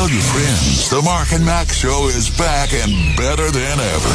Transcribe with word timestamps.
Tell 0.00 0.08
your 0.08 0.22
friends 0.22 0.88
the 0.88 1.02
Mark 1.02 1.32
and 1.32 1.44
Mack 1.44 1.68
Show 1.68 2.08
is 2.08 2.30
back 2.38 2.72
and 2.72 3.14
better 3.18 3.50
than 3.50 3.78
ever. 3.78 4.08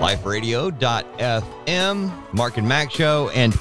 liferadio.fm, 0.00 2.12
Mark 2.32 2.56
and 2.56 2.68
Mack 2.68 2.92
show. 2.92 3.30
And, 3.30 3.58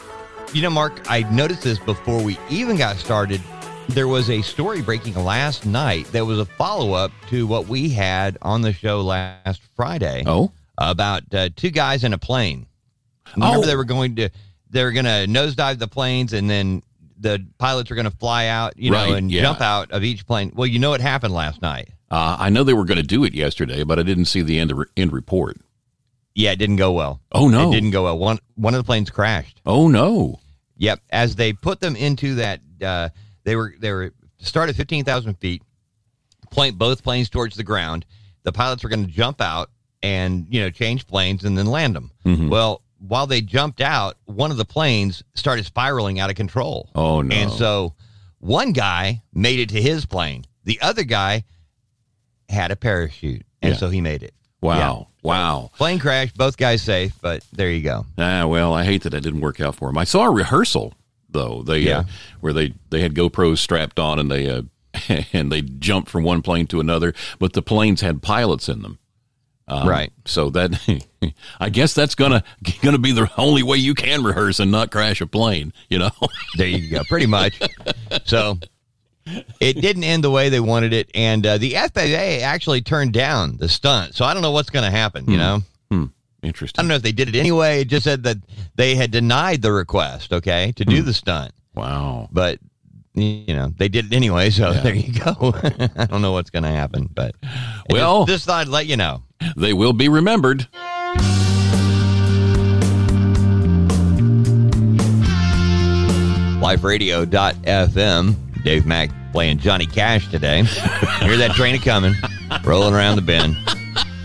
you 0.53 0.61
know, 0.61 0.69
Mark, 0.69 1.01
I 1.09 1.21
noticed 1.31 1.63
this 1.63 1.79
before 1.79 2.21
we 2.21 2.37
even 2.51 2.77
got 2.77 2.97
started. 2.97 3.41
There 3.89 4.07
was 4.07 4.29
a 4.29 4.43
story 4.43 4.83
breaking 4.83 5.15
last 5.15 5.65
night 5.65 6.05
that 6.11 6.27
was 6.27 6.37
a 6.37 6.45
follow 6.45 6.93
up 6.93 7.11
to 7.29 7.47
what 7.47 7.67
we 7.67 7.89
had 7.89 8.37
on 8.43 8.61
the 8.61 8.71
show 8.71 9.01
last 9.01 9.63
Friday 9.75 10.21
Oh, 10.27 10.51
about 10.89 11.23
uh, 11.33 11.49
two 11.55 11.69
guys 11.69 12.03
in 12.03 12.13
a 12.13 12.17
plane. 12.17 12.65
Remember, 13.35 13.59
Oh. 13.59 13.61
they 13.65 13.75
were 13.75 13.83
going 13.85 14.15
to 14.17 14.29
they 14.69 14.83
were 14.83 14.91
going 14.91 15.05
to 15.05 15.25
nosedive 15.27 15.79
the 15.79 15.87
planes, 15.87 16.33
and 16.33 16.49
then 16.49 16.81
the 17.19 17.45
pilots 17.57 17.89
were 17.89 17.95
going 17.95 18.09
to 18.09 18.17
fly 18.17 18.47
out, 18.47 18.73
you 18.77 18.89
know, 18.89 19.13
and 19.13 19.29
yeah. 19.31 19.41
jump 19.41 19.61
out 19.61 19.91
of 19.91 20.03
each 20.03 20.25
plane. 20.25 20.51
Well, 20.55 20.65
you 20.67 20.79
know 20.79 20.89
what 20.89 21.01
happened 21.01 21.33
last 21.33 21.61
night? 21.61 21.89
uh, 22.09 22.35
I 22.39 22.49
know 22.49 22.63
they 22.63 22.73
were 22.73 22.83
going 22.85 22.97
to 22.97 23.03
do 23.03 23.23
it 23.23 23.33
yesterday, 23.33 23.83
but 23.83 23.99
I 23.99 24.03
didn't 24.03 24.25
see 24.25 24.41
the 24.41 24.59
end 24.59 24.73
end 24.97 25.13
report. 25.13 25.57
Yeah, 26.33 26.51
it 26.51 26.57
didn't 26.59 26.77
go 26.77 26.91
well. 26.93 27.19
Oh 27.31 27.47
no! 27.49 27.69
It 27.69 27.73
didn't 27.73 27.91
go 27.91 28.03
well. 28.03 28.17
One 28.17 28.39
one 28.55 28.73
of 28.73 28.79
the 28.79 28.85
planes 28.85 29.09
crashed. 29.09 29.61
Oh 29.65 29.87
no! 29.87 30.39
Yep. 30.77 31.01
As 31.09 31.35
they 31.35 31.53
put 31.53 31.79
them 31.81 31.95
into 31.95 32.35
that, 32.35 32.61
uh, 32.81 33.09
they 33.43 33.55
were 33.55 33.75
they 33.79 33.91
were 33.91 34.13
start 34.39 34.69
at 34.69 34.75
fifteen 34.75 35.03
thousand 35.03 35.35
feet, 35.35 35.61
point 36.49 36.77
both 36.77 37.03
planes 37.03 37.29
towards 37.29 37.55
the 37.55 37.63
ground. 37.63 38.05
The 38.43 38.51
pilots 38.51 38.83
were 38.83 38.89
going 38.89 39.05
to 39.05 39.11
jump 39.11 39.41
out 39.41 39.69
and 40.03 40.47
you 40.49 40.61
know 40.61 40.69
change 40.69 41.07
planes 41.07 41.43
and 41.43 41.57
then 41.57 41.65
land 41.67 41.95
them. 41.95 42.11
Mhm. 42.25 42.49
Well, 42.49 42.81
while 42.99 43.27
they 43.27 43.41
jumped 43.41 43.81
out, 43.81 44.17
one 44.25 44.51
of 44.51 44.57
the 44.57 44.65
planes 44.65 45.23
started 45.35 45.65
spiraling 45.65 46.19
out 46.19 46.29
of 46.29 46.35
control. 46.35 46.89
Oh 46.95 47.21
no! 47.21 47.35
And 47.35 47.51
so 47.51 47.93
one 48.39 48.71
guy 48.73 49.21
made 49.33 49.59
it 49.59 49.69
to 49.69 49.81
his 49.81 50.05
plane. 50.05 50.45
The 50.63 50.79
other 50.81 51.03
guy 51.03 51.43
had 52.49 52.71
a 52.71 52.75
parachute, 52.75 53.45
and 53.61 53.73
Yeah. 53.73 53.77
so 53.79 53.89
he 53.89 54.01
made 54.01 54.23
it. 54.23 54.33
wow! 54.61 55.07
Wow! 55.23 55.71
Plane 55.77 55.97
crashed, 55.99 56.35
both 56.37 56.55
guys 56.57 56.81
safe, 56.83 57.13
but 57.21 57.43
there 57.51 57.71
you 57.71 57.81
go. 57.81 58.05
Ah, 58.17 58.45
well, 58.45 58.73
I 58.73 58.83
hate 58.85 59.01
that 59.03 59.13
it 59.13 59.21
didn't 59.23 59.41
work 59.41 59.59
out 59.59 59.75
for 59.75 59.89
him. 59.89 59.97
I 59.97 60.03
saw 60.03 60.25
a 60.25 60.29
rehearsal 60.31 60.93
though. 61.29 61.63
They 61.63 61.79
Yeah. 61.79 61.99
uh, 61.99 62.03
where 62.41 62.53
they 62.53 62.73
they 62.89 63.01
had 63.01 63.15
GoPros 63.15 63.57
strapped 63.59 63.99
on 63.99 64.19
and 64.19 64.29
they 64.29 64.49
uh, 64.49 64.63
and 65.33 65.51
they 65.51 65.61
jumped 65.61 66.09
from 66.09 66.23
one 66.23 66.41
plane 66.43 66.67
to 66.67 66.79
another, 66.79 67.13
but 67.39 67.53
the 67.53 67.61
planes 67.63 68.01
had 68.01 68.21
pilots 68.21 68.67
in 68.69 68.81
them. 68.83 68.99
Um, 69.71 69.87
Right. 69.87 70.11
So 70.25 70.49
that 70.51 70.71
I 71.59 71.69
guess 71.69 71.93
that's 71.93 72.13
gonna 72.15 72.43
gonna 72.81 72.97
be 72.97 73.11
the 73.13 73.29
only 73.37 73.63
way 73.63 73.77
you 73.77 73.93
can 73.93 74.23
rehearse 74.23 74.59
and 74.59 74.71
not 74.71 74.91
crash 74.91 75.21
a 75.21 75.27
plane. 75.27 75.73
You 75.89 75.99
know. 75.99 76.11
There 76.57 76.67
you 76.67 76.89
go, 76.89 77.03
pretty 77.05 77.27
much. 77.27 77.57
so 78.25 78.59
it 79.61 79.79
didn't 79.81 80.03
end 80.03 80.23
the 80.23 80.31
way 80.31 80.49
they 80.49 80.59
wanted 80.59 80.91
it, 80.93 81.09
and 81.15 81.45
uh, 81.45 81.57
the 81.57 81.75
FAA 81.75 82.43
actually 82.45 82.81
turned 82.81 83.13
down 83.13 83.55
the 83.57 83.69
stunt. 83.69 84.15
So 84.15 84.25
I 84.25 84.33
don't 84.33 84.41
know 84.43 84.51
what's 84.51 84.69
going 84.69 84.83
to 84.83 84.91
happen. 84.91 85.25
You 85.29 85.37
know, 85.37 85.61
hmm. 85.89 86.05
Interesting. 86.43 86.79
I 86.79 86.81
don't 86.83 86.89
know 86.89 86.95
if 86.95 87.03
they 87.03 87.11
did 87.13 87.29
it 87.29 87.35
anyway. 87.35 87.81
It 87.81 87.87
just 87.87 88.03
said 88.03 88.23
that 88.23 88.37
they 88.75 88.95
had 88.95 89.11
denied 89.11 89.61
the 89.61 89.71
request, 89.71 90.33
okay, 90.33 90.73
to 90.75 90.83
do 90.83 91.01
the 91.03 91.13
stunt, 91.13 91.53
Wow. 91.75 92.27
but 92.31 92.59
you 93.13 93.53
know 93.53 93.71
they 93.77 93.87
did 93.89 94.05
it 94.11 94.13
anyway. 94.15 94.49
So 94.49 94.71
Yeah. 94.71 94.79
there 94.83 94.95
you 94.95 95.13
go. 95.19 95.53
I 95.95 96.05
don't 96.07 96.21
know 96.21 96.31
what's 96.33 96.49
going 96.49 96.63
to 96.63 96.69
happen, 96.69 97.07
but 97.13 97.35
Well- 97.89 98.25
just, 98.25 98.39
just 98.39 98.45
thought 98.47 98.61
I'd 98.61 98.67
let 98.67 98.87
you 98.87 98.97
know. 98.97 99.23
They 99.55 99.73
will 99.73 99.93
be 99.93 100.09
remembered. 100.09 100.67
liferadio.fm. 106.61 108.35
Dave 108.63 108.85
Mack 108.85 109.09
playing 109.31 109.57
Johnny 109.57 109.85
Cash 109.85 110.29
today. 110.29 110.63
Hear 110.63 111.37
that 111.37 111.51
train 111.55 111.75
a 111.75 111.79
coming, 111.79 112.13
rolling 112.63 112.93
around 112.93 113.15
the 113.15 113.21
bend. 113.23 113.57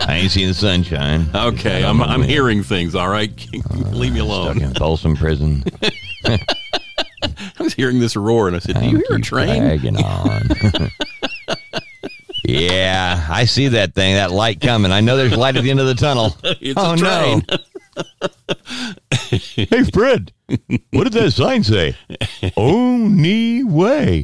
I 0.01 0.17
ain't 0.17 0.31
seen 0.31 0.47
the 0.47 0.53
sunshine. 0.53 1.27
Okay, 1.33 1.83
I'm 1.83 2.01
I'm 2.01 2.21
hearing 2.21 2.63
things. 2.63 2.95
All 2.95 3.09
right, 3.09 3.31
leave 3.91 4.13
me 4.13 4.19
uh, 4.21 4.23
alone. 4.23 4.55
Stuck 4.57 4.69
in 4.69 4.73
Folsom 4.75 5.15
Prison. 5.15 5.63
I 6.25 6.39
was 7.59 7.73
hearing 7.73 7.99
this 7.99 8.15
roar, 8.15 8.47
and 8.47 8.55
I 8.55 8.59
said, 8.59 8.79
"Do 8.79 8.85
you 8.85 9.03
hear 9.07 9.17
a 9.17 9.21
train?" 9.21 9.61
Dragging 9.61 9.97
on. 9.97 10.49
yeah, 12.47 13.27
I 13.29 13.45
see 13.45 13.67
that 13.69 13.93
thing, 13.93 14.15
that 14.15 14.31
light 14.31 14.61
coming. 14.61 14.91
I 14.91 15.01
know 15.01 15.17
there's 15.17 15.35
light 15.35 15.55
at 15.57 15.63
the 15.63 15.69
end 15.71 15.79
of 15.79 15.87
the 15.87 15.95
tunnel. 15.95 16.35
It's 16.43 16.73
oh 16.77 16.93
a 16.93 16.97
train. 16.97 17.45
no! 17.47 17.57
hey 19.29 19.83
Fred, 19.91 20.31
what 20.91 21.03
did 21.05 21.13
that 21.13 21.31
sign 21.31 21.63
say? 21.63 21.95
Only 22.55 23.63
way. 23.63 24.23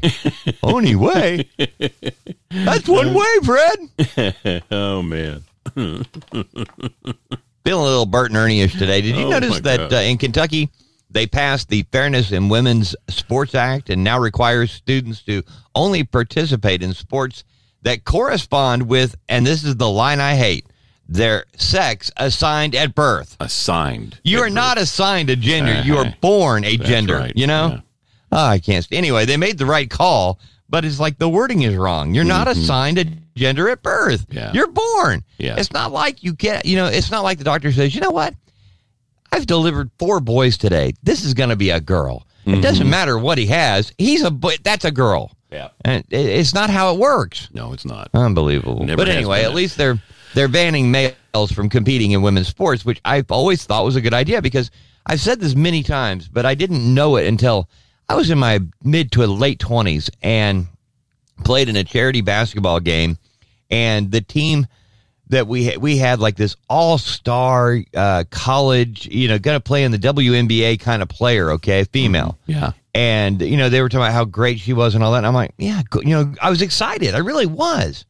Only 0.61 0.95
way. 0.95 1.49
That's 2.49 2.87
one 2.87 3.13
way, 3.13 3.37
Fred. 3.43 4.61
Oh 4.71 5.01
man. 5.01 5.43
Feeling 5.75 6.05
a 7.65 7.89
little 7.89 8.05
Bert 8.05 8.29
and 8.29 8.37
Ernie-ish 8.37 8.73
today. 8.77 9.01
Did 9.01 9.15
you 9.15 9.25
Oh, 9.25 9.29
notice 9.29 9.59
that 9.61 9.91
uh, 9.91 9.97
in 9.97 10.17
Kentucky 10.17 10.69
they 11.09 11.25
passed 11.27 11.69
the 11.69 11.83
Fairness 11.91 12.31
in 12.31 12.49
Women's 12.49 12.95
Sports 13.09 13.55
Act 13.55 13.89
and 13.89 14.03
now 14.03 14.19
requires 14.19 14.71
students 14.71 15.21
to 15.23 15.43
only 15.75 16.03
participate 16.03 16.81
in 16.83 16.93
sports 16.93 17.43
that 17.83 18.03
correspond 18.05 18.87
with, 18.87 19.15
and 19.29 19.45
this 19.45 19.63
is 19.63 19.75
the 19.77 19.89
line 19.89 20.19
I 20.19 20.35
hate, 20.35 20.65
their 21.07 21.45
sex 21.57 22.11
assigned 22.17 22.75
at 22.75 22.95
birth. 22.95 23.35
Assigned. 23.39 24.19
You 24.23 24.39
are 24.39 24.49
not 24.49 24.77
assigned 24.77 25.29
a 25.29 25.35
gender. 25.35 25.81
You 25.83 25.97
are 25.97 26.05
Uh-huh. 26.05 26.15
born 26.21 26.63
a 26.65 26.77
That's 26.77 26.89
gender. 26.89 27.17
right. 27.17 27.33
You 27.35 27.47
know? 27.47 27.67
Yeah. 27.69 27.79
Oh, 28.31 28.45
I 28.45 28.59
can't. 28.59 28.87
Anyway, 28.91 29.25
they 29.25 29.37
made 29.37 29.57
the 29.57 29.65
right 29.65 29.89
call, 29.89 30.39
but 30.69 30.85
it's 30.85 30.99
like 30.99 31.19
the 31.19 31.29
wording 31.29 31.61
is 31.61 31.75
wrong. 31.75 32.15
You're 32.15 32.23
not 32.23 32.47
assigned 32.47 32.97
a 32.97 33.05
gender 33.35 33.69
at 33.69 33.83
birth. 33.83 34.27
Mm-hmm. 34.29 34.37
Yeah. 34.37 34.51
You're 34.53 34.71
born. 34.71 35.23
Yeah. 35.37 35.55
It's 35.57 35.71
not 35.71 35.91
like 35.91 36.23
you 36.23 36.33
get, 36.33 36.65
you 36.65 36.75
know, 36.77 36.87
it's 36.87 37.11
not 37.11 37.23
like 37.23 37.37
the 37.37 37.43
doctor 37.43 37.71
says, 37.71 37.93
you 37.93 38.01
know 38.01 38.09
what? 38.11 38.33
I've 39.31 39.45
delivered 39.45 39.91
four 39.99 40.19
boys 40.19 40.57
today. 40.57 40.93
This 41.03 41.25
is 41.25 41.33
going 41.33 41.49
to 41.49 41.55
be 41.55 41.69
a 41.71 41.79
girl. 41.79 42.25
It 42.45 42.49
Mm-hmm. 42.51 42.61
doesn't 42.61 42.89
matter 42.89 43.17
what 43.17 43.37
he 43.37 43.45
has. 43.47 43.91
He's 43.97 44.21
a 44.23 44.31
boy. 44.31 44.55
That's 44.63 44.83
a 44.85 44.91
girl. 44.91 45.31
Yeah. 45.53 45.69
And 45.85 46.03
it, 46.09 46.25
it's 46.25 46.53
not 46.53 46.69
how 46.69 46.93
it 46.93 46.99
works. 46.99 47.47
No, 47.53 47.73
it's 47.73 47.85
not. 47.85 48.09
Unbelievable. 48.13 48.83
Never 48.83 48.97
but 48.97 49.07
anyway, 49.07 49.43
at 49.43 49.53
least 49.53 49.77
they're 49.77 50.01
they're 50.33 50.47
banning 50.47 50.89
males 50.89 51.51
from 51.51 51.69
competing 51.69 52.11
in 52.11 52.23
women's 52.23 52.47
sports, 52.47 52.83
which 52.83 52.99
I've 53.05 53.31
always 53.31 53.63
thought 53.63 53.85
was 53.85 53.95
a 53.95 54.01
good 54.01 54.13
idea 54.15 54.41
because 54.41 54.71
I've 55.05 55.21
said 55.21 55.39
this 55.39 55.55
many 55.55 55.83
times, 55.83 56.27
but 56.27 56.45
I 56.45 56.55
didn't 56.55 56.91
know 56.93 57.17
it 57.17 57.27
until 57.27 57.69
I 58.09 58.15
was 58.15 58.31
in 58.31 58.39
my 58.39 58.61
mid 58.83 59.11
to 59.11 59.27
late 59.27 59.59
twenties 59.59 60.09
and 60.23 60.67
played 61.45 61.69
in 61.69 61.75
a 61.75 61.83
charity 61.83 62.21
basketball 62.21 62.79
game, 62.79 63.17
and 63.69 64.11
the 64.11 64.21
team 64.21 64.65
that 65.29 65.47
we 65.47 65.65
had, 65.65 65.77
we 65.77 65.97
had 65.97 66.19
like 66.19 66.35
this 66.35 66.55
all 66.69 66.97
star 66.97 67.77
uh, 67.95 68.23
college, 68.29 69.07
you 69.07 69.27
know, 69.27 69.39
going 69.39 69.55
to 69.55 69.61
play 69.61 69.83
in 69.83 69.91
the 69.91 69.97
WNBA 69.99 70.79
kind 70.79 71.01
of 71.01 71.09
player, 71.09 71.51
okay, 71.51 71.83
female 71.85 72.37
Yeah. 72.45 72.73
and 72.93 73.41
you 73.41 73.57
know 73.57 73.69
they 73.69 73.81
were 73.81 73.89
talking 73.89 74.03
about 74.03 74.13
how 74.13 74.25
great 74.25 74.59
she 74.59 74.73
was 74.73 74.95
and 74.95 75.03
all 75.03 75.11
that. 75.13 75.19
And 75.19 75.27
I'm 75.27 75.33
like, 75.33 75.53
yeah, 75.57 75.81
go- 75.89 76.01
you 76.01 76.09
know, 76.09 76.33
I 76.41 76.49
was 76.49 76.61
excited, 76.61 77.15
I 77.15 77.19
really 77.19 77.45
was. 77.45 78.05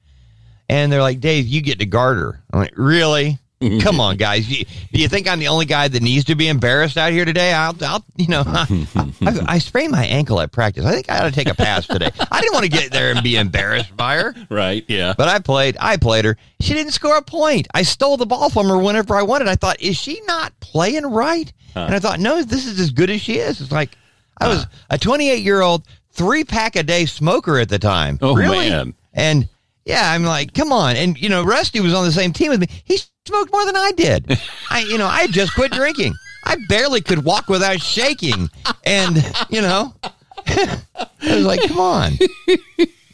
And 0.69 0.91
they're 0.91 1.01
like, 1.01 1.19
Dave, 1.19 1.45
you 1.45 1.61
get 1.61 1.79
to 1.79 1.85
guard 1.85 2.17
her. 2.17 2.41
I'm 2.51 2.59
like, 2.61 2.73
really? 2.75 3.37
Come 3.81 3.99
on, 3.99 4.17
guys. 4.17 4.49
You, 4.49 4.65
do 4.91 5.01
you 5.01 5.07
think 5.07 5.27
I'm 5.27 5.39
the 5.39 5.47
only 5.47 5.65
guy 5.65 5.87
that 5.87 6.01
needs 6.01 6.25
to 6.25 6.35
be 6.35 6.47
embarrassed 6.47 6.97
out 6.97 7.11
here 7.11 7.25
today? 7.25 7.53
I'll, 7.53 7.75
I'll 7.81 8.05
you 8.15 8.27
know, 8.27 8.43
I, 8.45 8.87
I, 9.21 9.39
I 9.47 9.57
sprained 9.59 9.91
my 9.91 10.05
ankle 10.05 10.39
at 10.39 10.51
practice. 10.51 10.85
I 10.85 10.91
think 10.91 11.09
I 11.09 11.19
ought 11.19 11.29
to 11.29 11.31
take 11.31 11.47
a 11.47 11.55
pass 11.55 11.87
today. 11.87 12.11
I 12.31 12.41
didn't 12.41 12.53
want 12.53 12.65
to 12.65 12.71
get 12.71 12.91
there 12.91 13.11
and 13.11 13.23
be 13.23 13.35
embarrassed 13.35 13.95
by 13.95 14.17
her. 14.17 14.35
Right. 14.49 14.85
Yeah. 14.87 15.13
But 15.17 15.29
I 15.29 15.39
played. 15.39 15.77
I 15.79 15.97
played 15.97 16.25
her. 16.25 16.37
She 16.59 16.73
didn't 16.73 16.93
score 16.93 17.17
a 17.17 17.21
point. 17.21 17.67
I 17.73 17.83
stole 17.83 18.17
the 18.17 18.25
ball 18.25 18.49
from 18.49 18.67
her 18.67 18.77
whenever 18.77 19.15
I 19.15 19.23
wanted. 19.23 19.47
I 19.47 19.55
thought, 19.55 19.79
is 19.81 19.97
she 19.97 20.21
not 20.25 20.57
playing 20.59 21.05
right? 21.05 21.51
And 21.75 21.95
I 21.95 21.99
thought, 21.99 22.19
no, 22.19 22.43
this 22.43 22.65
is 22.65 22.79
as 22.79 22.91
good 22.91 23.09
as 23.09 23.21
she 23.21 23.39
is. 23.39 23.59
It's 23.59 23.71
like 23.71 23.97
I 24.39 24.47
was 24.47 24.67
a 24.89 24.97
28 24.97 25.43
year 25.43 25.61
old, 25.61 25.87
three 26.11 26.43
pack 26.43 26.75
a 26.75 26.83
day 26.83 27.05
smoker 27.05 27.57
at 27.57 27.69
the 27.69 27.79
time. 27.79 28.19
Oh, 28.21 28.35
really? 28.35 28.69
man. 28.69 28.93
And 29.13 29.49
yeah, 29.85 30.11
I'm 30.11 30.23
like, 30.23 30.53
come 30.53 30.71
on. 30.71 30.95
And 30.95 31.19
you 31.19 31.29
know, 31.29 31.43
Rusty 31.43 31.79
was 31.79 31.93
on 31.93 32.05
the 32.05 32.11
same 32.11 32.33
team 32.33 32.49
with 32.49 32.61
me. 32.61 32.67
He 32.83 32.99
smoked 33.25 33.51
more 33.51 33.65
than 33.65 33.75
I 33.75 33.91
did. 33.95 34.39
I, 34.69 34.81
you 34.81 34.97
know, 34.97 35.07
I 35.07 35.27
just 35.27 35.53
quit 35.55 35.71
drinking. 35.71 36.13
I 36.45 36.57
barely 36.67 37.01
could 37.01 37.23
walk 37.23 37.47
without 37.47 37.79
shaking. 37.79 38.49
And 38.85 39.17
you 39.49 39.61
know, 39.61 39.93
I 40.47 40.81
was 41.21 41.45
like, 41.45 41.61
come 41.67 41.79
on. 41.79 42.13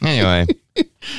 Anyway, 0.02 0.46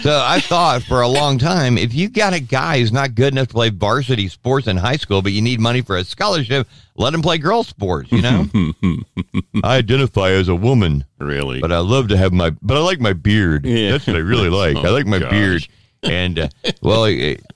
so 0.02 0.22
I 0.26 0.42
thought 0.42 0.84
for 0.84 1.02
a 1.02 1.08
long 1.08 1.38
time, 1.38 1.78
if 1.78 1.94
you 1.94 2.10
got 2.10 2.34
a 2.34 2.40
guy 2.42 2.80
who's 2.80 2.92
not 2.92 3.16
good 3.16 3.34
enough 3.34 3.48
to 3.48 3.54
play 3.54 3.70
varsity 3.70 4.28
sports 4.28 4.68
in 4.68 4.76
high 4.76 4.98
school, 4.98 5.22
but 5.22 5.32
you 5.32 5.42
need 5.42 5.62
money 5.62 5.82
for 5.82 5.96
a 5.98 6.04
scholarship, 6.04 6.68
let 6.96 7.14
him 7.14 7.22
play 7.22 7.38
girl 7.38 7.64
sports. 7.64 8.12
You 8.12 8.24
know, 8.24 8.48
I 9.64 9.78
identify 9.78 10.32
as 10.32 10.50
a 10.50 10.56
woman, 10.56 11.06
Really. 11.20 11.62
but 11.62 11.72
I 11.72 11.78
love 11.78 12.10
to 12.10 12.18
have 12.18 12.34
my, 12.34 12.50
but 12.62 12.76
I 12.76 12.82
like 12.82 13.00
my 13.00 13.14
beard. 13.14 13.66
Yeah. 13.66 13.92
That's 13.92 14.08
what 14.08 14.18
I 14.18 14.20
really 14.20 14.50
like. 14.50 14.76
I 14.76 14.90
like 14.90 15.06
my 15.06 15.18
oh, 15.18 15.22
gosh. 15.22 15.32
beard. 15.32 15.68
And 16.04 16.40
uh, 16.40 16.48
well, 16.82 17.06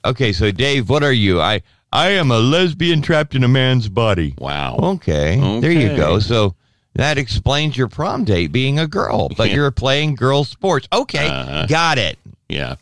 okay. 0.04 0.32
So 0.32 0.50
Dave, 0.52 0.88
what 0.88 1.02
are 1.02 1.12
you? 1.12 1.40
I 1.40 1.62
I 1.92 2.10
am 2.10 2.30
a 2.30 2.38
lesbian 2.38 3.02
trapped 3.02 3.34
in 3.34 3.42
a 3.44 3.48
man's 3.48 3.88
body. 3.88 4.34
Wow. 4.38 4.76
Okay, 4.80 5.60
there 5.60 5.72
you 5.72 5.96
go. 5.96 6.18
So 6.20 6.54
that 6.94 7.18
explains 7.18 7.76
your 7.76 7.88
prom 7.88 8.24
date 8.24 8.52
being 8.52 8.78
a 8.78 8.86
girl, 8.86 9.28
but 9.36 9.48
Yeah. 9.48 9.56
you're 9.56 9.70
playing 9.70 10.14
girl 10.14 10.44
sports. 10.44 10.88
Okay, 10.92 11.28
Uh-huh. 11.28 11.66
got 11.66 11.98
it. 11.98 12.18
Yeah. 12.48 12.76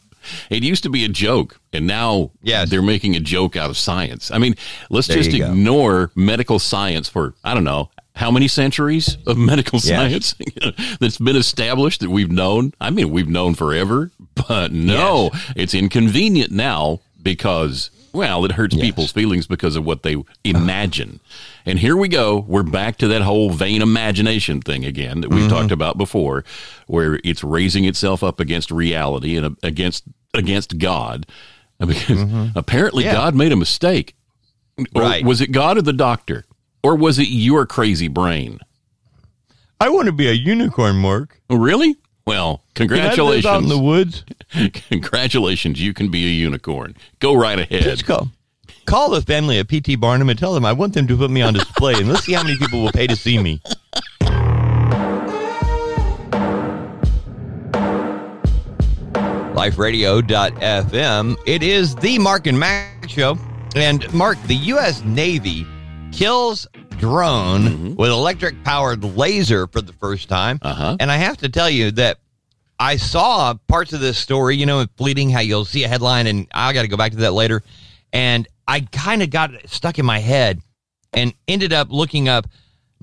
It 0.50 0.62
used 0.62 0.82
to 0.84 0.88
be 0.90 1.04
a 1.04 1.08
joke, 1.08 1.60
and 1.72 1.86
now 1.86 2.30
Yes. 2.42 2.70
they're 2.70 2.80
making 2.80 3.14
a 3.16 3.20
joke 3.20 3.56
out 3.56 3.68
of 3.70 3.76
science. 3.76 4.30
I 4.30 4.38
mean, 4.38 4.54
let's 4.88 5.06
There 5.06 5.16
just 5.18 5.32
you 5.32 5.40
go. 5.40 5.50
ignore 5.50 6.10
medical 6.14 6.58
science 6.58 7.08
for, 7.10 7.34
I 7.44 7.52
don't 7.54 7.64
know, 7.64 7.90
how 8.14 8.30
many 8.30 8.46
centuries 8.48 9.16
of 9.26 9.36
medical 9.36 9.78
Yes. 9.82 9.86
science 9.88 10.34
that's 11.00 11.18
been 11.18 11.36
established 11.36 12.00
that 12.00 12.10
we've 12.10 12.30
known? 12.30 12.72
I 12.80 12.90
mean, 12.90 13.10
we've 13.10 13.28
known 13.28 13.54
forever, 13.54 14.10
but 14.48 14.72
no, 14.72 15.30
it's 15.56 15.74
inconvenient 15.74 16.50
now 16.52 17.00
because, 17.22 17.90
well, 18.12 18.44
it 18.44 18.52
hurts 18.52 18.76
Yes. 18.76 18.82
people's 18.84 19.10
feelings 19.12 19.46
because 19.46 19.74
of 19.76 19.84
what 19.84 20.02
they 20.04 20.16
imagine. 20.44 21.18
And 21.66 21.78
here 21.78 21.96
we 21.96 22.08
go. 22.08 22.44
We're 22.46 22.62
back 22.62 22.98
to 22.98 23.08
that 23.08 23.22
whole 23.22 23.50
vain 23.50 23.82
imagination 23.82 24.60
thing 24.60 24.84
again 24.84 25.20
that 25.22 25.30
we 25.30 25.38
Mm-hmm. 25.40 25.48
talked 25.48 25.72
about 25.72 25.98
before, 25.98 26.44
where 26.86 27.18
it's 27.24 27.42
raising 27.42 27.84
itself 27.84 28.22
up 28.22 28.38
against 28.38 28.70
reality 28.70 29.36
and 29.36 29.46
uh, 29.46 29.50
against 29.62 30.04
against 30.34 30.78
God. 30.78 31.26
Because 31.80 32.22
apparently 32.54 33.02
Mm-hmm. 33.02 33.08
Yeah. 33.14 33.20
God 33.20 33.34
made 33.34 33.50
a 33.52 33.56
mistake. 33.56 34.14
Or 34.94 35.02
Right. 35.02 35.24
was 35.24 35.40
it 35.40 35.50
God 35.50 35.76
or 35.76 35.82
the 35.82 35.92
doctor? 35.92 36.44
Or 36.84 36.94
was 36.94 37.18
it 37.18 37.28
your 37.28 37.64
crazy 37.64 38.08
brain? 38.08 38.60
I 39.80 39.88
want 39.88 40.06
to 40.06 40.12
be 40.12 40.28
a 40.28 40.32
unicorn, 40.32 40.96
Mark. 40.96 41.40
Oh, 41.48 41.56
Really? 41.56 41.96
Well, 42.26 42.62
live 43.44 43.46
out 43.46 43.62
in 43.62 43.68
the 43.68 43.78
woods? 43.78 44.24
congratulations. 44.90 45.80
You 45.80 45.92
can 45.92 46.10
be 46.10 46.24
a 46.24 46.30
unicorn. 46.30 46.96
Go 47.20 47.34
right 47.34 47.58
ahead. 47.58 47.82
Please 47.82 48.02
call. 48.02 48.28
Call 48.86 49.10
the 49.10 49.20
family 49.22 49.58
at 49.58 49.68
PT 49.68 49.98
Barnum 50.00 50.30
and 50.30 50.38
tell 50.38 50.54
them 50.54 50.64
I 50.64 50.72
want 50.72 50.94
them 50.94 51.06
to 51.06 51.16
put 51.16 51.30
me 51.30 51.42
on 51.42 51.54
display, 51.54 51.94
and 51.94 52.08
let's 52.08 52.24
see 52.24 52.32
how 52.32 52.42
many 52.42 52.56
people 52.56 52.82
will 52.82 52.92
pay 52.92 53.06
to 53.06 53.16
see 53.16 53.38
me. 53.38 53.60
LifeRadio.fm. 59.54 61.36
It 61.46 61.62
is 61.62 61.94
the 61.96 62.18
Mark 62.18 62.46
and 62.46 62.58
Mack 62.58 63.08
show. 63.08 63.38
And 63.76 64.12
Mark, 64.14 64.38
the 64.46 64.56
U.S. 64.56 65.02
Navy 65.04 65.66
kills 66.12 66.66
drone 67.04 67.96
with 67.96 68.10
electric 68.10 68.64
powered 68.64 69.04
laser 69.04 69.66
for 69.66 69.82
the 69.82 69.92
first 69.92 70.26
time. 70.26 70.58
Uh-huh. 70.62 70.96
And 70.98 71.12
I 71.12 71.18
have 71.18 71.36
to 71.38 71.50
tell 71.50 71.68
you 71.68 71.90
that 71.92 72.18
I 72.78 72.96
saw 72.96 73.52
parts 73.68 73.92
of 73.92 74.00
this 74.00 74.16
story, 74.16 74.56
you 74.56 74.64
know, 74.64 74.80
in 74.80 74.88
Fleeting, 74.96 75.28
how 75.28 75.40
you'll 75.40 75.66
see 75.66 75.84
a 75.84 75.88
headline, 75.88 76.26
and 76.26 76.46
I 76.54 76.72
got 76.72 76.80
to 76.82 76.88
go 76.88 76.96
back 76.96 77.12
to 77.12 77.18
that 77.18 77.34
later. 77.34 77.62
And 78.14 78.48
I 78.66 78.80
kind 78.80 79.22
of 79.22 79.28
got 79.28 79.50
stuck 79.66 79.98
in 79.98 80.06
my 80.06 80.18
head 80.18 80.62
and 81.12 81.34
ended 81.46 81.74
up 81.74 81.88
looking 81.90 82.26
up 82.26 82.46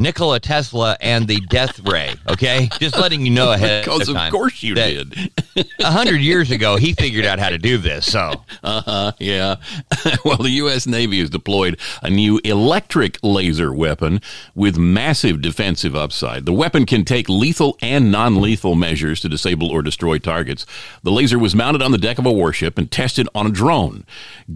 Nikola 0.01 0.39
Tesla 0.39 0.97
and 0.99 1.27
the 1.27 1.39
death 1.41 1.79
ray. 1.87 2.15
Okay, 2.27 2.69
just 2.79 2.97
letting 2.97 3.25
you 3.25 3.31
know 3.31 3.51
ahead 3.51 3.85
Because 3.85 4.09
of 4.09 4.15
of 4.15 4.31
course 4.31 4.63
you 4.63 4.73
did. 4.73 5.31
A 5.79 5.91
hundred 5.91 6.21
years 6.21 6.49
ago, 6.49 6.77
he 6.77 6.93
figured 6.93 7.25
out 7.25 7.39
how 7.39 7.49
to 7.49 7.57
do 7.57 7.77
this. 7.77 8.11
So 8.11 8.33
Uh-huh, 8.63 9.11
yeah. 9.19 9.55
well, 10.25 10.37
the 10.37 10.49
U.S. 10.51 10.87
Navy 10.87 11.19
has 11.19 11.29
deployed 11.29 11.79
a 12.01 12.09
new 12.09 12.39
electric 12.43 13.17
laser 13.21 13.73
weapon 13.73 14.21
with 14.55 14.77
massive 14.77 15.41
defensive 15.41 15.95
upside. 15.95 16.45
The 16.45 16.53
weapon 16.53 16.85
can 16.85 17.05
take 17.05 17.29
lethal 17.29 17.77
and 17.81 18.11
non-lethal 18.11 18.75
measures 18.75 19.19
to 19.21 19.29
disable 19.29 19.69
or 19.69 19.81
destroy 19.81 20.17
targets. 20.17 20.65
The 21.03 21.11
laser 21.11 21.37
was 21.37 21.55
mounted 21.55 21.81
on 21.81 21.91
the 21.91 21.97
deck 21.97 22.17
of 22.17 22.25
a 22.25 22.31
warship 22.31 22.77
and 22.77 22.89
tested 22.89 23.27
on 23.35 23.47
a 23.47 23.51
drone. 23.51 24.05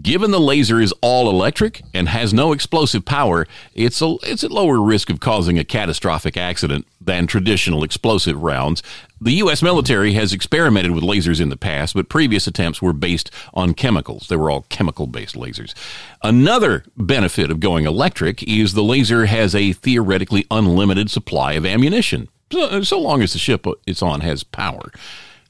Given 0.00 0.30
the 0.30 0.40
laser 0.40 0.80
is 0.80 0.92
all 1.02 1.28
electric 1.28 1.82
and 1.94 2.08
has 2.08 2.32
no 2.32 2.52
explosive 2.52 3.04
power, 3.04 3.46
it's 3.74 4.00
a, 4.02 4.16
it's 4.22 4.44
at 4.44 4.50
lower 4.50 4.80
risk 4.80 5.10
of 5.10 5.20
causing 5.20 5.35
a 5.36 5.64
catastrophic 5.64 6.36
accident 6.36 6.86
than 7.00 7.26
traditional 7.26 7.84
explosive 7.84 8.42
rounds. 8.42 8.82
The 9.20 9.32
U.S. 9.34 9.62
military 9.62 10.14
has 10.14 10.32
experimented 10.32 10.92
with 10.92 11.04
lasers 11.04 11.40
in 11.40 11.50
the 11.50 11.56
past, 11.56 11.94
but 11.94 12.08
previous 12.08 12.46
attempts 12.46 12.80
were 12.80 12.92
based 12.92 13.30
on 13.54 13.74
chemicals. 13.74 14.28
They 14.28 14.36
were 14.36 14.50
all 14.50 14.62
chemical 14.68 15.06
based 15.06 15.34
lasers. 15.34 15.74
Another 16.22 16.84
benefit 16.96 17.50
of 17.50 17.60
going 17.60 17.84
electric 17.86 18.42
is 18.42 18.72
the 18.72 18.82
laser 18.82 19.26
has 19.26 19.54
a 19.54 19.72
theoretically 19.72 20.46
unlimited 20.50 21.10
supply 21.10 21.52
of 21.52 21.66
ammunition, 21.66 22.28
so, 22.50 22.82
so 22.82 22.98
long 22.98 23.22
as 23.22 23.32
the 23.32 23.38
ship 23.38 23.66
it's 23.86 24.02
on 24.02 24.20
has 24.20 24.42
power. 24.42 24.90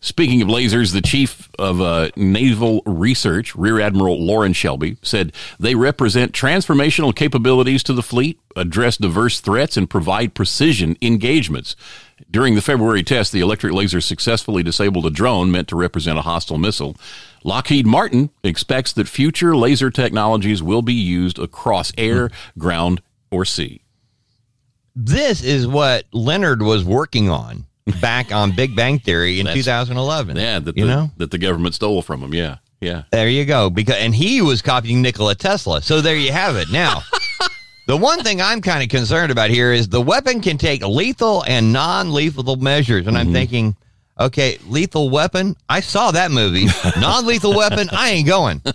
Speaking 0.00 0.42
of 0.42 0.48
lasers, 0.48 0.92
the 0.92 1.02
chief 1.02 1.48
of 1.58 1.80
uh, 1.80 2.10
naval 2.16 2.82
research, 2.86 3.56
Rear 3.56 3.80
Admiral 3.80 4.24
Lorin 4.24 4.54
Selby, 4.54 4.98
said 5.02 5.32
they 5.58 5.74
represent 5.74 6.32
transformational 6.32 7.14
capabilities 7.14 7.82
to 7.84 7.92
the 7.92 8.02
fleet, 8.02 8.38
address 8.54 8.96
diverse 8.96 9.40
threats, 9.40 9.76
and 9.76 9.88
provide 9.88 10.34
precision 10.34 10.96
engagements. 11.00 11.76
During 12.30 12.54
the 12.54 12.62
February 12.62 13.02
test, 13.02 13.32
the 13.32 13.40
electric 13.40 13.72
laser 13.72 14.00
successfully 14.00 14.62
disabled 14.62 15.06
a 15.06 15.10
drone 15.10 15.50
meant 15.50 15.68
to 15.68 15.76
represent 15.76 16.18
a 16.18 16.22
hostile 16.22 16.58
missile. 16.58 16.96
Lockheed 17.42 17.86
Martin 17.86 18.30
expects 18.42 18.92
that 18.92 19.08
future 19.08 19.56
laser 19.56 19.90
technologies 19.90 20.62
will 20.62 20.82
be 20.82 20.94
used 20.94 21.38
across 21.38 21.92
air, 21.96 22.30
ground, 22.58 23.02
or 23.30 23.44
sea. 23.44 23.80
this 24.94 25.42
is 25.42 25.66
what 25.66 26.04
Leonard 26.12 26.62
was 26.62 26.84
working 26.84 27.28
on 27.28 27.66
back 28.00 28.32
on 28.32 28.52
Big 28.52 28.74
Bang 28.74 28.98
Theory 28.98 29.40
in 29.40 29.46
That's- 29.46 29.64
2011. 29.64 30.36
Yeah, 30.36 30.58
that 30.58 30.76
you 30.76 30.86
know. 30.86 31.10
that 31.16 31.30
the 31.30 31.38
government 31.38 31.74
stole 31.74 32.02
from 32.02 32.22
him. 32.22 32.34
Yeah, 32.34 32.56
yeah. 32.80 33.02
There 33.10 33.28
you 33.28 33.44
go. 33.44 33.70
Because 33.70 33.96
and 33.96 34.14
he 34.14 34.42
was 34.42 34.62
copying 34.62 35.02
Nikola 35.02 35.34
Tesla. 35.34 35.82
So 35.82 36.00
there 36.00 36.16
you 36.16 36.32
have 36.32 36.56
it. 36.56 36.70
Now, 36.70 37.02
the 37.86 37.96
one 37.96 38.22
thing 38.22 38.40
I'm 38.40 38.60
kind 38.60 38.82
of 38.82 38.88
concerned 38.88 39.30
about 39.30 39.50
here 39.50 39.72
is 39.72 39.88
the 39.88 40.00
weapon 40.00 40.40
can 40.40 40.58
take 40.58 40.84
lethal 40.84 41.44
and 41.46 41.72
non-lethal 41.72 42.56
measures, 42.56 43.06
and 43.06 43.16
I'm 43.16 43.26
mm-hmm. 43.26 43.34
thinking, 43.34 43.76
okay, 44.18 44.58
lethal 44.66 45.10
weapon. 45.10 45.56
I 45.68 45.80
saw 45.80 46.10
that 46.10 46.30
movie. 46.30 46.66
non-lethal 47.00 47.54
weapon. 47.54 47.88
I 47.92 48.10
ain't 48.10 48.26
going. 48.26 48.62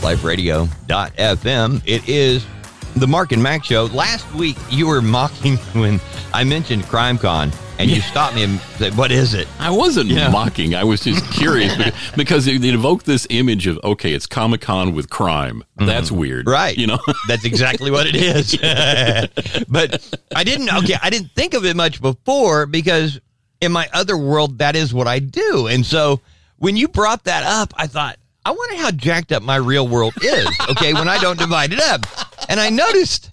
LifeRadio.fm. 0.00 1.82
It 1.86 2.08
is 2.08 2.44
the 2.96 3.06
Mark 3.06 3.32
and 3.32 3.42
Mack 3.42 3.64
show. 3.64 3.84
Last 3.86 4.32
week 4.34 4.56
you 4.70 4.86
were 4.88 5.02
mocking 5.02 5.56
when 5.74 6.00
I 6.32 6.44
mentioned 6.44 6.82
CrimeCon, 6.84 7.54
and 7.78 7.90
you 7.90 8.00
stopped 8.02 8.34
me 8.34 8.42
and 8.44 8.60
said, 8.78 8.96
"What 8.96 9.10
is 9.10 9.32
it?" 9.34 9.48
I 9.58 9.70
wasn't 9.70 10.10
Yeah. 10.10 10.28
mocking. 10.30 10.74
I 10.74 10.84
was 10.84 11.00
just 11.00 11.24
curious 11.32 11.74
because, 11.76 11.94
because 12.16 12.46
it, 12.46 12.62
it 12.64 12.74
evoked 12.74 13.06
this 13.06 13.26
image 13.30 13.66
of 13.66 13.78
okay, 13.82 14.12
it's 14.12 14.26
Comic 14.26 14.60
Con 14.60 14.92
with 14.94 15.08
crime. 15.10 15.64
That's 15.76 16.12
weird, 16.12 16.46
Mm-hmm. 16.46 16.52
Right. 16.52 16.76
You 16.76 16.88
know, 16.88 16.98
That's 17.28 17.44
exactly 17.44 17.90
what 17.90 18.06
it 18.06 18.16
is. 18.16 18.54
but 19.68 20.06
I 20.34 20.44
didn't, 20.44 20.70
okay, 20.84 20.96
I 21.02 21.10
didn't 21.10 21.30
think 21.32 21.54
of 21.54 21.64
it 21.64 21.74
much 21.76 22.00
before 22.02 22.66
because 22.66 23.18
in 23.60 23.72
my 23.72 23.88
other 23.92 24.16
world, 24.16 24.58
that 24.58 24.76
is 24.76 24.92
what 24.94 25.06
I 25.06 25.18
do. 25.18 25.66
And 25.66 25.84
so 25.84 26.20
when 26.58 26.76
you 26.76 26.88
brought 26.88 27.24
that 27.24 27.44
up, 27.44 27.72
I 27.76 27.86
thought, 27.86 28.18
I 28.44 28.50
wonder 28.52 28.76
how 28.76 28.90
jacked 28.90 29.32
up 29.32 29.42
my 29.42 29.56
real 29.56 29.86
world 29.86 30.14
is, 30.22 30.48
okay, 30.70 30.94
when 30.94 31.08
I 31.08 31.18
don't 31.18 31.38
divide 31.38 31.72
it 31.72 31.80
up. 31.80 32.00
And 32.48 32.58
I 32.58 32.70
noticed, 32.70 33.30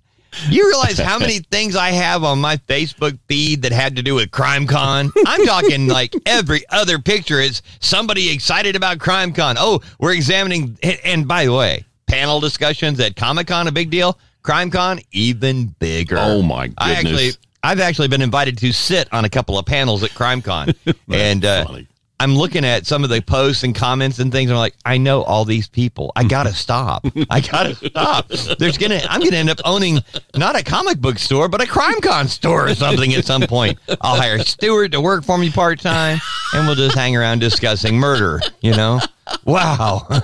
you 0.49 0.67
realize 0.67 0.97
how 0.99 1.17
many 1.17 1.39
things 1.39 1.75
I 1.75 1.89
have 1.91 2.23
on 2.23 2.39
my 2.39 2.57
Facebook 2.57 3.17
feed 3.27 3.61
that 3.61 3.71
had 3.71 3.95
to 3.95 4.03
do 4.03 4.15
with 4.15 4.31
Crime 4.31 4.67
Con? 4.67 5.11
I'm 5.25 5.45
talking 5.45 5.87
like 5.87 6.13
every 6.25 6.63
other 6.69 6.99
picture 6.99 7.39
is 7.39 7.61
somebody 7.79 8.29
excited 8.29 8.75
about 8.75 8.99
Crime 8.99 9.31
Con. 9.33 9.55
Oh, 9.57 9.79
we're 9.99 10.13
examining, 10.13 10.77
and- 11.03 11.27
by 11.27 11.45
the 11.45 11.53
way, 11.53 11.85
panel 12.07 12.39
discussions 12.39 12.99
at 12.99 13.15
Comic 13.15 13.47
Con, 13.47 13.67
a 13.67 13.71
big 13.71 13.89
deal. 13.89 14.19
Crime 14.43 14.69
Con, 14.69 14.99
even 15.11 15.67
bigger. 15.79 16.17
Oh, 16.19 16.41
my 16.41 16.71
I 16.77 16.91
actually, 16.91 17.11
goodness. 17.13 17.37
I've 17.63 17.79
actually 17.79 18.07
been 18.09 18.21
invited 18.21 18.57
to 18.59 18.71
sit 18.71 19.11
on 19.13 19.25
a 19.25 19.29
couple 19.29 19.57
of 19.57 19.65
panels 19.65 20.03
at 20.03 20.11
CrimeCon, 20.11 20.75
and 21.11 21.43
uh, 21.43 21.65
funny. 21.65 21.87
I'm 22.19 22.35
looking 22.35 22.65
at 22.65 22.87
some 22.87 23.03
of 23.03 23.09
the 23.09 23.21
posts 23.21 23.63
and 23.63 23.75
comments 23.75 24.19
and 24.19 24.31
things. 24.31 24.49
And 24.49 24.57
I'm 24.57 24.61
like, 24.61 24.75
I 24.85 24.97
know 24.97 25.21
all 25.23 25.45
these 25.45 25.67
people. 25.67 26.11
I 26.15 26.23
gotta 26.23 26.53
stop. 26.53 27.05
I 27.29 27.41
gotta 27.41 27.75
stop. 27.75 28.27
There's 28.57 28.77
gonna. 28.77 29.01
I'm 29.09 29.21
gonna 29.21 29.37
end 29.37 29.49
up 29.49 29.59
owning 29.65 29.99
not 30.35 30.59
a 30.59 30.63
comic 30.63 30.99
book 30.99 31.19
store, 31.19 31.47
but 31.47 31.61
a 31.61 31.67
crime 31.67 32.01
con 32.01 32.27
store 32.27 32.67
or 32.69 32.75
something 32.75 33.13
at 33.13 33.25
some 33.25 33.43
point. 33.43 33.77
I'll 34.01 34.15
hire 34.15 34.39
Stuart 34.39 34.93
to 34.93 35.01
work 35.01 35.23
for 35.23 35.37
me 35.37 35.51
part 35.51 35.79
time, 35.79 36.19
and 36.53 36.65
we'll 36.65 36.75
just 36.75 36.95
hang 36.95 37.15
around 37.15 37.39
discussing 37.39 37.97
murder. 37.97 38.41
You 38.61 38.71
know? 38.71 38.99
Wow. 39.45 40.07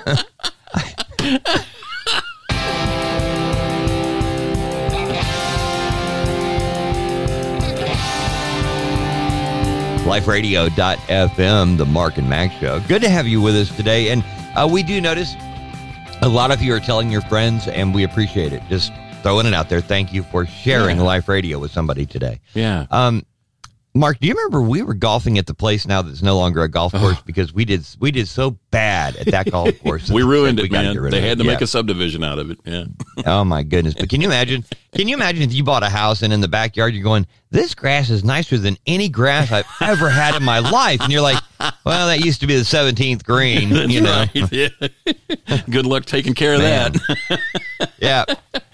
liferadio.fm, 10.13 11.77
the 11.77 11.85
Mark 11.85 12.17
and 12.17 12.29
Mack's 12.29 12.53
show. 12.55 12.79
Good 12.81 13.01
to 13.01 13.09
have 13.09 13.27
you 13.27 13.41
with 13.41 13.55
us 13.55 13.75
today. 13.75 14.09
And 14.09 14.23
uh, 14.55 14.67
we 14.71 14.83
do 14.83 15.01
notice 15.01 15.33
a 16.21 16.27
lot 16.29 16.51
of 16.51 16.61
you 16.61 16.73
are 16.73 16.79
telling 16.79 17.11
your 17.11 17.21
friends, 17.21 17.67
and 17.67 17.93
we 17.93 18.03
appreciate 18.03 18.53
it. 18.53 18.61
Just 18.69 18.91
throwing 19.23 19.45
it 19.45 19.53
out 19.53 19.69
there. 19.69 19.81
Thank 19.81 20.13
you 20.13 20.23
for 20.23 20.45
sharing 20.45 20.97
Yeah. 20.97 21.03
Life 21.03 21.27
Radio 21.27 21.59
with 21.59 21.71
somebody 21.71 22.05
today. 22.05 22.39
yeah. 22.53 22.85
Um, 22.91 23.25
Mark, 23.95 24.17
do 24.19 24.27
you 24.27 24.33
remember 24.33 24.59
we 24.63 24.81
were 24.81 24.95
golfing 24.95 25.37
at 25.37 25.45
the 25.45 25.53
place 25.53 25.85
now 25.85 26.01
that's 26.01 26.23
no 26.23 26.35
longer 26.35 26.63
a 26.63 26.67
golf 26.67 26.93
course 26.93 27.21
because 27.27 27.53
we 27.53 27.63
did 27.63 27.85
we 27.99 28.09
did 28.09 28.27
so 28.27 28.57
bad 28.73 29.15
at 29.15 29.27
that 29.27 29.49
golf 29.49 29.79
course. 29.81 30.09
we 30.11 30.23
ruined 30.23 30.59
it, 30.59 30.69
man. 30.71 31.01
They 31.09 31.21
had 31.21 31.39
it. 31.39 31.43
to 31.43 31.43
make 31.45 31.61
a 31.61 31.67
subdivision 31.67 32.23
out 32.23 32.39
of 32.39 32.51
it. 32.51 32.59
Yeah. 32.65 32.85
Oh 33.25 33.43
my 33.45 33.61
goodness! 33.61 33.93
But 33.93 34.09
can 34.09 34.21
you 34.21 34.27
imagine? 34.27 34.65
Can 34.95 35.07
you 35.07 35.15
imagine 35.15 35.43
if 35.43 35.53
you 35.53 35.63
bought 35.63 35.83
a 35.83 35.89
house 35.89 36.23
and 36.23 36.33
in 36.33 36.41
the 36.41 36.47
backyard 36.47 36.95
you're 36.95 37.03
going, 37.03 37.27
"This 37.51 37.75
grass 37.75 38.09
is 38.09 38.23
nicer 38.23 38.57
than 38.57 38.75
any 38.87 39.07
grass 39.07 39.51
I've 39.51 39.67
ever 39.81 40.09
had 40.09 40.35
in 40.35 40.43
my 40.43 40.57
life," 40.59 40.99
and 40.99 41.11
you're 41.11 41.21
like, 41.21 41.41
"Well, 41.85 42.07
that 42.07 42.25
used 42.25 42.41
to 42.41 42.47
be 42.47 42.55
the 42.55 42.63
17th 42.63 43.23
green," 43.23 43.69
you 43.89 44.01
know? 44.01 44.25
Right. 44.35 44.51
Yeah. 44.51 44.69
Good 45.69 45.85
luck 45.85 46.05
taking 46.05 46.33
care 46.33 46.55
of 46.55 46.61
Man. 46.61 46.93
that. 46.93 47.39
Yeah. 47.99 48.25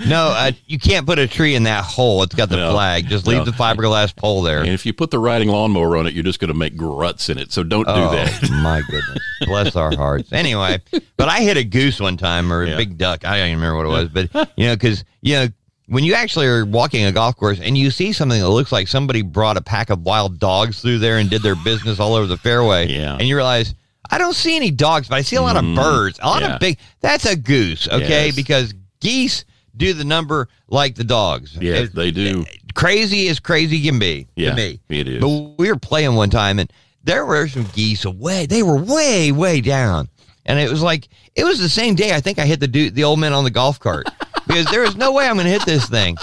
No, 0.08 0.28
uh, 0.30 0.52
you 0.66 0.80
can't 0.80 1.06
put 1.06 1.20
a 1.20 1.28
tree 1.28 1.56
in 1.56 1.64
that 1.64 1.84
hole. 1.84 2.24
It's 2.24 2.34
got 2.34 2.48
the 2.50 2.56
No. 2.56 2.72
flag. 2.72 3.08
Just 3.10 3.28
leave 3.28 3.40
No. 3.40 3.46
the 3.46 3.52
fiberglass 3.52 4.16
pole 4.16 4.42
there. 4.42 4.60
And 4.60 4.70
if 4.70 4.86
you 4.86 4.94
put 4.94 5.12
the 5.12 5.20
riding 5.20 5.50
lawnmower 5.50 5.98
on 5.98 6.08
it, 6.08 6.14
you're 6.14 6.24
just 6.24 6.40
going 6.40 6.52
to 6.52 6.58
make 6.58 6.78
gruts 6.78 7.30
in 7.30 7.38
it. 7.38 7.52
So 7.52 7.64
don't 7.64 7.86
do 7.86 7.92
oh 7.92 8.12
that. 8.12 8.50
my 8.64 8.82
goodness! 8.90 9.20
Bless 9.46 9.76
our 9.76 9.89
hearts. 9.98 10.32
Anyway, 10.32 10.80
but 11.18 11.30
I 11.30 11.40
hit 11.42 11.58
a 11.58 11.64
goose 11.64 12.00
one 12.00 12.18
time 12.18 12.52
or 12.52 12.64
a 12.64 12.70
Yeah. 12.70 12.78
big 12.78 12.98
duck. 12.98 13.26
I 13.26 13.38
don't 13.38 13.48
even 13.50 13.60
remember 13.60 13.78
what 13.78 13.86
it 13.86 14.14
was, 14.14 14.30
but 14.30 14.50
you 14.58 14.68
know, 14.68 14.76
because 14.76 15.04
you 15.22 15.34
know. 15.36 15.48
When 15.92 16.04
you 16.04 16.14
actually 16.14 16.46
are 16.46 16.66
walking 16.66 17.04
a 17.06 17.12
golf 17.12 17.36
course 17.36 17.60
and 17.60 17.76
you 17.76 17.90
see 17.90 18.14
something 18.14 18.40
that 18.40 18.48
looks 18.48 18.72
like 18.72 18.88
somebody 18.88 19.24
brought 19.24 19.58
a 19.58 19.62
pack 19.62 19.90
of 19.90 20.04
wild 20.04 20.38
dogs 20.38 20.84
through 20.84 21.00
there 21.00 21.18
and 21.18 21.32
did 21.32 21.42
their 21.42 21.56
business 21.56 22.00
all 22.00 22.14
over 22.14 22.28
the 22.28 22.38
fairway, 22.38 22.88
Yeah. 22.88 23.14
and 23.18 23.28
you 23.28 23.36
realize 23.36 23.74
I 24.12 24.20
don't 24.20 24.36
see 24.36 24.56
any 24.56 24.70
dogs, 24.70 25.08
but 25.08 25.16
I 25.16 25.22
see 25.24 25.36
a 25.36 25.42
lot 25.42 25.56
of 25.58 25.64
mm. 25.64 25.76
birds, 25.76 26.20
a 26.22 26.28
lot 26.28 26.44
yeah. 26.44 26.54
of 26.54 26.60
big. 26.60 26.78
That's 27.02 27.26
a 27.26 27.36
goose, 27.36 27.88
okay? 27.88 28.28
Yes. 28.28 28.36
Because 28.36 28.76
geese 29.00 29.46
do 29.78 29.94
the 29.94 30.04
number 30.04 30.48
like 30.68 30.94
the 30.94 31.04
dogs. 31.04 31.58
Yes, 31.60 31.86
It- 31.88 31.96
they 31.96 32.12
do. 32.12 32.46
crazy 32.76 33.28
as 33.28 33.40
crazy 33.40 33.82
can 33.84 33.98
be 33.98 34.28
Yeah, 34.36 34.52
to 34.52 34.56
me. 34.58 34.80
it 34.90 35.08
is. 35.08 35.22
But 35.22 35.30
we 35.58 35.70
were 35.70 35.76
playing 35.80 36.14
one 36.14 36.30
time 36.30 36.60
and 36.60 36.72
there 37.04 37.26
were 37.26 37.48
some 37.48 37.66
geese 37.74 38.06
away. 38.06 38.46
They 38.46 38.64
were 38.64 38.78
way, 38.78 39.32
way 39.32 39.62
down. 39.62 40.10
And 40.46 40.60
it 40.60 40.70
was 40.70 40.82
like 40.82 41.08
it 41.36 41.44
was 41.44 41.60
the 41.60 41.70
same 41.70 41.96
day 41.96 42.16
I 42.16 42.20
think 42.22 42.40
I 42.40 42.46
hit 42.46 42.60
the 42.60 42.68
dude 42.68 42.96
the 42.96 43.04
old 43.04 43.20
man 43.20 43.34
on 43.34 43.44
the 43.44 43.52
golf 43.52 43.80
cart. 43.80 44.08
because 44.48 44.66
there 44.68 44.82
was 44.82 44.96
no 44.96 45.12
way 45.14 45.28
I'm 45.28 45.38
gonna 45.38 45.50
hit 45.50 45.66
this 45.66 45.88
thing. 45.88 46.18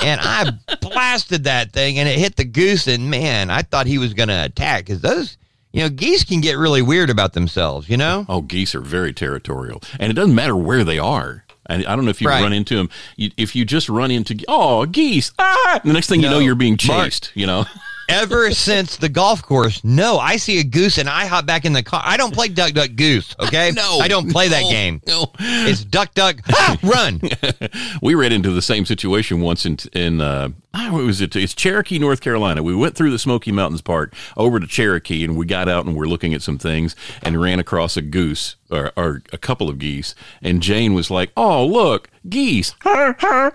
And 0.00 0.20
I 0.22 0.50
blasted 0.80 1.44
that 1.44 1.72
thing 1.72 1.98
and 1.98 2.08
it 2.08 2.18
hit 2.18 2.36
the 2.36 2.44
goose 2.44 2.86
and 2.86 3.10
man, 3.10 3.50
I 3.50 3.62
thought 3.62 3.86
he 3.86 3.98
was 3.98 4.12
gonna 4.14 4.42
attack 4.44 4.86
because 4.86 5.00
those 5.00 5.38
you 5.72 5.80
know, 5.80 5.88
geese 5.88 6.22
can 6.22 6.40
get 6.40 6.56
really 6.56 6.82
weird 6.82 7.10
about 7.10 7.32
themselves, 7.32 7.88
you 7.88 7.96
know? 7.96 8.24
Oh, 8.28 8.42
geese 8.42 8.76
are 8.76 8.80
very 8.80 9.12
territorial, 9.12 9.82
and 9.98 10.08
it 10.08 10.14
doesn't 10.14 10.34
matter 10.36 10.54
where 10.54 10.84
they 10.84 11.00
are. 11.00 11.44
And 11.66 11.84
I 11.86 11.96
don't 11.96 12.04
know 12.04 12.12
if 12.12 12.20
you 12.20 12.28
Right. 12.28 12.42
run 12.42 12.52
into 12.52 12.76
them. 12.76 12.90
You, 13.16 13.32
if 13.36 13.56
you 13.56 13.64
just 13.64 13.88
run 13.88 14.12
into 14.12 14.36
oh 14.46 14.86
geese, 14.86 15.32
ah, 15.38 15.80
the 15.84 15.92
next 15.92 16.06
thing 16.08 16.22
you 16.22 16.28
know, 16.28 16.38
you're 16.38 16.54
being 16.54 16.78
Mark. 16.86 17.04
chased. 17.06 17.32
You 17.34 17.46
know, 17.46 17.64
Ever 18.08 18.50
since 18.52 18.96
the 18.96 19.08
golf 19.08 19.42
course, 19.42 19.82
no, 19.84 20.18
I 20.18 20.36
see 20.36 20.58
a 20.60 20.64
goose 20.64 20.98
and 20.98 21.08
I 21.08 21.26
hop 21.26 21.46
back 21.46 21.64
in 21.64 21.72
the 21.72 21.82
car. 21.82 22.02
I 22.04 22.16
don't 22.16 22.34
play 22.34 22.48
duck 22.48 22.72
duck 22.72 22.90
goose, 22.94 23.34
okay? 23.40 23.70
No, 23.74 23.98
I 24.00 24.08
don't 24.08 24.30
play 24.30 24.48
that 24.48 24.70
game. 24.70 25.00
no. 25.06 25.32
It's 25.38 25.84
duck 25.84 26.14
duck 26.14 26.36
ah, 26.48 26.76
run. 26.82 27.20
we 28.02 28.14
ran 28.14 28.32
into 28.32 28.50
the 28.50 28.62
same 28.62 28.86
situation 28.86 29.40
once 29.40 29.66
in 29.66 29.78
in 29.92 30.20
uh, 30.20 30.50
ah, 30.74 30.90
what 30.90 31.04
was 31.04 31.20
it? 31.20 31.34
It's 31.36 31.54
Cherokee, 31.54 31.98
North 31.98 32.20
Carolina. 32.20 32.62
We 32.62 32.74
went 32.74 32.96
through 32.96 33.10
the 33.10 33.18
Smoky 33.18 33.52
Mountains 33.52 33.80
Park 33.80 34.12
over 34.36 34.58
to 34.60 34.66
Cherokee, 34.66 35.24
and 35.24 35.36
we 35.36 35.46
got 35.46 35.68
out 35.68 35.86
and 35.86 35.96
we're 35.96 36.06
looking 36.06 36.34
at 36.34 36.42
some 36.42 36.58
things, 36.58 36.96
and 37.22 37.40
ran 37.40 37.60
across 37.60 37.96
a 37.96 38.02
goose 38.02 38.56
or, 38.70 38.92
or 38.96 39.22
a 39.32 39.38
couple 39.38 39.68
of 39.70 39.78
geese, 39.78 40.14
and 40.42 40.60
Jane 40.60 40.92
was 40.94 41.10
like, 41.10 41.30
"Oh, 41.36 41.64
look, 41.64 42.10
geese!" 42.28 42.74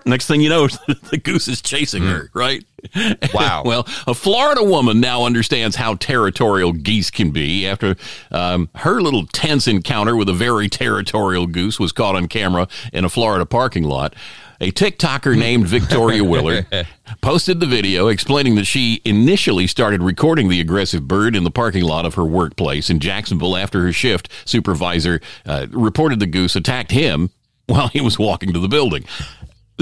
Next 0.06 0.26
thing 0.26 0.40
you 0.40 0.48
know, 0.48 0.66
the 1.10 1.20
goose 1.22 1.46
is 1.46 1.60
chasing 1.60 2.02
her. 2.04 2.30
Right? 2.34 2.64
Wow. 3.34 3.62
well, 3.64 3.86
a 4.06 4.14
Florida 4.14 4.64
woman 4.64 5.00
now 5.00 5.24
understands 5.24 5.76
how 5.76 5.96
territorial 5.96 6.72
geese 6.72 7.10
can 7.10 7.30
be 7.30 7.66
after 7.66 7.94
um, 8.30 8.70
her 8.76 9.02
little 9.02 9.26
tense 9.26 9.68
encounter 9.68 10.16
with 10.16 10.30
a 10.30 10.32
very 10.32 10.68
territorial 10.70 11.46
goose 11.46 11.78
was 11.78 11.92
caught 11.92 12.16
on 12.16 12.26
camera 12.26 12.68
in 12.92 13.04
a 13.04 13.10
Florida 13.10 13.44
parking 13.44 13.84
lot. 13.84 14.14
A 14.62 14.70
TikToker 14.70 15.38
named 15.38 15.66
Victoria 15.66 16.22
Willard 16.22 16.66
posted 17.22 17.60
the 17.60 17.66
video 17.66 18.08
explaining 18.08 18.56
that 18.56 18.66
she 18.66 19.00
initially 19.06 19.66
started 19.66 20.02
recording 20.02 20.50
the 20.50 20.60
aggressive 20.60 21.08
bird 21.08 21.34
in 21.34 21.44
the 21.44 21.50
parking 21.50 21.82
lot 21.82 22.04
of 22.04 22.14
her 22.16 22.24
workplace 22.26 22.90
in 22.90 23.00
Jacksonville 23.00 23.56
after 23.56 23.80
her 23.80 23.92
shift 23.92 24.28
supervisor 24.44 25.22
uh, 25.46 25.66
reported 25.70 26.20
the 26.20 26.26
goose 26.26 26.56
attacked 26.56 26.90
him 26.90 27.30
while 27.66 27.88
he 27.88 28.02
was 28.02 28.18
walking 28.18 28.52
to 28.52 28.58
the 28.58 28.68
building. 28.68 29.04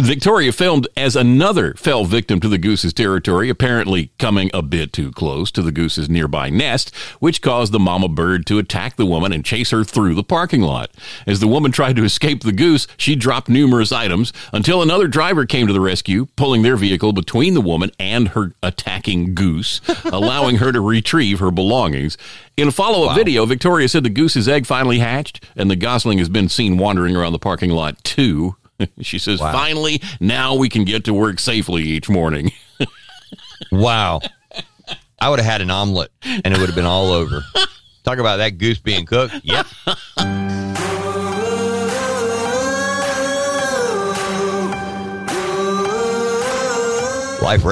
Victoria 0.00 0.52
filmed 0.52 0.87
as 0.97 1.17
another 1.17 1.75
fell 1.75 2.05
victim 2.05 2.38
to 2.38 2.49
the 2.49 2.57
goose's 2.57 2.93
territory, 2.93 3.49
apparently 3.49 4.12
coming 4.21 4.49
a 4.55 4.62
bit 4.62 4.93
too 4.93 5.11
close 5.11 5.50
to 5.50 5.61
the 5.61 5.73
goose's 5.73 6.09
nearby 6.09 6.50
nest, 6.50 6.95
which 7.19 7.43
caused 7.43 7.73
the 7.73 7.81
mama 7.81 8.07
bird 8.07 8.47
to 8.47 8.61
attack 8.61 8.95
the 8.95 9.05
woman 9.05 9.33
and 9.33 9.45
chase 9.45 9.73
her 9.73 9.83
through 9.83 10.14
the 10.14 10.23
parking 10.23 10.61
lot. 10.61 10.93
As 11.26 11.40
the 11.40 11.49
woman 11.49 11.73
tried 11.73 11.97
to 11.97 12.05
escape 12.05 12.45
the 12.45 12.52
goose, 12.52 12.87
she 12.97 13.17
dropped 13.17 13.49
numerous 13.49 13.90
items 13.90 14.33
until 14.52 14.83
another 14.83 15.09
driver 15.09 15.45
came 15.45 15.67
to 15.67 15.73
the 15.73 15.81
rescue, 15.81 16.26
pulling 16.37 16.62
their 16.62 16.76
vehicle 16.76 17.12
between 17.12 17.55
the 17.55 17.61
woman 17.61 17.90
and 17.99 18.28
her 18.28 18.52
attacking 18.62 19.35
goose, 19.35 19.81
allowing 20.05 20.59
her 20.59 20.71
to 20.71 20.81
retrieve 20.81 21.40
her 21.40 21.50
belongings. 21.50 22.17
In 22.57 22.69
a 22.69 22.73
follow 22.73 23.09
up 23.09 23.17
video, 23.17 23.47
Victoria 23.47 23.88
said 23.88 24.05
the 24.05 24.11
goose's 24.11 24.49
egg 24.49 24.64
finally 24.64 25.00
hatched 25.00 25.45
and 25.57 25.69
the 25.69 25.75
gosling 25.75 26.19
has 26.19 26.28
been 26.28 26.49
seen 26.49 26.78
wandering 26.78 27.17
around 27.17 27.33
the 27.33 27.40
parking 27.40 27.71
lot 27.71 28.05
too. 28.05 28.55
She 29.02 29.18
says, 29.18 29.40
Wow. 29.40 29.52
finally, 29.52 30.00
now 30.20 30.54
we 30.54 30.68
can 30.68 30.85
get 30.85 31.04
to 31.04 31.14
work 31.14 31.38
safely 31.40 31.82
each 31.82 32.08
morning. 32.08 32.52
Wow. 33.73 34.20
I 35.20 35.28
would 35.28 35.40
have 35.40 35.47
had 35.50 35.61
an 35.61 35.70
omelet 35.70 36.12
and 36.23 36.47
it 36.47 36.58
would 36.58 36.68
have 36.68 36.76
been 36.76 36.85
all 36.85 37.11
over. 37.11 37.42
Talk 38.04 38.18
about 38.18 38.37
that 38.37 38.50
goose 38.56 38.78
being 38.78 39.04
cooked. 39.04 39.35
Yep. 39.42 39.66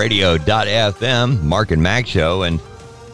LifeRadio.fm, 0.06 1.42
Mark 1.42 1.70
and 1.70 1.82
Mack 1.82 2.06
show. 2.06 2.42
And, 2.42 2.60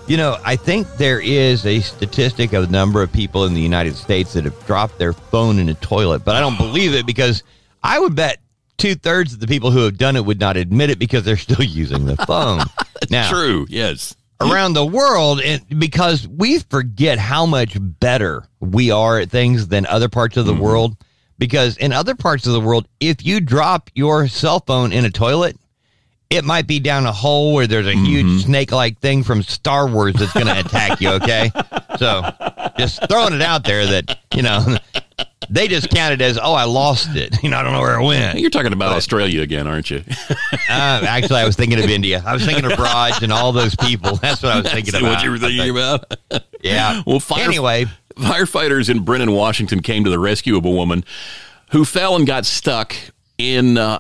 you 0.06 0.16
know, 0.16 0.37
I 0.44 0.56
think 0.56 0.87
there 0.96 1.20
is 1.20 1.64
a 1.66 1.80
statistic 1.80 2.52
of 2.52 2.66
the 2.66 2.72
number 2.72 3.02
of 3.02 3.12
people 3.12 3.44
in 3.46 3.54
the 3.54 3.61
United 3.61 3.96
States 3.96 4.32
that 4.34 4.44
have 4.44 4.66
dropped 4.66 4.99
their 4.99 5.12
phone 5.12 5.58
in 5.58 5.68
a 5.68 5.75
toilet, 5.75 6.25
but 6.25 6.37
I 6.37 6.40
don't 6.40 6.56
believe 6.58 6.94
it 6.94 7.06
because 7.06 7.42
I 7.82 7.98
would 7.98 8.14
bet 8.14 8.38
two 8.78 8.94
thirds 8.94 9.32
of 9.32 9.40
the 9.40 9.46
people 9.46 9.70
who 9.70 9.80
have 9.84 9.98
done 9.98 10.16
it 10.16 10.24
would 10.24 10.40
not 10.40 10.56
admit 10.56 10.90
it 10.90 10.98
because 10.98 11.24
they're 11.24 11.36
still 11.36 11.64
using 11.64 12.06
the 12.06 12.16
phone. 12.16 12.62
now, 13.10 13.30
True, 13.30 13.66
yes. 13.68 14.14
around 14.40 14.72
the 14.72 14.86
world 14.86 15.40
and 15.40 15.62
because 15.78 16.26
we 16.26 16.58
forget 16.58 17.18
how 17.18 17.46
much 17.46 17.76
better 17.80 18.44
we 18.60 18.90
are 18.90 19.20
at 19.20 19.30
things 19.30 19.68
than 19.68 19.86
other 19.86 20.08
parts 20.08 20.36
of 20.36 20.46
the 20.46 20.52
mm-hmm. 20.52 20.62
world 20.62 20.96
because 21.38 21.76
in 21.76 21.92
other 21.92 22.14
parts 22.14 22.46
of 22.46 22.52
the 22.52 22.60
world 22.60 22.88
if 22.98 23.24
you 23.24 23.40
drop 23.40 23.88
your 23.94 24.26
cell 24.26 24.60
phone 24.60 24.92
in 24.92 25.04
a 25.04 25.10
toilet 25.10 25.56
it 26.32 26.44
might 26.44 26.66
be 26.66 26.80
down 26.80 27.04
a 27.04 27.12
hole 27.12 27.52
where 27.52 27.66
there's 27.66 27.86
a 27.86 27.92
huge 27.92 28.24
mm-hmm. 28.24 28.38
snake-like 28.38 28.98
thing 29.00 29.22
from 29.22 29.42
Star 29.42 29.86
Wars 29.86 30.14
that's 30.14 30.32
going 30.32 30.46
to 30.46 30.58
attack 30.58 31.00
you, 31.00 31.10
okay? 31.10 31.50
So, 31.98 32.22
just 32.78 33.06
throwing 33.06 33.34
it 33.34 33.42
out 33.42 33.64
there 33.64 33.86
that, 33.86 34.18
you 34.34 34.42
know, 34.42 34.78
they 35.52 35.68
just 35.68 35.90
count 35.90 36.14
it 36.14 36.21
as, 36.23 36.38
"Oh, 36.42 36.54
I 36.54 36.64
lost 36.64 37.14
it." 37.14 37.37
You 37.42 37.50
know, 37.50 37.59
I 37.59 37.62
don't 37.62 37.73
know 37.73 37.80
where 37.80 38.00
it 38.00 38.04
went. 38.04 38.38
You're 38.38 38.50
talking 38.50 38.73
about 38.73 38.92
Australia 38.97 39.42
again, 39.42 39.66
aren't 39.66 39.90
you? 39.90 40.02
Uh, 40.68 41.04
actually, 41.06 41.40
I 41.40 41.44
was 41.44 41.54
thinking 41.56 41.82
of 41.82 41.90
India. 41.90 42.23
I 42.25 42.32
was 42.32 42.44
thinking 42.47 42.64
of 42.71 42.78
Raj 42.78 43.23
and 43.23 43.30
all 43.32 43.52
those 43.52 43.75
people. 43.76 44.16
That's 44.23 44.42
what 44.42 44.52
I 44.52 44.61
was 44.61 44.71
thinking 44.71 44.94
Is 44.94 45.00
about. 45.00 45.16
what 45.16 45.23
you 45.25 45.30
were 45.30 45.38
thinking 45.38 45.68
about? 45.71 46.16
Yeah. 46.62 47.02
Well, 47.06 47.21
fire- 47.21 47.44
anyway, 47.44 47.87
Firefighters 48.16 48.88
in 48.88 49.04
Brinnon, 49.04 49.35
Washington 49.35 49.82
came 49.82 50.04
to 50.04 50.11
the 50.11 50.18
rescue 50.18 50.56
of 50.56 50.64
a 50.64 50.71
woman 50.71 51.04
who 51.73 51.85
fell 51.85 52.16
and 52.16 52.26
got 52.26 52.47
stuck 52.47 52.94
in 53.37 53.76
uh, 53.76 53.99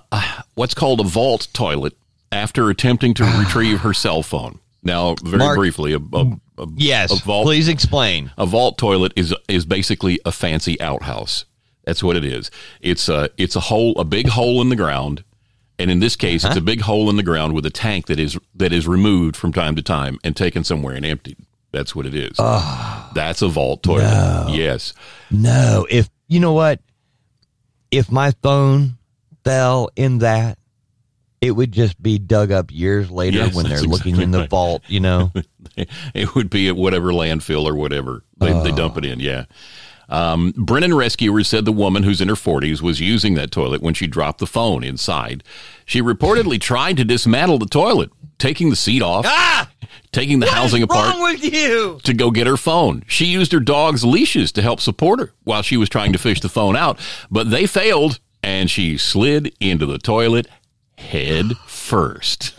what's 0.54 0.72
called 0.74 1.00
a 1.00 1.04
vault 1.04 1.48
toilet 1.52 1.94
after 2.30 2.70
attempting 2.70 3.12
to 3.14 3.24
retrieve 3.38 3.80
her 3.80 3.92
cell 3.92 4.22
phone. 4.22 4.58
Now, 4.82 5.14
very 5.22 5.38
Mark- 5.38 5.58
briefly, 5.58 5.92
a, 5.92 5.98
a, 5.98 6.40
a, 6.58 6.66
yes. 6.76 7.12
a 7.12 7.24
vault 7.24 7.46
Please 7.46 7.68
explain. 7.68 8.30
a 8.36 8.46
vault 8.46 8.78
toilet 8.78 9.12
is 9.16 9.34
is 9.48 9.64
basically 9.64 10.20
a 10.24 10.32
fancy 10.32 10.80
outhouse. 10.80 11.44
That's 11.84 12.02
what 12.02 12.16
it 12.16 12.24
is. 12.24 12.50
It's 12.80 13.08
a 13.08 13.30
it's 13.36 13.56
a 13.56 13.60
hole, 13.60 13.98
a 13.98 14.04
big 14.04 14.28
hole 14.28 14.60
in 14.60 14.68
the 14.68 14.76
ground, 14.76 15.24
and 15.78 15.90
in 15.90 16.00
this 16.00 16.14
case, 16.16 16.44
it's 16.44 16.54
a 16.54 16.58
uh-huh. 16.58 16.60
big 16.60 16.80
hole 16.82 17.10
in 17.10 17.16
the 17.16 17.22
ground 17.22 17.54
with 17.54 17.66
a 17.66 17.70
tank 17.70 18.06
that 18.06 18.20
is 18.20 18.38
that 18.54 18.72
is 18.72 18.86
removed 18.86 19.36
from 19.36 19.52
time 19.52 19.74
to 19.76 19.82
time 19.82 20.18
and 20.22 20.36
taken 20.36 20.62
somewhere 20.64 20.94
and 20.94 21.04
emptied. 21.04 21.38
That's 21.72 21.96
what 21.96 22.06
it 22.06 22.14
is. 22.14 22.36
That's 22.36 23.42
a 23.42 23.48
vault 23.48 23.82
toilet. 23.82 24.50
Yes. 24.50 24.92
No, 25.30 25.86
if 25.90 26.08
you 26.28 26.38
know 26.38 26.52
what, 26.52 26.80
if 27.90 28.12
my 28.12 28.32
phone 28.42 28.98
fell 29.42 29.90
in 29.96 30.18
that, 30.18 30.58
it 31.42 31.50
would 31.50 31.72
just 31.72 32.00
be 32.02 32.18
dug 32.18 32.50
up 32.52 32.70
years 32.70 33.10
later 33.10 33.38
Yes, 33.38 33.54
when 33.54 33.68
they're 33.68 33.80
looking 33.82 34.12
exactly 34.14 34.24
in 34.24 34.30
the 34.30 34.38
right. 34.40 34.48
vault. 34.50 34.82
You 34.86 35.00
know, 35.00 35.32
It 36.14 36.34
would 36.34 36.48
be 36.48 36.68
at 36.68 36.76
whatever 36.76 37.12
landfill 37.12 37.64
or 37.66 37.74
whatever 37.74 38.22
they, 38.38 38.52
they 38.62 38.72
dump 38.72 38.96
it 38.96 39.04
in. 39.04 39.20
Yeah. 39.20 39.44
Um, 40.08 40.52
Brinnon 40.52 40.94
rescuers 40.94 41.48
said 41.48 41.64
the 41.64 41.72
woman 41.72 42.02
who's 42.02 42.20
in 42.20 42.28
her 42.28 42.34
40s 42.34 42.82
was 42.82 43.00
using 43.00 43.34
that 43.34 43.50
toilet 43.50 43.80
when 43.80 43.94
she 43.94 44.06
dropped 44.06 44.40
the 44.40 44.46
phone 44.46 44.84
inside. 44.84 45.42
She 45.86 46.02
reportedly 46.02 46.60
tried 46.60 46.96
to 46.98 47.04
dismantle 47.04 47.58
the 47.58 47.66
toilet 47.66 48.10
taking 48.38 48.70
the 48.70 48.76
seat 48.76 49.00
off, 49.02 49.24
Ah! 49.26 49.70
taking 50.10 50.40
the 50.40 50.46
What 50.46 50.54
housing 50.54 50.82
apart 50.82 51.14
to 51.40 52.14
go 52.14 52.30
get 52.30 52.46
her 52.46 52.56
phone. 52.56 53.04
She 53.06 53.26
used 53.26 53.52
her 53.52 53.60
dog's 53.60 54.04
leashes 54.04 54.52
to 54.52 54.62
help 54.62 54.80
support 54.80 55.20
her 55.20 55.32
while 55.44 55.62
she 55.62 55.76
was 55.76 55.88
trying 55.88 56.12
to 56.12 56.18
fish 56.18 56.40
the 56.40 56.48
phone 56.48 56.76
out, 56.76 56.98
but 57.30 57.50
they 57.50 57.66
failed 57.66 58.18
and 58.42 58.68
she 58.70 58.98
slid 58.98 59.54
into 59.60 59.86
the 59.86 59.98
toilet 59.98 60.46
head 60.96 61.56
first. 61.66 62.54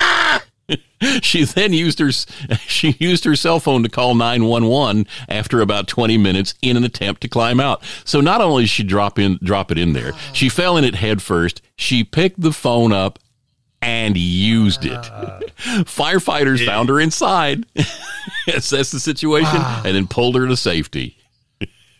she 1.22 1.44
then 1.44 1.72
used 1.72 1.98
her 1.98 2.10
she 2.66 2.96
used 2.98 3.24
her 3.24 3.36
cell 3.36 3.60
phone 3.60 3.82
to 3.82 3.88
call 3.88 4.14
911 4.14 5.06
after 5.28 5.60
about 5.60 5.88
20 5.88 6.18
minutes 6.18 6.54
in 6.62 6.76
an 6.76 6.84
attempt 6.84 7.20
to 7.22 7.28
climb 7.28 7.60
out. 7.60 7.82
So 8.04 8.20
not 8.20 8.40
only 8.40 8.64
did 8.64 8.70
she 8.70 8.82
drop 8.82 9.18
in 9.18 9.38
drop 9.42 9.70
it 9.70 9.78
in 9.78 9.92
there, 9.92 10.12
she 10.32 10.48
fell 10.48 10.76
in 10.76 10.84
it 10.84 10.94
head 10.96 11.22
first. 11.22 11.62
She 11.76 12.04
picked 12.04 12.40
the 12.40 12.52
phone 12.52 12.92
up 12.92 13.18
and 13.82 14.16
used 14.16 14.84
it. 14.84 14.92
Firefighters 15.86 16.64
found 16.64 16.88
her 16.90 17.00
inside, 17.00 17.64
assessed 18.46 18.92
the 18.92 19.00
situation, 19.00 19.56
and 19.56 19.96
then 19.96 20.06
pulled 20.06 20.36
her 20.36 20.46
to 20.46 20.56
safety. 20.56 21.16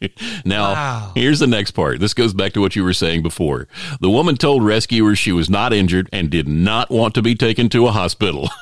now, 0.44 0.72
Wow. 0.72 1.12
here's 1.14 1.38
the 1.38 1.46
next 1.46 1.72
part. 1.72 2.00
This 2.00 2.14
goes 2.14 2.32
back 2.34 2.52
to 2.54 2.60
what 2.60 2.74
you 2.76 2.84
were 2.84 2.92
saying 2.92 3.22
before. 3.22 3.68
The 4.00 4.10
woman 4.10 4.36
told 4.36 4.64
rescuers 4.64 5.18
she 5.18 5.32
was 5.32 5.50
not 5.50 5.72
injured 5.72 6.08
and 6.12 6.30
did 6.30 6.48
not 6.48 6.90
want 6.90 7.14
to 7.14 7.22
be 7.22 7.34
taken 7.34 7.68
to 7.70 7.86
a 7.86 7.92
hospital. 7.92 8.48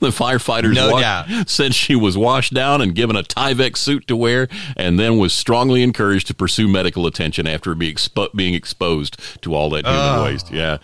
the 0.00 0.10
firefighters 0.10 0.74
No 0.74 0.92
wa- 0.92 1.00
doubt. 1.00 1.48
said 1.48 1.74
she 1.74 1.96
was 1.96 2.16
washed 2.16 2.54
down 2.54 2.80
and 2.80 2.94
given 2.94 3.16
a 3.16 3.22
Tyvek 3.22 3.76
suit 3.76 4.06
to 4.06 4.16
wear, 4.16 4.48
and 4.76 4.98
then 4.98 5.18
was 5.18 5.32
strongly 5.32 5.82
encouraged 5.82 6.26
to 6.28 6.34
pursue 6.34 6.68
medical 6.68 7.06
attention 7.06 7.46
after 7.46 7.74
be 7.74 7.92
expo- 7.92 8.32
being 8.34 8.54
exposed 8.54 9.42
to 9.42 9.54
all 9.54 9.70
that 9.70 9.84
human 9.86 10.22
waste. 10.24 10.50
Yeah. 10.52 10.78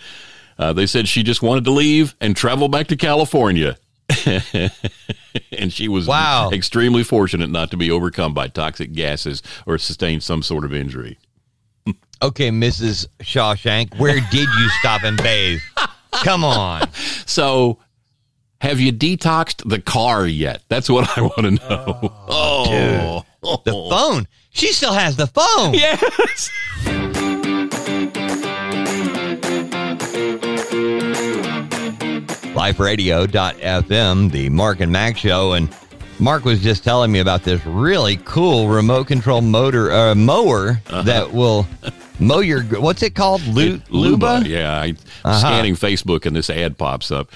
Uh, 0.59 0.73
they 0.73 0.87
said 0.87 1.09
she 1.09 1.23
just 1.23 1.40
wanted 1.40 1.64
to 1.64 1.71
leave 1.71 2.14
and 2.21 2.37
travel 2.37 2.69
back 2.69 2.88
to 2.88 2.97
California. 2.97 3.76
and 5.52 5.73
she 5.73 5.88
was 5.88 6.07
Wow. 6.07 6.50
extremely 6.52 7.02
fortunate 7.05 7.50
not 7.50 7.71
to 7.71 7.76
be 7.76 7.90
overcome 7.90 8.35
by 8.35 8.49
toxic 8.49 8.93
gases 8.93 9.43
or 9.67 9.79
sustain 9.79 10.21
some 10.21 10.43
sort 10.43 10.64
of 10.64 10.75
injury. 10.75 11.19
Okay, 12.23 12.50
Mrs. 12.50 13.07
Shawshank, 13.21 13.99
where 13.99 14.21
did 14.31 14.49
you 14.59 14.69
stop 14.81 15.02
and 15.05 15.17
bathe? 15.23 15.61
Come 16.12 16.45
on. 16.45 16.83
So, 17.26 17.79
have 18.61 18.81
you 18.81 18.93
detoxed 18.93 19.67
the 19.69 19.81
car 19.81 20.26
yet? 20.26 20.62
That's 20.69 20.90
what 20.90 21.17
I 21.17 21.23
want 21.23 21.37
to 21.37 21.50
know. 21.52 22.12
Oh, 22.29 23.25
The 23.64 23.71
phone. 23.73 24.26
She 24.50 24.73
still 24.73 24.93
has 24.93 25.14
the 25.17 25.29
phone. 25.29 25.73
yes. 25.75 26.50
liferadio.fm, 32.61 34.31
the 34.31 34.49
Mark 34.50 34.81
and 34.81 34.93
Mack 34.93 35.17
show. 35.17 35.52
And 35.55 35.75
Mark 36.19 36.45
was 36.45 36.62
just 36.62 36.85
telling 36.85 37.11
me 37.11 37.21
about 37.21 37.43
this 37.43 37.64
really 37.64 38.19
cool 38.25 38.69
remote 38.69 39.07
control 39.07 39.40
motor 39.40 39.90
uh, 39.90 40.14
mower 40.14 40.81
Uh-huh. 40.88 41.02
that 41.02 41.33
will 41.33 41.67
mow 42.19 42.40
your 42.40 42.62
what's 42.64 43.02
it 43.02 43.14
called? 43.14 43.43
Lu- 43.47 43.81
Luba. 43.88 44.37
Luba? 44.38 44.43
Yeah, 44.49 44.73
I 44.79 44.90
Uh-huh. 45.25 45.38
scanning 45.38 45.75
Facebook 45.75 46.26
and 46.26 46.37
this 46.37 46.50
ad 46.50 46.76
pops 46.76 47.11
up. 47.11 47.31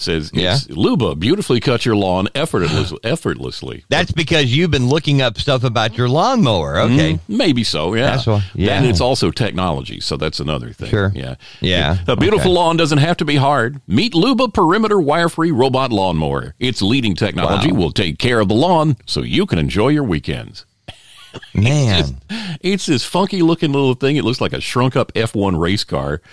Says 0.00 0.30
Yeah. 0.32 0.56
Luba 0.68 1.14
beautifully 1.16 1.58
cut 1.60 1.84
your 1.84 1.96
lawn 1.96 2.28
effortless, 2.34 2.92
effortlessly. 3.02 3.84
That's 3.88 4.12
because 4.12 4.54
you've 4.56 4.70
been 4.70 4.88
looking 4.88 5.20
up 5.20 5.38
stuff 5.38 5.64
about 5.64 5.98
your 5.98 6.08
lawnmower. 6.08 6.74
Mm, 6.76 6.94
okay. 6.94 7.18
Maybe 7.26 7.64
so, 7.64 7.94
yeah. 7.94 8.12
That's 8.12 8.26
why- 8.26 8.44
yeah. 8.54 8.78
And 8.78 8.86
it's 8.86 9.00
also 9.00 9.30
technology, 9.30 10.00
so 10.00 10.16
that's 10.16 10.38
another 10.40 10.72
thing. 10.72 10.88
Sure. 10.90 11.12
Yeah. 11.14 11.34
Yeah, 11.60 11.98
A 12.06 12.14
beautiful 12.16 12.52
okay. 12.52 12.60
lawn 12.60 12.76
doesn't 12.76 12.98
have 12.98 13.16
to 13.18 13.24
be 13.24 13.36
hard. 13.36 13.80
Meet 13.88 14.14
Luba 14.14 14.48
Perimeter 14.48 15.00
Wire-Free 15.00 15.50
Robot 15.50 15.90
Lawnmower. 15.90 16.54
Its 16.60 16.80
leading 16.80 17.14
technology 17.16 17.72
Wow. 17.72 17.78
will 17.78 17.92
take 17.92 18.18
care 18.18 18.38
of 18.40 18.48
the 18.48 18.54
lawn 18.54 18.96
so 19.06 19.22
you 19.22 19.46
can 19.46 19.58
enjoy 19.58 19.88
your 19.88 20.04
weekends. 20.04 20.64
Man. 21.54 22.16
It's 22.60 22.86
this 22.86 23.04
funky 23.04 23.42
looking 23.42 23.72
little 23.72 23.94
thing. 23.94 24.16
It 24.16 24.24
looks 24.24 24.40
like 24.40 24.52
a 24.52 24.60
shrunk 24.60 24.96
up 24.96 25.12
F1 25.14 25.58
race 25.58 25.84
car. 25.84 26.20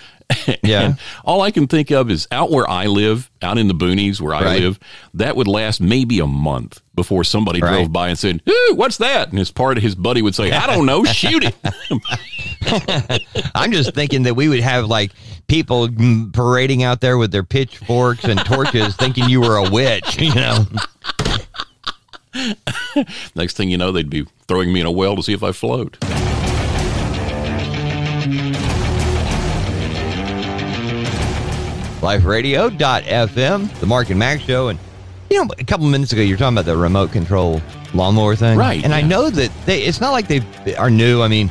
Yeah. 0.64 0.82
And 0.82 0.98
all 1.24 1.42
I 1.44 1.52
can 1.52 1.68
think 1.68 1.92
of 1.92 2.10
is 2.10 2.28
out 2.32 2.50
where 2.50 2.68
I 2.68 2.88
live, 2.88 3.30
out 3.44 3.60
in 3.60 3.68
the 3.68 3.76
boonies 3.76 4.20
where 4.20 4.34
I 4.34 4.44
Right. 4.44 4.62
live, 4.62 4.80
that 5.14 5.36
would 5.36 5.48
last 5.48 5.80
maybe 5.80 6.18
a 6.20 6.26
month 6.26 6.82
before 6.96 7.24
somebody 7.24 7.62
Right. 7.62 7.74
drove 7.74 7.92
by 7.94 8.10
and 8.10 8.18
said, 8.18 8.42
Ooh, 8.50 8.74
what's 8.74 8.98
that? 8.98 9.30
And 9.30 9.38
his 9.38 9.52
part 9.52 9.78
of 9.78 9.84
his 9.84 9.94
buddy 9.94 10.24
would 10.24 10.34
say, 10.34 10.52
I 10.52 10.66
don't 10.66 10.88
know, 10.88 11.04
shoot 11.04 11.44
it. 11.46 11.54
I'm 13.54 13.72
just 13.72 13.94
thinking 13.94 14.24
that 14.24 14.34
we 14.34 14.48
would 14.50 14.62
have 14.62 14.88
like 14.88 15.12
people 15.48 15.90
parading 16.34 16.82
out 16.82 17.02
there 17.02 17.20
with 17.20 17.32
their 17.32 17.44
pitchforks 17.44 18.24
and 18.24 18.40
torches 18.46 18.96
thinking 18.96 19.30
you 19.30 19.42
were 19.42 19.58
a 19.58 19.70
witch, 19.70 20.20
you 20.20 20.34
know. 20.34 20.66
Next 23.36 23.56
thing 23.58 23.70
you 23.70 23.78
know, 23.78 23.92
they'd 23.92 24.10
be 24.10 24.26
throwing 24.48 24.72
me 24.72 24.80
in 24.80 24.86
a 24.86 24.92
well 24.92 25.16
to 25.16 25.24
see 25.24 25.34
if 25.34 25.44
I 25.44 25.52
float. 25.52 25.98
liferadio.fm, 32.46 33.80
the 33.80 33.86
Mark 33.86 34.10
and 34.10 34.20
Mack's 34.20 34.44
show. 34.44 34.68
And, 34.70 34.80
you 35.30 35.44
know, 35.44 35.52
a 35.58 35.64
couple 35.64 35.88
minutes 35.88 36.12
ago, 36.14 36.22
you're 36.22 36.38
talking 36.38 36.56
about 36.56 36.66
the 36.66 36.78
remote 36.78 37.12
control 37.12 37.62
lawnmower 37.94 38.36
thing. 38.36 38.58
Right, 38.58 38.84
And 38.84 38.94
I 38.94 39.02
know 39.02 39.30
that 39.30 39.52
they, 39.66 39.82
it's 39.84 40.02
not 40.02 40.12
like 40.12 40.28
they 40.28 40.76
are 40.76 40.90
new. 40.90 41.22
I 41.22 41.28
mean, 41.28 41.50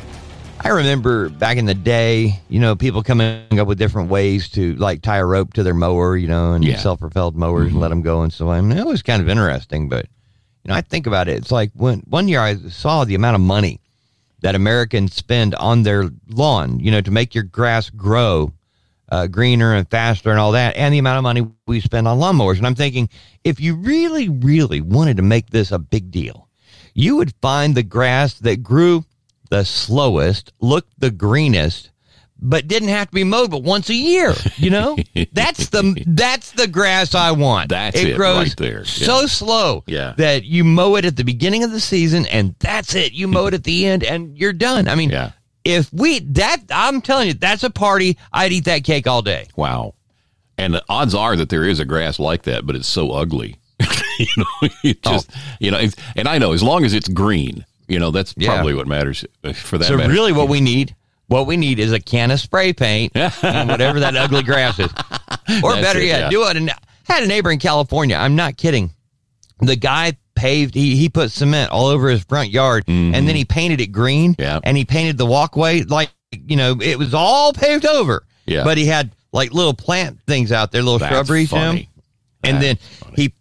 I 0.61 0.69
remember 0.69 1.29
back 1.29 1.57
in 1.57 1.65
the 1.65 1.73
day, 1.73 2.39
you 2.49 2.59
know, 2.59 2.75
people 2.75 3.03
coming 3.03 3.59
up 3.59 3.67
with 3.67 3.77
different 3.77 4.09
ways 4.09 4.49
to 4.49 4.75
like 4.75 5.01
tie 5.01 5.17
a 5.17 5.25
rope 5.25 5.53
to 5.53 5.63
their 5.63 5.73
mower, 5.73 6.15
you 6.17 6.27
know, 6.27 6.53
and 6.53 6.63
Yeah. 6.63 6.73
Mm-hmm. 6.73 6.81
self 6.81 6.99
propelled 6.99 7.35
mowers 7.35 7.71
and 7.71 7.79
let 7.79 7.89
them 7.89 8.01
go 8.01 8.21
and 8.21 8.31
so 8.31 8.49
on. 8.49 8.57
I 8.57 8.61
mean, 8.61 8.77
it 8.77 8.85
was 8.85 9.01
kind 9.01 9.21
of 9.21 9.29
interesting. 9.29 9.89
But, 9.89 10.07
you 10.65 10.69
know, 10.69 10.75
I 10.75 10.81
think 10.81 11.05
about 11.05 11.27
it. 11.27 11.37
It's 11.37 11.51
like 11.51 11.71
when 11.75 11.99
one 12.07 12.27
year 12.27 12.39
I 12.39 12.55
saw 12.55 13.05
the 13.05 13.13
amount 13.13 13.35
of 13.35 13.41
money 13.41 13.79
that 14.41 14.55
Americans 14.55 15.13
spend 15.13 15.53
on 15.55 15.83
their 15.83 16.09
lawn, 16.27 16.79
you 16.79 16.89
know, 16.89 17.01
to 17.01 17.11
make 17.11 17.35
your 17.35 17.43
grass 17.43 17.91
grow 17.91 18.51
uh, 19.09 19.27
greener 19.27 19.75
and 19.75 19.87
faster 19.89 20.31
and 20.31 20.39
all 20.39 20.53
that, 20.53 20.75
and 20.75 20.91
the 20.91 20.97
amount 20.97 21.17
of 21.17 21.23
money 21.23 21.47
we 21.67 21.79
spend 21.79 22.07
on 22.07 22.17
lawnmowers. 22.17 22.57
And 22.57 22.65
I'm 22.65 22.73
thinking, 22.73 23.09
if 23.43 23.59
you 23.59 23.75
really, 23.75 24.27
really 24.27 24.81
wanted 24.81 25.17
to 25.17 25.23
make 25.23 25.51
this 25.51 25.71
a 25.71 25.77
big 25.77 26.09
deal, 26.09 26.47
you 26.95 27.15
would 27.17 27.35
find 27.41 27.75
the 27.75 27.83
grass 27.83 28.33
that 28.39 28.63
grew 28.63 29.05
the 29.51 29.63
slowest, 29.63 30.51
looked 30.59 30.99
the 30.99 31.11
greenest, 31.11 31.91
but 32.41 32.67
didn't 32.67 32.89
have 32.89 33.07
to 33.09 33.13
be 33.15 33.23
mowed 33.23 33.49
but 33.51 33.63
once 33.63 33.89
a 33.89 33.95
year. 33.95 34.33
You 34.57 34.69
know, 34.69 34.97
that's 35.31 35.69
the 35.69 36.03
that's 36.07 36.51
the 36.51 36.67
grass 36.67 37.15
I 37.15 37.31
want. 37.31 37.69
That's 37.69 37.97
it 37.99 38.09
it 38.09 38.15
grows 38.17 38.47
right 38.49 38.57
there. 38.57 38.85
so 38.85 39.25
slow 39.25 39.83
Yeah. 39.87 40.13
that 40.17 40.43
you 40.43 40.63
mow 40.63 40.95
it 40.95 41.05
at 41.05 41.15
the 41.15 41.23
beginning 41.23 41.63
of 41.63 41.71
the 41.71 41.79
season, 41.79 42.25
and 42.27 42.55
that's 42.59 42.93
it. 42.95 43.13
You 43.13 43.27
mow 43.27 43.47
it 43.47 43.53
at 43.53 43.63
the 43.63 43.85
end, 43.85 44.03
and 44.03 44.37
you're 44.37 44.53
done. 44.53 44.87
I 44.87 44.95
mean, 44.95 45.09
Yeah. 45.09 45.31
if 45.63 45.91
we 45.93 46.19
that 46.19 46.57
I'm 46.69 47.01
telling 47.01 47.27
you, 47.27 47.33
that's 47.33 47.63
a 47.63 47.69
party. 47.69 48.17
I'd 48.33 48.51
eat 48.51 48.65
that 48.65 48.83
cake 48.83 49.07
all 49.07 49.21
day. 49.21 49.47
Wow. 49.55 49.93
And 50.57 50.73
the 50.73 50.83
odds 50.87 51.13
are 51.15 51.35
that 51.35 51.49
there 51.49 51.65
is 51.65 51.79
a 51.79 51.85
grass 51.85 52.17
like 52.19 52.43
that, 52.43 52.65
but 52.65 52.75
it's 52.75 52.87
so 52.87 53.11
ugly. 53.11 53.57
you 54.19 54.27
know, 54.37 54.45
it 54.83 54.99
oh. 55.05 55.11
just, 55.11 55.29
you 55.59 55.69
know, 55.71 55.81
and 56.15 56.27
I 56.29 56.37
know 56.37 56.53
as 56.53 56.63
long 56.63 56.85
as 56.85 56.93
it's 56.93 57.09
green, 57.09 57.65
you 57.89 57.99
know, 57.99 58.09
that's 58.11 58.33
Yeah. 58.37 58.53
probably 58.53 58.73
what 58.73 58.87
matters 58.87 59.25
for 59.53 59.77
that 59.77 59.87
So 59.87 59.97
matter. 59.97 60.11
really, 60.13 60.31
what 60.31 60.47
we 60.47 60.61
need, 60.61 60.95
what 61.27 61.47
we 61.47 61.57
need, 61.57 61.79
is 61.79 61.91
a 61.91 61.99
can 61.99 62.31
of 62.31 62.39
spray 62.39 62.73
paint 62.73 63.11
and 63.43 63.69
whatever 63.69 63.99
that 64.01 64.15
ugly 64.15 64.43
grass 64.43 64.79
is, 64.79 64.91
or 65.63 65.73
That's 65.73 65.81
better 65.81 65.99
it, 65.99 66.05
yet, 66.05 66.19
yeah. 66.21 66.29
do 66.29 66.47
it. 66.47 66.57
And 66.57 66.69
I 66.69 66.75
had 67.13 67.23
a 67.23 67.27
neighbor 67.27 67.51
in 67.51 67.59
California. 67.59 68.15
I'm 68.15 68.35
not 68.35 68.57
kidding. 68.57 68.91
The 69.59 69.75
guy 69.75 70.17
paved. 70.35 70.75
He 70.75 70.95
he 70.97 71.07
put 71.09 71.31
cement 71.31 71.71
all 71.71 71.87
over 71.87 72.09
his 72.09 72.23
front 72.23 72.49
yard, 72.49 72.83
and 72.87 73.13
then 73.13 73.35
he 73.35 73.45
painted 73.45 73.79
it 73.81 73.87
green. 73.87 74.33
Mm-hmm. 74.33 74.41
Yeah. 74.41 74.59
And 74.63 74.75
he 74.75 74.83
painted 74.85 75.17
the 75.17 75.25
walkway 75.25 75.83
like 75.83 76.09
you 76.31 76.57
know 76.57 76.77
it 76.81 76.97
was 76.99 77.13
all 77.13 77.53
paved 77.53 77.85
over. 77.85 78.25
Yeah. 78.45 78.63
But 78.63 78.77
he 78.77 78.85
had 78.85 79.11
like 79.31 79.51
little 79.53 79.73
plant 79.73 80.19
things 80.27 80.51
out 80.51 80.71
there, 80.71 80.81
little 80.83 80.99
That's 80.99 81.11
shrubberies. 81.13 81.49
funny. 81.49 81.89
And 82.43 82.61
then 82.61 82.75
funny. 82.75 83.13
he 83.15 83.33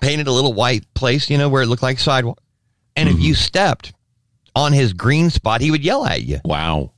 painted 0.00 0.26
a 0.26 0.32
little 0.32 0.52
white 0.52 0.84
place, 0.94 1.28
you 1.28 1.38
know, 1.38 1.48
where 1.48 1.62
it 1.62 1.66
looked 1.66 1.82
like 1.82 1.98
sidewalk. 1.98 2.38
And 2.96 3.08
if 3.08 3.16
Mm-hmm. 3.16 3.24
you 3.24 3.34
stepped 3.34 3.92
on 4.54 4.72
his 4.72 4.92
green 4.92 5.30
spot, 5.30 5.60
he 5.60 5.70
would 5.72 5.82
yell 5.84 6.06
at 6.06 6.22
you 6.22 6.40
Wow. 6.44 6.92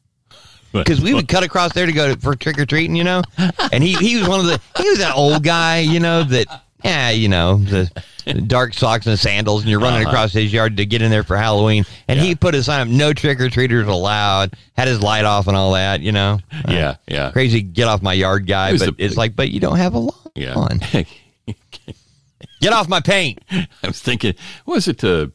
Because 0.85 1.01
we 1.01 1.15
would 1.15 1.29
cut 1.29 1.43
across 1.43 1.73
there 1.73 1.87
to 1.87 1.93
go 1.93 2.15
to, 2.15 2.21
for 2.21 2.35
trick 2.35 2.59
or 2.59 2.67
treating, 2.67 2.97
you 2.97 3.05
know. 3.05 3.23
And 3.73 3.83
he 3.83 3.95
he 3.95 4.17
was 4.19 4.29
one 4.29 4.41
of 4.41 4.47
the 4.47 4.61
he 4.77 4.89
was 4.89 4.99
that 4.99 5.15
old 5.17 5.43
guy, 5.43 5.79
you 5.81 6.01
know, 6.01 6.23
that 6.25 6.47
yeah, 6.85 7.11
you 7.11 7.29
know, 7.29 7.57
the 7.59 7.91
dark 8.47 8.75
socks 8.75 9.07
and 9.07 9.19
sandals, 9.19 9.63
and 9.63 9.71
you're 9.71 9.81
running 9.81 10.03
Uh-huh. 10.03 10.11
across 10.11 10.33
his 10.33 10.53
yard 10.53 10.77
to 10.77 10.87
get 10.87 11.01
in 11.03 11.11
there 11.11 11.23
for 11.25 11.37
Halloween. 11.37 11.85
And 12.09 12.19
he 12.21 12.35
put 12.35 12.55
a 12.55 12.63
sign 12.63 12.81
up, 12.81 12.89
no 12.89 13.13
trick 13.13 13.41
or 13.41 13.49
treaters 13.49 13.87
allowed, 13.89 14.55
had 14.77 14.89
his 14.89 15.01
light 15.01 15.25
off 15.25 15.47
and 15.49 15.57
all 15.57 15.73
that, 15.73 16.01
you 16.01 16.13
know. 16.13 16.39
Yeah. 16.69 16.97
Yeah. 17.09 17.31
Crazy 17.33 17.63
get 17.63 17.87
off 17.89 18.03
my 18.03 18.13
yard 18.13 18.47
guy, 18.47 18.73
was 18.73 18.85
but 18.85 18.97
the- 18.99 19.05
it's 19.05 19.17
like, 19.17 19.35
but 19.37 19.51
you 19.51 19.59
don't 19.61 19.77
have 19.79 19.95
a 19.95 19.99
lawn. 19.99 20.13
Yeah. 20.35 21.03
Get 22.61 22.73
off 22.73 22.89
my 22.89 23.01
paint. 23.01 23.39
I 23.51 23.67
was 23.87 24.01
thinking, 24.01 24.35
was 24.65 24.89
it, 24.89 25.03
uh, 25.05 25.29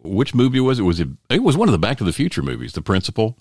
which 0.00 0.34
movie 0.34 0.60
was 0.60 0.78
it? 0.78 0.82
Was 0.82 1.00
it, 1.00 1.08
it 1.30 1.42
was 1.42 1.56
one 1.56 1.68
of 1.68 1.72
the 1.72 1.78
Back 1.78 1.98
to 1.98 2.04
the 2.04 2.12
Future 2.12 2.42
movies, 2.42 2.72
The 2.72 2.82
Principal. 2.82 3.36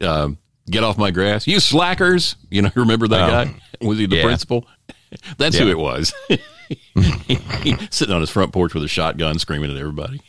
Um, 0.00 0.38
Get 0.70 0.84
off 0.84 0.96
my 0.98 1.10
grass. 1.10 1.46
You 1.46 1.58
slackers. 1.60 2.36
You 2.50 2.62
know, 2.62 2.70
remember 2.76 3.08
that 3.08 3.28
Oh. 3.28 3.44
guy? 3.44 3.54
Was 3.80 3.98
he 3.98 4.06
the 4.06 4.16
Yeah. 4.16 4.22
principal? 4.22 4.66
That's 5.38 5.56
Yeah. 5.56 5.64
who 5.64 5.70
it 5.70 5.78
was. 5.78 6.12
Sitting 7.90 8.14
on 8.14 8.20
his 8.20 8.30
front 8.30 8.52
porch 8.52 8.74
with 8.74 8.84
a 8.84 8.88
shotgun, 8.88 9.38
screaming 9.38 9.70
at 9.70 9.76
everybody. 9.76 10.20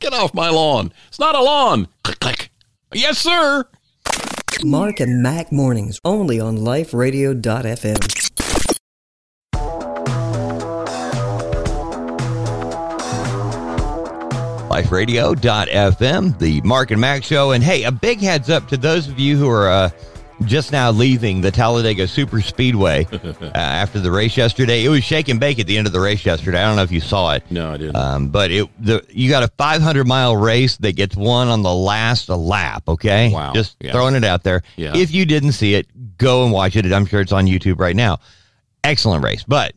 Get 0.00 0.12
off 0.12 0.34
my 0.34 0.48
lawn! 0.50 0.92
It's 1.08 1.18
not 1.20 1.34
a 1.36 1.40
lawn. 1.42 1.86
Click 2.02 2.18
click. 2.18 2.50
Yes, 2.92 3.18
sir. 3.18 3.64
Mark 4.64 4.98
and 4.98 5.22
Mack 5.22 5.52
mornings 5.52 6.00
only 6.04 6.40
on 6.40 6.56
liferadio.fm. 6.58 8.27
liferadio.fm, 14.68 16.38
the 16.38 16.60
Mark 16.62 16.90
and 16.90 17.00
Mack's 17.00 17.26
show. 17.26 17.52
And 17.52 17.62
hey, 17.64 17.84
a 17.84 17.92
big 17.92 18.20
heads 18.20 18.50
up 18.50 18.68
to 18.68 18.76
those 18.76 19.08
of 19.08 19.18
you 19.18 19.36
who 19.36 19.48
are 19.48 19.68
uh, 19.68 19.90
just 20.44 20.72
now 20.72 20.90
leaving 20.90 21.40
the 21.40 21.50
Talladega 21.50 22.06
Super 22.06 22.40
Speedway 22.40 23.06
uh, 23.12 23.50
after 23.54 23.98
the 24.00 24.10
race 24.10 24.36
yesterday. 24.36 24.84
It 24.84 24.88
was 24.88 25.02
shake 25.02 25.28
and 25.28 25.40
bake 25.40 25.58
at 25.58 25.66
the 25.66 25.76
end 25.78 25.86
of 25.86 25.92
the 25.92 26.00
race 26.00 26.24
yesterday. 26.24 26.58
I 26.62 26.66
don't 26.66 26.76
know 26.76 26.82
if 26.82 26.92
you 26.92 27.00
saw 27.00 27.32
it. 27.34 27.42
No, 27.50 27.72
I 27.72 27.76
didn't. 27.76 27.96
Um, 27.96 28.28
but 28.28 28.50
it 28.50 28.68
the 28.82 29.04
you 29.08 29.28
got 29.30 29.42
a 29.42 29.48
500 29.58 30.06
mile 30.06 30.36
race 30.36 30.76
that 30.78 30.92
gets 30.96 31.16
won 31.16 31.48
on 31.48 31.62
the 31.62 31.74
last 31.74 32.28
lap. 32.28 32.84
Okay, 32.88 33.30
Wow. 33.32 33.52
just 33.54 33.76
Yeah. 33.80 33.92
throwing 33.92 34.14
it 34.14 34.24
out 34.24 34.42
there. 34.44 34.62
Yeah. 34.76 34.96
If 34.96 35.12
you 35.12 35.24
didn't 35.24 35.52
see 35.52 35.74
it, 35.74 35.86
go 36.18 36.44
and 36.44 36.52
watch 36.52 36.76
it. 36.76 36.84
I'm 36.92 37.06
sure 37.06 37.20
it's 37.20 37.32
on 37.32 37.46
YouTube 37.46 37.78
right 37.80 37.96
now. 37.96 38.18
Excellent 38.84 39.24
race, 39.24 39.44
but 39.46 39.72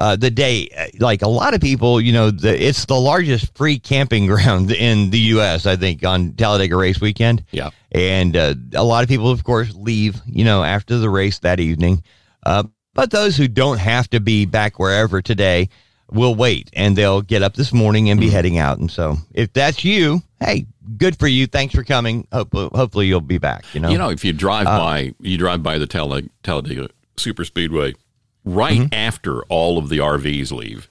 uh, 0.00 0.16
the 0.16 0.30
day, 0.30 0.90
like 0.98 1.22
a 1.22 1.28
lot 1.28 1.54
of 1.54 1.60
people, 1.60 2.00
you 2.00 2.10
know, 2.12 2.30
the, 2.30 2.60
it's 2.66 2.86
the 2.86 2.98
largest 2.98 3.54
free 3.56 3.78
camping 3.78 4.26
ground 4.32 4.72
in 4.72 5.10
the 5.10 5.18
U.S. 5.36 5.66
I 5.66 5.76
think 5.76 6.04
on 6.04 6.32
Talladega 6.32 6.74
Race 6.76 7.00
Weekend. 7.00 7.44
Yeah. 7.52 7.70
and 7.92 8.34
uh, 8.36 8.54
a 8.74 8.82
lot 8.82 9.02
of 9.04 9.08
people, 9.08 9.30
of 9.30 9.44
course, 9.44 9.74
leave, 9.74 10.20
you 10.26 10.44
know, 10.44 10.64
after 10.64 10.96
the 10.98 11.10
race 11.10 11.38
that 11.40 11.60
evening. 11.60 12.02
Uh, 12.44 12.64
but 12.94 13.10
those 13.10 13.36
who 13.36 13.46
don't 13.46 13.78
have 13.78 14.08
to 14.10 14.20
be 14.20 14.46
back 14.46 14.78
wherever 14.78 15.20
today 15.22 15.68
will 16.10 16.34
wait, 16.34 16.70
and 16.72 16.96
they'll 16.96 17.22
get 17.22 17.42
up 17.42 17.54
this 17.54 17.72
morning 17.72 18.10
and 18.10 18.18
be 18.18 18.26
Mm-hmm. 18.26 18.34
heading 18.34 18.58
out. 18.58 18.78
And 18.78 18.90
so, 18.90 19.16
if 19.32 19.52
that's 19.52 19.84
you, 19.84 20.22
hey, 20.40 20.66
good 20.96 21.16
for 21.18 21.28
you. 21.28 21.46
Thanks 21.46 21.72
for 21.74 21.84
coming. 21.84 22.26
Hopefully, 22.32 22.68
hopefully 22.74 23.06
you'll 23.06 23.20
be 23.20 23.38
back. 23.38 23.64
You 23.74 23.80
know, 23.80 23.90
You 23.90 23.98
know, 23.98 24.08
if 24.10 24.24
you 24.24 24.32
drive 24.32 24.66
Uh, 24.66 24.78
by, 24.78 25.14
you 25.20 25.38
drive 25.38 25.62
by 25.62 25.78
the 25.78 25.86
Talladega 25.86 26.88
Super 27.16 27.44
Speedway 27.44 27.94
right 28.44 28.78
Mm-hmm. 28.80 28.94
after 28.94 29.42
all 29.44 29.78
of 29.78 29.88
the 29.88 29.98
RVs 29.98 30.50
leave, 30.52 30.88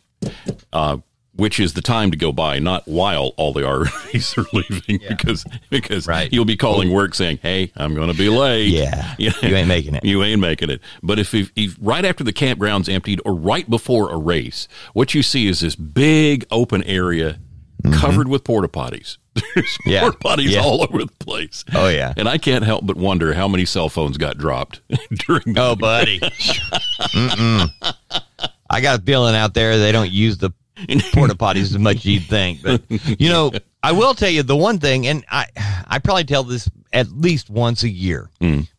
uh, 0.73 0.97
which 1.35 1.57
is 1.59 1.73
the 1.73 1.81
time 1.81 2.11
to 2.11 2.17
go 2.17 2.31
by, 2.33 2.59
not 2.59 2.85
while 2.87 3.33
all 3.37 3.53
the 3.53 3.61
RVs 3.63 4.37
are 4.37 4.45
leaving, 4.53 4.99
because 5.07 5.45
because 5.69 6.05
Right. 6.07 6.31
you'll 6.33 6.43
be 6.45 6.57
calling 6.57 6.91
work 6.91 7.15
saying, 7.15 7.39
"Hey, 7.41 7.71
I'm 7.77 7.95
going 7.95 8.11
to 8.11 8.17
be 8.17 8.29
late." 8.29 8.67
Yeah. 8.67 9.15
You 9.19 9.31
ain't 9.55 9.67
making 9.67 9.95
it. 9.95 10.03
You 10.05 10.21
ain't 10.23 10.41
making 10.41 10.69
it. 10.69 10.81
But 11.01 11.17
if, 11.19 11.33
if, 11.33 11.51
if 11.55 11.77
right 11.81 12.03
after 12.05 12.23
the 12.23 12.33
campground's 12.33 12.89
emptied 12.89 13.21
or 13.25 13.33
right 13.35 13.69
before 13.69 14.11
a 14.11 14.17
race, 14.17 14.67
what 14.93 15.13
you 15.13 15.23
see 15.23 15.47
is 15.47 15.61
this 15.61 15.75
big 15.75 16.45
open 16.51 16.83
area 16.83 17.39
covered 17.93 18.27
with 18.27 18.43
porta 18.43 18.67
potties. 18.67 19.17
There's. 19.55 19.77
Yeah. 19.85 20.01
porta 20.01 20.17
potties 20.17 20.51
Yeah. 20.51 20.61
all 20.61 20.83
over 20.83 20.99
the 20.99 21.11
place. 21.19 21.63
Oh, 21.73 21.89
yeah. 21.89 22.13
And 22.17 22.27
I 22.29 22.37
can't 22.37 22.63
help 22.63 22.85
but 22.85 22.95
wonder 22.97 23.33
how 23.33 23.47
many 23.47 23.65
cell 23.65 23.89
phones 23.89 24.17
got 24.17 24.37
dropped 24.37 24.81
during 25.27 25.53
the 25.53 25.61
Oh, 25.61 25.75
buddy. 25.75 26.19
I 28.69 28.81
got 28.81 28.99
a 28.99 29.03
feeling 29.03 29.35
out 29.35 29.53
there 29.53 29.77
they 29.77 29.91
don't 29.91 30.11
use 30.11 30.37
the 30.37 30.51
porta 31.13 31.35
potties 31.35 31.63
as 31.63 31.79
much 31.79 31.97
as 31.97 32.05
you'd 32.05 32.23
think. 32.23 32.61
But 32.61 32.81
you 33.19 33.29
know, 33.29 33.51
I 33.83 33.91
will 33.93 34.13
tell 34.13 34.29
you 34.29 34.43
the 34.43 34.55
one 34.55 34.79
thing, 34.79 35.07
and 35.07 35.25
I 35.29 35.47
I 35.87 35.99
probably 35.99 36.23
tell 36.25 36.43
this 36.43 36.69
at 36.93 37.09
least 37.11 37.49
once 37.49 37.83
a 37.83 37.89
year. 37.89 38.29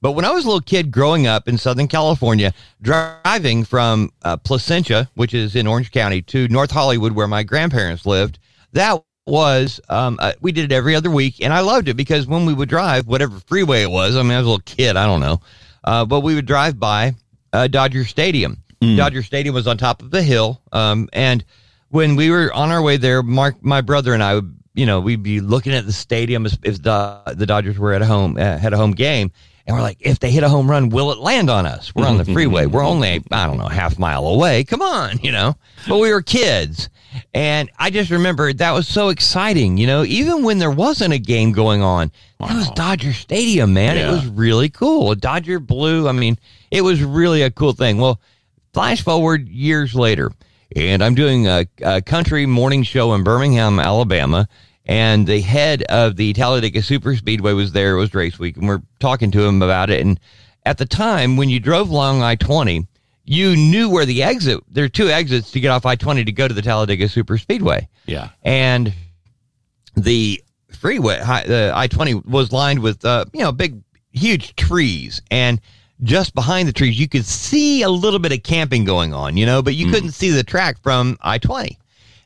But 0.00 0.12
when 0.12 0.24
I 0.24 0.30
was 0.30 0.44
a 0.44 0.48
little 0.48 0.60
kid 0.60 0.90
growing 0.90 1.26
up 1.26 1.48
in 1.48 1.58
Southern 1.58 1.88
California, 1.88 2.52
driving 2.82 3.64
from 3.64 4.10
uh, 4.22 4.36
Placentia, 4.36 5.08
which 5.14 5.34
is 5.34 5.56
in 5.56 5.66
Orange 5.66 5.90
County, 5.90 6.22
to 6.22 6.48
North 6.48 6.70
Hollywood, 6.70 7.12
where 7.12 7.26
my 7.28 7.42
grandparents 7.42 8.06
lived, 8.06 8.38
that 8.72 9.02
was 9.30 9.80
um, 9.88 10.18
uh, 10.20 10.32
we 10.40 10.52
did 10.52 10.70
it 10.70 10.74
every 10.74 10.94
other 10.94 11.10
week, 11.10 11.36
and 11.40 11.52
I 11.52 11.60
loved 11.60 11.88
it 11.88 11.94
because 11.94 12.26
when 12.26 12.44
we 12.44 12.52
would 12.52 12.68
drive, 12.68 13.06
whatever 13.06 13.40
freeway 13.46 13.82
it 13.82 13.90
was, 13.90 14.16
I 14.16 14.22
mean, 14.22 14.32
I 14.32 14.38
was 14.38 14.46
a 14.46 14.50
little 14.50 14.62
kid, 14.64 14.96
I 14.96 15.06
don't 15.06 15.20
know, 15.20 15.40
uh, 15.84 16.04
but 16.04 16.20
we 16.20 16.34
would 16.34 16.46
drive 16.46 16.78
by 16.78 17.14
uh, 17.52 17.68
Dodger 17.68 18.04
Stadium. 18.04 18.62
Dodger 18.96 19.22
Stadium 19.22 19.54
was 19.54 19.66
on 19.66 19.76
top 19.76 20.02
of 20.02 20.10
the 20.10 20.22
hill, 20.22 20.60
um, 20.72 21.08
and 21.12 21.44
when 21.90 22.16
we 22.16 22.30
were 22.30 22.52
on 22.52 22.70
our 22.70 22.82
way 22.82 22.96
there, 22.96 23.22
Mark, 23.22 23.62
my 23.62 23.80
brother, 23.80 24.14
and 24.14 24.22
I 24.22 24.36
would, 24.36 24.56
you 24.74 24.86
know, 24.86 25.00
we'd 25.00 25.22
be 25.22 25.40
looking 25.40 25.74
at 25.74 25.84
the 25.84 25.92
stadium 25.92 26.46
if, 26.46 26.56
if 26.62 26.82
the 26.82 27.20
the 27.36 27.46
Dodgers 27.46 27.78
were 27.78 27.92
at 27.92 28.02
home 28.02 28.36
uh, 28.36 28.56
had 28.56 28.72
a 28.72 28.76
home 28.76 28.92
game, 28.92 29.32
and 29.66 29.76
we're 29.76 29.82
like, 29.82 29.98
if 30.00 30.18
they 30.18 30.30
hit 30.30 30.42
a 30.42 30.48
home 30.48 30.70
run, 30.70 30.88
will 30.88 31.12
it 31.12 31.18
land 31.18 31.50
on 31.50 31.66
us? 31.66 31.94
We're 31.94 32.06
on 32.06 32.16
the 32.16 32.24
freeway. 32.32 32.66
We're 32.66 32.84
only 32.84 33.22
I 33.30 33.46
don't 33.46 33.58
know 33.58 33.68
half 33.68 33.98
mile 33.98 34.26
away. 34.26 34.64
Come 34.64 34.82
on, 34.82 35.18
you 35.18 35.32
know. 35.32 35.56
But 35.88 35.98
we 35.98 36.12
were 36.12 36.22
kids, 36.22 36.88
and 37.34 37.70
I 37.78 37.90
just 37.90 38.10
remember 38.10 38.52
that 38.52 38.72
was 38.72 38.88
so 38.88 39.08
exciting. 39.08 39.76
You 39.76 39.86
know, 39.86 40.04
even 40.04 40.42
when 40.42 40.58
there 40.58 40.70
wasn't 40.70 41.14
a 41.14 41.18
game 41.18 41.52
going 41.52 41.82
on, 41.82 42.10
that 42.38 42.54
was 42.54 42.70
Dodger 42.70 43.12
Stadium, 43.12 43.74
man. 43.74 43.96
It 43.96 44.10
was 44.10 44.26
really 44.26 44.68
cool. 44.68 45.14
Dodger 45.14 45.60
blue. 45.60 46.08
I 46.08 46.12
mean, 46.12 46.38
it 46.70 46.82
was 46.82 47.02
really 47.02 47.42
a 47.42 47.50
cool 47.50 47.72
thing. 47.72 47.98
Well, 47.98 48.20
flash 48.72 49.02
forward 49.02 49.48
years 49.48 49.94
later, 49.94 50.32
and 50.74 51.02
I'm 51.02 51.14
doing 51.14 51.46
a, 51.48 51.66
a 51.82 52.00
country 52.00 52.46
morning 52.46 52.82
show 52.82 53.14
in 53.14 53.24
Birmingham, 53.24 53.78
Alabama, 53.78 54.48
and 54.90 55.26
the 55.26 55.40
head 55.40 55.82
of 55.84 56.16
the 56.16 56.32
Talladega 56.32 56.82
Super 56.82 57.14
Speedway 57.16 57.52
was 57.52 57.72
there. 57.72 57.94
It 57.94 57.98
was 57.98 58.12
race 58.12 58.38
week, 58.38 58.56
and 58.56 58.66
we're 58.68 58.82
talking 58.98 59.30
to 59.30 59.44
him 59.44 59.62
about 59.62 59.88
it. 59.88 60.00
And 60.04 60.18
at 60.66 60.78
the 60.78 60.84
time, 60.86 61.36
when 61.36 61.48
you 61.48 61.60
drove 61.60 61.88
along 61.90 62.22
I 62.22 62.34
20, 62.34 62.86
you 63.24 63.56
knew 63.56 63.88
where 63.88 64.04
the 64.04 64.22
exit. 64.22 64.60
There 64.68 64.84
are 64.84 64.88
two 64.88 65.08
exits 65.08 65.52
to 65.52 65.60
get 65.60 65.68
off 65.70 65.86
I 65.86 65.94
20 65.94 66.24
to 66.24 66.32
go 66.32 66.48
to 66.48 66.54
the 66.54 66.62
Talladega 66.62 67.08
Super 67.08 67.38
Speedway 67.38 67.88
Yeah. 68.06 68.30
and 68.42 68.92
the 69.96 70.42
freeway, 70.78 71.18
the 71.18 71.72
I 71.74 71.86
twenty 71.86 72.14
was 72.14 72.52
lined 72.52 72.80
with 72.80 73.04
uh, 73.04 73.24
you 73.32 73.40
know 73.40 73.52
big, 73.52 73.80
huge 74.12 74.54
trees, 74.56 75.20
and 75.30 75.60
just 76.02 76.34
behind 76.34 76.66
the 76.68 76.72
trees 76.72 76.98
you 76.98 77.08
could 77.08 77.24
see 77.26 77.82
a 77.82 77.90
little 77.90 78.18
bit 78.18 78.32
of 78.32 78.42
camping 78.42 78.84
going 78.84 79.12
on, 79.12 79.36
you 79.36 79.44
know, 79.46 79.62
but 79.62 79.74
you 79.74 79.90
couldn't 79.90 80.12
see 80.12 80.30
the 80.30 80.42
track 80.44 80.80
from 80.82 81.16
I 81.20 81.38
twenty. 81.38 81.78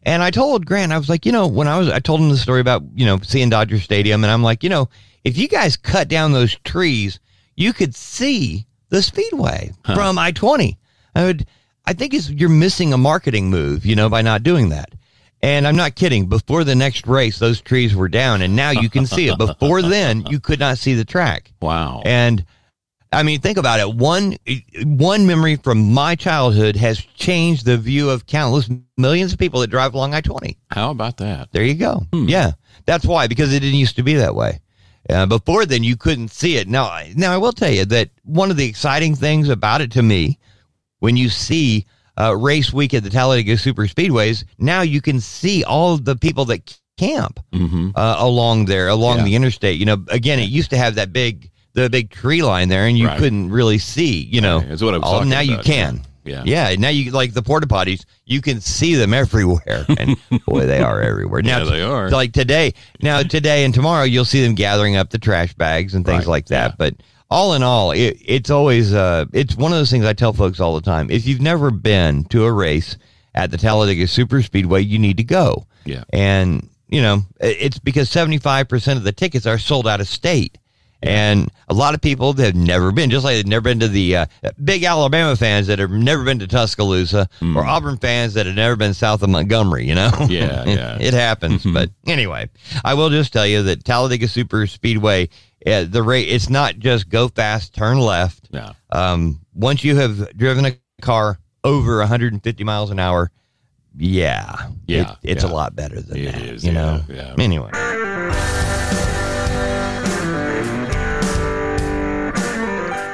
And 0.05 0.23
I 0.23 0.31
told 0.31 0.67
Grant, 0.67 0.93
I 0.93 0.99
was 0.99 1.09
like, 1.09 1.25
you 1.25 1.33
know, 1.33 1.47
when 1.47 1.67
I 1.67 1.79
was, 1.79 1.88
I 1.88 1.99
told 1.99 2.21
him 2.21 2.29
the 2.29 2.37
story 2.37 2.61
about 2.61 2.83
you 2.95 3.07
know 3.07 3.19
seeing 3.23 3.51
Dodger 3.51 3.81
Stadium, 3.81 4.23
and 4.23 4.31
I'm 4.31 4.43
like, 4.43 4.62
you 4.62 4.69
know, 4.69 4.88
if 5.25 5.38
you 5.38 5.49
guys 5.49 5.77
cut 5.77 6.09
down 6.09 6.33
those 6.33 6.57
trees, 6.64 7.21
you 7.57 7.73
could 7.73 7.95
see 7.95 8.67
the 8.90 9.03
speedway 9.03 9.73
from 9.85 10.19
I 10.19 10.31
twenty. 10.33 10.79
I 11.14 11.25
would, 11.25 11.47
I 11.87 11.93
think 11.93 12.12
it's 12.12 12.29
you're 12.29 12.49
missing 12.49 12.93
a 12.93 12.99
marketing 12.99 13.49
move, 13.49 13.87
you 13.87 13.97
know, 13.97 14.09
by 14.09 14.23
not 14.23 14.43
doing 14.43 14.71
that. 14.71 14.90
And 15.43 15.67
I'm 15.67 15.77
not 15.77 15.95
kidding. 15.95 16.27
Before 16.27 16.64
the 16.64 16.75
next 16.75 17.07
race, 17.07 17.38
those 17.38 17.61
trees 17.61 17.95
were 17.95 18.09
down, 18.09 18.40
and 18.40 18.57
now 18.57 18.71
you 18.71 18.88
can 18.88 19.07
see 19.07 19.29
it. 19.29 19.37
Before 19.38 19.83
then, 19.83 20.25
you 20.27 20.40
could 20.40 20.59
not 20.59 20.79
see 20.79 20.95
the 20.95 21.05
track. 21.05 21.53
Wow. 21.61 22.03
And 22.05 22.45
I 23.14 23.22
mean, 23.22 23.40
think 23.40 23.59
about 23.59 23.81
it. 23.81 23.94
One 23.94 24.37
one 24.85 25.27
memory 25.27 25.57
from 25.57 25.92
my 25.92 26.14
childhood 26.14 26.77
has 26.77 26.98
changed 27.00 27.64
the 27.64 27.77
view 27.79 28.11
of 28.11 28.27
countless 28.27 28.68
millions 28.96 29.33
of 29.33 29.38
people 29.38 29.61
that 29.61 29.68
drive 29.68 29.94
along 29.94 30.14
I-20. 30.14 30.57
How 30.70 30.90
about 30.90 31.16
that? 31.18 31.53
There 31.53 31.64
you 31.64 31.74
go. 31.74 32.03
Yeah, 32.12 32.53
that's 32.87 33.05
why 33.07 33.27
because 33.27 33.53
it 33.53 33.61
didn't 33.61 33.79
used 33.79 33.96
to 33.96 34.03
be 34.03 34.14
that 34.14 34.35
way. 34.35 34.61
Uh, 35.11 35.27
before 35.27 35.66
then, 35.66 35.85
you 35.85 35.96
couldn't 35.96 36.31
see 36.31 36.57
it. 36.57 36.66
Now, 36.66 36.85
I- 36.85 37.12
now 37.14 37.33
I 37.33 37.37
will 37.37 37.53
tell 37.53 37.70
you 37.70 37.85
that 37.87 38.09
one 38.24 38.50
of 38.50 38.57
the 38.57 38.64
exciting 38.66 39.14
things 39.14 39.48
about 39.50 39.81
it 39.83 39.90
to 39.92 40.03
me, 40.03 40.38
when 41.00 41.16
you 41.16 41.29
see 41.29 41.85
uh, 42.18 42.35
race 42.37 42.72
week 42.72 42.94
at 42.94 43.03
the 43.03 43.11
Talladega 43.11 43.59
Super 43.59 43.83
Speedways, 43.87 44.44
now 44.59 44.81
you 44.81 45.03
can 45.03 45.20
see 45.20 45.62
all 45.64 45.98
the 45.98 46.16
people 46.16 46.44
that 46.46 46.74
camp 46.96 47.40
Mm-hmm. 47.53 47.90
uh, 47.96 48.16
along 48.18 48.64
there, 48.66 48.88
along 48.88 49.18
Yeah. 49.18 49.24
the 49.24 49.35
interstate. 49.35 49.79
You 49.79 49.85
know, 49.85 50.05
again, 50.09 50.38
it 50.38 50.48
used 50.48 50.70
to 50.70 50.77
have 50.79 50.94
that 50.94 51.12
big, 51.12 51.50
the 51.74 51.90
big 51.90 52.10
tree 52.10 52.42
line 52.42 52.68
there, 52.68 52.87
and 52.87 52.96
you 52.96 53.06
Right. 53.08 53.18
couldn't 53.18 53.50
really 53.50 53.78
see. 53.78 54.22
You 54.30 54.40
know, 54.40 54.58
Right, 54.58 54.68
that's 54.70 54.82
what 54.82 54.94
I 54.94 54.98
was 54.98 55.06
all- 55.06 55.24
now 55.24 55.40
you 55.40 55.58
can. 55.58 56.02
yeah. 56.24 56.42
yeah. 56.46 56.74
Now 56.78 56.88
you 56.88 57.10
like 57.10 57.34
the 57.34 57.42
porta 57.42 57.66
potties, 57.66 58.04
you 58.26 58.40
can 58.40 58.60
see 58.60 58.94
them 58.94 59.12
everywhere, 59.24 59.84
and 59.98 60.16
boy, 60.46 60.66
they 60.66 60.80
are 60.80 61.00
everywhere. 61.02 61.42
Now 61.42 61.58
Yeah, 61.58 61.70
they 61.70 61.82
are. 61.82 62.10
Like 62.10 62.32
today, 62.32 62.74
now 63.02 63.22
today 63.22 63.64
and 63.64 63.74
tomorrow, 63.74 64.04
you'll 64.04 64.24
see 64.24 64.42
them 64.42 64.54
gathering 64.54 64.96
up 64.96 65.10
the 65.10 65.18
trash 65.18 65.52
bags 65.54 65.94
and 65.94 66.04
things 66.06 66.20
Right, 66.26 66.28
like 66.28 66.46
that. 66.46 66.70
yeah. 66.70 66.74
But 66.78 66.94
all 67.30 67.54
in 67.54 67.62
all, 67.62 67.90
it, 67.90 68.16
it's 68.24 68.50
always 68.50 68.94
uh, 68.94 69.24
it's 69.32 69.56
one 69.56 69.72
of 69.72 69.78
those 69.78 69.90
things 69.90 70.04
I 70.04 70.12
tell 70.12 70.32
folks 70.32 70.60
all 70.60 70.74
the 70.76 70.80
time. 70.80 71.10
If 71.10 71.26
you've 71.26 71.40
never 71.40 71.70
been 71.72 72.24
to 72.26 72.44
a 72.44 72.52
race 72.52 72.96
at 73.34 73.50
the 73.50 73.56
Talladega 73.58 74.06
Super 74.06 74.42
Speedway, 74.42 74.82
you 74.82 74.98
need 75.00 75.16
to 75.16 75.24
go. 75.24 75.66
Yeah. 75.84 76.04
And, 76.12 76.68
you 76.88 77.02
know, 77.02 77.22
it's 77.40 77.80
because 77.80 78.08
75% 78.08 78.96
of 78.96 79.02
the 79.02 79.10
tickets 79.10 79.44
are 79.46 79.58
sold 79.58 79.88
out 79.88 80.00
of 80.00 80.06
state. 80.06 80.56
And 81.07 81.51
a 81.69 81.75
lot 81.75 81.95
of 81.95 82.01
people 82.01 82.33
that 82.35 82.45
have 82.45 82.55
never 82.55 82.93
been, 82.93 83.11
just 83.11 83.25
like 83.25 83.35
they've 83.37 83.47
never 83.47 83.62
been 83.62 83.81
to 83.81 83.88
the 83.88 84.17
uh, 84.17 84.27
big 84.62 84.85
Alabama 84.85 85.37
fans 85.37 85.67
that 85.69 85.79
have 85.79 85.90
never 85.90 86.25
been 86.25 86.38
to 86.40 86.47
Tuscaloosa, 86.47 87.29
or 87.55 87.64
Auburn 87.64 87.97
fans 87.99 88.35
that 88.35 88.47
have 88.47 88.55
never 88.55 88.77
been 88.77 88.95
south 88.95 89.23
of 89.23 89.31
Montgomery, 89.31 89.87
you 89.87 89.95
know? 89.95 90.11
Yeah, 90.29 90.64
yeah. 90.67 90.99
It 91.01 91.14
happens. 91.14 91.64
but 91.64 91.90
anyway, 92.07 92.49
I 92.85 92.95
will 92.95 93.11
just 93.11 93.33
tell 93.33 93.47
you 93.47 93.62
that 93.64 93.85
Talladega 93.85 94.29
Super 94.29 94.67
Speedway, 94.67 95.29
uh, 95.67 95.85
the 95.85 96.03
rate, 96.03 96.29
it's 96.29 96.49
not 96.51 96.79
just 96.79 97.09
go 97.09 97.29
fast, 97.29 97.75
turn 97.75 97.99
left. 97.99 98.49
Yeah. 98.51 98.73
Um, 98.90 99.40
once 99.55 99.85
you 99.85 99.97
have 99.97 100.37
driven 100.37 100.64
a 100.67 100.73
car 101.03 101.38
over 101.64 101.99
150 101.99 102.64
miles 102.64 102.90
an 102.90 102.99
hour, 102.99 103.31
yeah, 103.97 104.69
Yeah, 104.88 105.12
it, 105.12 105.19
it's 105.23 105.45
yeah. 105.45 105.51
a 105.51 105.53
lot 105.53 105.77
better 105.77 106.01
than 106.01 106.19
It 106.19 106.33
that. 106.33 106.43
is, 106.43 106.64
you 106.64 106.73
yeah, 106.73 106.81
know. 106.81 107.01
yeah. 107.09 107.35
Anyway. 107.38 107.71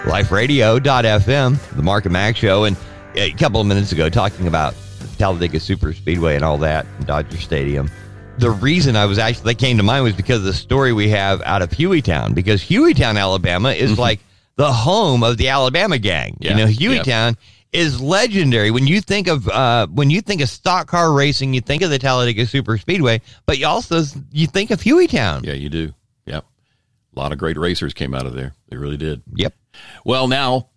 LifeRadio.fm, 0.04 1.76
the 1.76 1.82
Mark 1.82 2.04
and 2.06 2.12
Mack's 2.12 2.38
show, 2.38 2.64
and 2.64 2.76
a 3.14 3.32
couple 3.32 3.60
of 3.60 3.66
minutes 3.66 3.92
ago 3.92 4.08
talking 4.08 4.46
about 4.46 4.74
Talladega 5.18 5.60
Super 5.60 5.92
Speedway 5.92 6.36
and 6.36 6.44
all 6.44 6.58
that, 6.58 6.86
and 6.96 7.06
Dodger 7.06 7.36
Stadium. 7.36 7.90
The 8.38 8.50
reason 8.50 8.96
I 8.96 9.04
was 9.04 9.18
actually 9.18 9.52
that 9.52 9.58
came 9.58 9.76
to 9.76 9.82
mind 9.82 10.04
was 10.04 10.14
because 10.14 10.38
of 10.38 10.44
the 10.44 10.54
story 10.54 10.92
we 10.92 11.10
have 11.10 11.42
out 11.42 11.60
of 11.60 11.70
Hueytown, 11.70 12.34
because 12.34 12.62
Hueytown, 12.62 13.18
Alabama, 13.18 13.70
is 13.72 13.98
like 13.98 14.20
the 14.56 14.72
home 14.72 15.22
of 15.22 15.36
the 15.36 15.48
Alabama 15.48 15.98
gang. 15.98 16.38
Mm-hmm. 16.40 16.58
Yeah, 16.58 16.66
You 16.66 16.88
know. 16.94 17.02
Hueytown 17.02 17.36
is 17.72 18.00
legendary. 18.00 18.70
When 18.70 18.86
you 18.86 19.02
think 19.02 19.28
of 19.28 19.48
uh, 19.48 19.86
when 19.88 20.08
you 20.08 20.22
think 20.22 20.40
of 20.40 20.48
stock 20.48 20.86
car 20.86 21.12
racing, 21.12 21.52
you 21.52 21.60
think 21.60 21.82
of 21.82 21.90
the 21.90 21.98
Talladega 21.98 22.46
Super 22.46 22.78
Speedway, 22.78 23.20
but 23.44 23.58
you 23.58 23.66
also 23.66 24.02
you 24.32 24.46
think 24.46 24.70
of 24.70 24.80
Hueytown. 24.80 25.44
Yeah, 25.44 25.52
you 25.52 25.68
do. 25.68 25.92
Yep. 26.24 26.44
A 27.14 27.18
lot 27.18 27.32
of 27.32 27.38
great 27.38 27.58
racers 27.58 27.92
came 27.92 28.14
out 28.14 28.24
of 28.24 28.32
there. 28.32 28.54
They 28.70 28.76
really 28.78 28.96
did. 28.96 29.22
Yep. 29.34 29.54
Well, 30.04 30.28
now, 30.28 30.68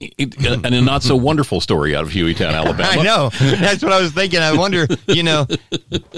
it, 0.00 0.36
and 0.46 0.74
a 0.74 0.80
not 0.80 1.02
so 1.02 1.16
wonderful 1.16 1.60
story 1.60 1.96
out 1.96 2.04
of 2.04 2.10
Hueytown, 2.10 2.52
Alabama. 2.54 3.00
I 3.00 3.02
know. 3.02 3.30
That's 3.40 3.82
what 3.82 3.92
I 3.92 4.00
was 4.00 4.12
thinking. 4.12 4.40
I 4.40 4.56
wonder, 4.56 4.86
you 5.08 5.22
know, 5.24 5.46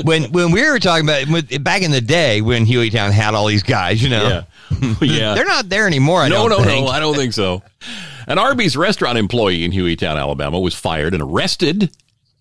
when 0.05 0.25
when 0.33 0.51
we 0.51 0.69
were 0.69 0.79
talking 0.79 1.05
about 1.07 1.29
with- 1.29 1.65
back 1.65 1.83
in 1.83 1.91
the 1.91 2.01
day 2.03 2.43
when 2.43 2.67
Hueytown 2.67 3.11
had 3.13 3.35
all 3.35 3.47
these 3.47 3.63
guys, 3.63 4.03
you 4.03 4.11
know, 4.11 4.45
Yeah. 4.71 4.95
yeah. 5.01 5.35
they're 5.35 5.47
not 5.47 5.69
there 5.69 5.87
anymore. 5.87 6.21
I 6.21 6.29
no, 6.29 6.49
don't 6.49 6.59
no, 6.63 6.65
think. 6.65 6.87
no. 6.87 6.93
I 6.93 7.01
don't 7.01 7.15
think 7.17 7.33
so. 7.33 7.63
An 8.27 8.39
Arby's 8.39 8.77
restaurant 8.77 9.17
employee 9.19 9.65
in 9.65 9.73
Hueytown, 9.73 10.17
Alabama, 10.19 10.61
was 10.61 10.75
fired 10.75 11.15
and 11.15 11.23
arrested 11.23 11.91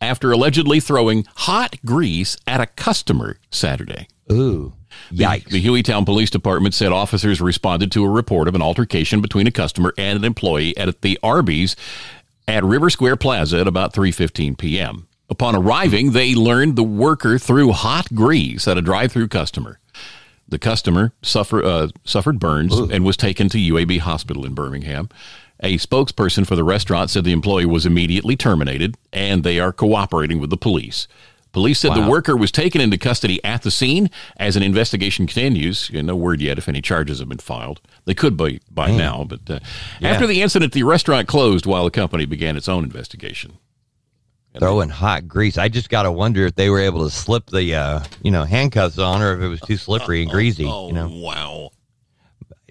after 0.01 0.31
allegedly 0.31 0.79
throwing 0.79 1.25
hot 1.35 1.77
grease 1.85 2.37
at 2.45 2.59
a 2.61 2.65
customer 2.65 3.37
Saturday. 3.49 4.07
Ooh, 4.31 4.73
The, 5.11 5.23
yikes! 5.23 5.49
the 5.49 5.63
Hueytown 5.63 6.05
Police 6.05 6.29
Department 6.29 6.73
said 6.73 6.91
officers 6.91 7.41
responded 7.41 7.91
to 7.93 8.05
a 8.05 8.09
report 8.09 8.47
of 8.47 8.55
an 8.55 8.61
altercation 8.61 9.21
between 9.21 9.47
a 9.47 9.51
customer 9.51 9.93
and 9.97 10.17
an 10.17 10.25
employee 10.25 10.75
at 10.77 11.01
the 11.01 11.19
Arby's 11.23 11.75
at 12.47 12.63
River 12.63 12.89
Square 12.89 13.17
Plaza 13.17 13.59
at 13.59 13.67
about 13.67 13.93
3:15 13.93 14.57
p.m. 14.57 15.07
Upon 15.29 15.55
arriving, 15.55 16.11
they 16.11 16.33
learned 16.33 16.75
the 16.75 16.83
worker 16.83 17.37
threw 17.37 17.71
hot 17.71 18.13
grease 18.15 18.67
at 18.67 18.77
a 18.77 18.81
drive-through 18.81 19.27
customer. 19.27 19.79
The 20.47 20.57
customer 20.57 21.13
suffer, 21.21 21.63
uh, 21.63 21.89
suffered 22.03 22.39
burns 22.39 22.75
and 22.75 23.05
was 23.05 23.15
taken 23.15 23.49
to 23.49 23.57
UAB 23.59 23.99
Hospital 23.99 24.45
in 24.45 24.55
Birmingham. 24.55 25.09
A 25.61 25.77
spokesperson 25.77 26.47
for 26.47 26.55
the 26.55 26.63
restaurant 26.63 27.11
said 27.11 27.23
the 27.23 27.31
employee 27.31 27.65
was 27.65 27.85
immediately 27.85 28.35
terminated 28.35 28.97
and 29.13 29.43
they 29.43 29.59
are 29.59 29.71
cooperating 29.71 30.39
with 30.39 30.49
the 30.49 30.57
police. 30.57 31.07
Police 31.51 31.79
said 31.79 31.95
the 31.95 32.07
worker 32.07 32.37
was 32.37 32.51
taken 32.51 32.79
into 32.79 32.97
custody 32.97 33.43
at 33.43 33.63
the 33.63 33.71
scene 33.71 34.09
as 34.37 34.55
an 34.55 34.61
investigation 34.63 35.25
continues. 35.25 35.89
No 35.91 36.15
word 36.15 36.41
yet 36.41 36.57
if 36.59 36.69
any 36.69 36.81
charges 36.81 37.19
have 37.19 37.29
been 37.29 37.39
filed. 37.39 37.81
They 38.05 38.13
could 38.13 38.37
be 38.37 38.59
by 38.69 38.91
now, 38.91 39.23
but 39.27 39.49
uh, 39.49 39.59
after 40.01 40.27
the 40.27 40.41
incident, 40.43 40.73
the 40.73 40.83
restaurant 40.83 41.27
closed 41.27 41.65
while 41.65 41.85
the 41.85 41.91
company 41.91 42.25
began 42.25 42.55
its 42.55 42.69
own 42.69 42.83
investigation. 42.83 43.57
Throwing 44.57 44.89
hot 44.89 45.27
grease. 45.27 45.57
I 45.57 45.69
just 45.69 45.89
got 45.89 46.03
to 46.03 46.11
wonder 46.11 46.45
if 46.45 46.55
they 46.55 46.69
were 46.71 46.79
able 46.79 47.03
to 47.03 47.11
slip 47.11 47.45
the 47.47 47.75
uh, 47.75 48.03
you 48.23 48.31
know 48.31 48.43
handcuffs 48.43 48.97
on, 48.97 49.21
or 49.21 49.35
if 49.35 49.41
it 49.41 49.47
was 49.47 49.61
too 49.61 49.77
slippery 49.77 50.23
and 50.23 50.31
greasy. 50.37 50.63
you 50.63 50.69
know, 50.93 51.09
Oh, 51.11 51.19
wow. 51.21 51.69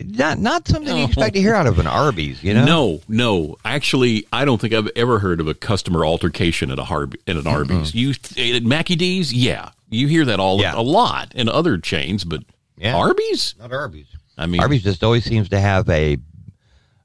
Not 0.04 0.38
not 0.38 0.68
something 0.68 0.96
you 0.96 1.04
expect 1.04 1.34
to 1.34 1.40
hear 1.40 1.54
out 1.54 1.66
of 1.66 1.78
an 1.78 1.86
Arby's. 1.86 2.42
You 2.42 2.54
know, 2.54 2.64
No, 2.64 3.00
no. 3.08 3.56
Actually, 3.64 4.26
I 4.32 4.44
don't 4.44 4.60
think 4.60 4.72
I've 4.74 4.90
ever 4.96 5.18
heard 5.18 5.40
of 5.40 5.48
a 5.48 5.54
customer 5.54 6.04
altercation 6.04 6.70
at 6.70 6.78
a 6.78 6.84
Harb 6.84 7.16
at 7.26 7.36
an 7.36 7.46
Arby's. 7.46 7.94
You 7.94 8.14
at 8.54 8.62
Mackie 8.62 8.96
D's, 8.96 9.32
yeah, 9.32 9.70
you 9.90 10.06
hear 10.08 10.24
that 10.26 10.38
all 10.40 10.60
Yeah. 10.60 10.74
a 10.76 10.82
lot 10.82 11.34
in 11.34 11.48
other 11.48 11.78
chains, 11.78 12.24
but 12.24 12.42
Yeah. 12.76 12.94
Arby's. 12.96 13.54
not 13.58 13.72
Arby's. 13.72 14.06
I 14.36 14.46
mean, 14.46 14.60
Arby's 14.60 14.82
just 14.84 15.02
always 15.02 15.24
seems 15.24 15.48
to 15.48 15.58
have 15.60 15.88
a, 15.88 16.16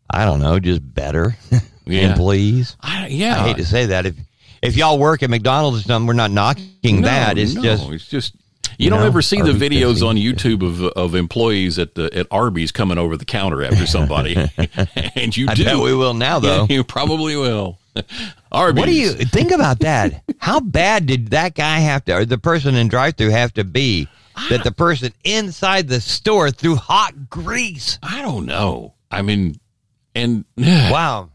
I 0.09 0.25
don't 0.25 0.39
know, 0.39 0.59
just 0.59 0.81
better 0.93 1.35
Yeah. 1.85 2.11
employees. 2.11 2.77
I, 2.79 3.07
yeah. 3.07 3.41
I 3.43 3.47
hate 3.47 3.57
to 3.57 3.65
say 3.65 3.87
that. 3.87 4.05
If 4.05 4.15
if 4.61 4.77
y'all 4.77 4.97
work 4.97 5.23
at 5.23 5.29
McDonald's, 5.29 5.79
or 5.79 5.83
something, 5.83 6.07
we're 6.07 6.13
not 6.13 6.31
knocking 6.31 7.01
No, 7.01 7.07
that. 7.07 7.37
It's 7.37 7.53
no, 7.55 7.61
just 7.63 7.89
it's 7.89 8.07
just 8.07 8.33
you, 8.77 8.85
you 8.85 8.89
don't 8.89 8.99
know, 8.99 9.05
ever 9.05 9.21
see 9.21 9.41
the 9.41 9.51
videos 9.51 9.89
fixing- 10.01 10.07
on 10.07 10.15
YouTube 10.17 10.61
of 10.65 10.81
of 10.83 11.15
employees 11.15 11.77
at 11.79 11.95
the 11.95 12.09
at 12.15 12.27
Arby's 12.31 12.71
coming 12.71 12.97
over 12.97 13.17
the 13.17 13.25
counter 13.25 13.63
after 13.63 13.85
somebody, 13.85 14.35
and 15.15 15.35
you 15.35 15.47
I 15.49 15.53
do. 15.55 15.63
bet 15.65 15.77
we 15.79 15.93
will 15.95 16.13
now, 16.13 16.35
Yeah, 16.35 16.39
though. 16.39 16.67
you 16.69 16.83
probably 16.83 17.35
will. 17.35 17.79
Arby's. 18.51 18.79
What 18.79 18.85
do 18.87 18.93
you 18.95 19.11
think 19.13 19.51
about 19.51 19.79
that? 19.79 20.23
How 20.39 20.59
bad 20.59 21.05
did 21.05 21.27
that 21.29 21.55
guy 21.55 21.79
have 21.79 22.03
to, 22.05 22.13
or 22.15 22.25
the 22.25 22.37
person 22.37 22.75
in 22.75 22.87
drive-through 22.87 23.29
have 23.29 23.53
to 23.53 23.63
be, 23.63 24.07
that 24.49 24.63
the 24.63 24.71
person 24.71 25.13
inside 25.23 25.87
the 25.87 26.01
store 26.01 26.49
threw 26.51 26.75
hot 26.75 27.29
grease? 27.29 27.99
I 28.01 28.21
don't 28.21 28.45
know. 28.45 28.93
I 29.11 29.21
mean, 29.21 29.59
and 30.15 30.45
Wow, 30.57 31.29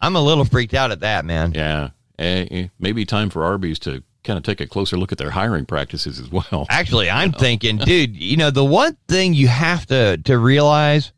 I'm 0.00 0.16
a 0.16 0.20
little 0.20 0.44
freaked 0.44 0.74
out 0.74 0.90
at 0.90 1.00
that, 1.00 1.24
man. 1.24 1.52
yeah, 1.54 1.90
eh, 2.18 2.46
eh, 2.50 2.68
maybe 2.80 3.04
time 3.04 3.30
for 3.30 3.44
Arby's 3.44 3.78
to 3.80 4.02
kind 4.24 4.36
of 4.36 4.42
take 4.42 4.60
a 4.60 4.66
closer 4.66 4.96
look 4.96 5.12
at 5.12 5.18
their 5.18 5.30
hiring 5.30 5.66
practices 5.66 6.18
as 6.18 6.30
well. 6.30 6.66
Actually, 6.70 7.10
I'm 7.10 7.32
thinking, 7.32 7.76
dude, 7.78 8.16
you 8.16 8.36
know, 8.36 8.50
the 8.50 8.64
one 8.64 8.96
thing 9.08 9.34
you 9.34 9.48
have 9.48 9.86
to 9.86 10.18
to 10.18 10.38
realize, 10.38 11.12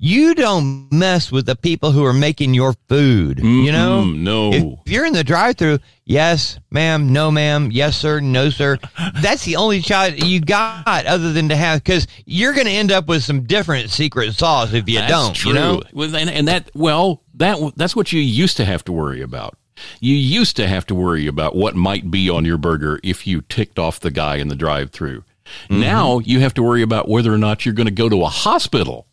you 0.00 0.34
don't 0.34 0.90
mess 0.92 1.32
with 1.32 1.46
the 1.46 1.56
people 1.56 1.90
who 1.90 2.04
are 2.04 2.12
making 2.12 2.54
your 2.54 2.74
food. 2.88 3.40
You 3.40 3.72
know, 3.72 4.04
no. 4.04 4.52
If 4.52 4.92
you're 4.92 5.04
in 5.04 5.12
the 5.12 5.24
drive-through, 5.24 5.80
yes, 6.04 6.58
ma'am, 6.70 7.12
no, 7.12 7.32
ma'am, 7.32 7.70
yes, 7.72 7.96
sir, 7.96 8.20
no, 8.20 8.48
sir. 8.50 8.78
That's 9.20 9.44
the 9.44 9.56
only 9.56 9.80
shot 9.80 10.24
you 10.24 10.40
got 10.40 10.86
other 10.86 11.32
than 11.32 11.48
to 11.48 11.56
have 11.56 11.82
because 11.82 12.06
you're 12.26 12.52
going 12.52 12.66
to 12.66 12.72
end 12.72 12.92
up 12.92 13.08
with 13.08 13.24
some 13.24 13.42
different 13.42 13.90
secret 13.90 14.34
sauce 14.34 14.72
if 14.72 14.88
you 14.88 15.00
That's 15.00 15.10
don't. 15.10 15.34
true. 15.34 15.50
You 15.50 15.54
know, 15.58 15.82
Well, 15.92 16.14
and, 16.14 16.30
and 16.30 16.46
that 16.46 16.70
well, 16.74 17.22
that 17.34 17.72
that's 17.76 17.96
what 17.96 18.12
you 18.12 18.20
used 18.20 18.56
to 18.58 18.64
have 18.64 18.84
to 18.84 18.92
worry 18.92 19.20
about. 19.20 19.56
You 20.00 20.14
used 20.14 20.56
to 20.56 20.66
have 20.66 20.86
to 20.86 20.94
worry 20.94 21.26
about 21.26 21.56
what 21.56 21.74
might 21.76 22.10
be 22.10 22.28
on 22.30 22.44
your 22.44 22.58
burger 22.58 23.00
if 23.02 23.26
you 23.26 23.42
ticked 23.42 23.78
off 23.78 24.00
the 24.00 24.10
guy 24.10 24.36
in 24.36 24.48
the 24.48 24.56
drive-through. 24.56 25.24
Mm-hmm. 25.68 25.80
Now 25.80 26.18
you 26.20 26.40
have 26.40 26.54
to 26.54 26.62
worry 26.62 26.82
about 26.82 27.08
whether 27.08 27.32
or 27.32 27.38
not 27.38 27.64
you're 27.64 27.74
going 27.74 27.86
to 27.86 27.92
go 27.92 28.08
to 28.08 28.22
a 28.22 28.28
hospital. 28.28 29.06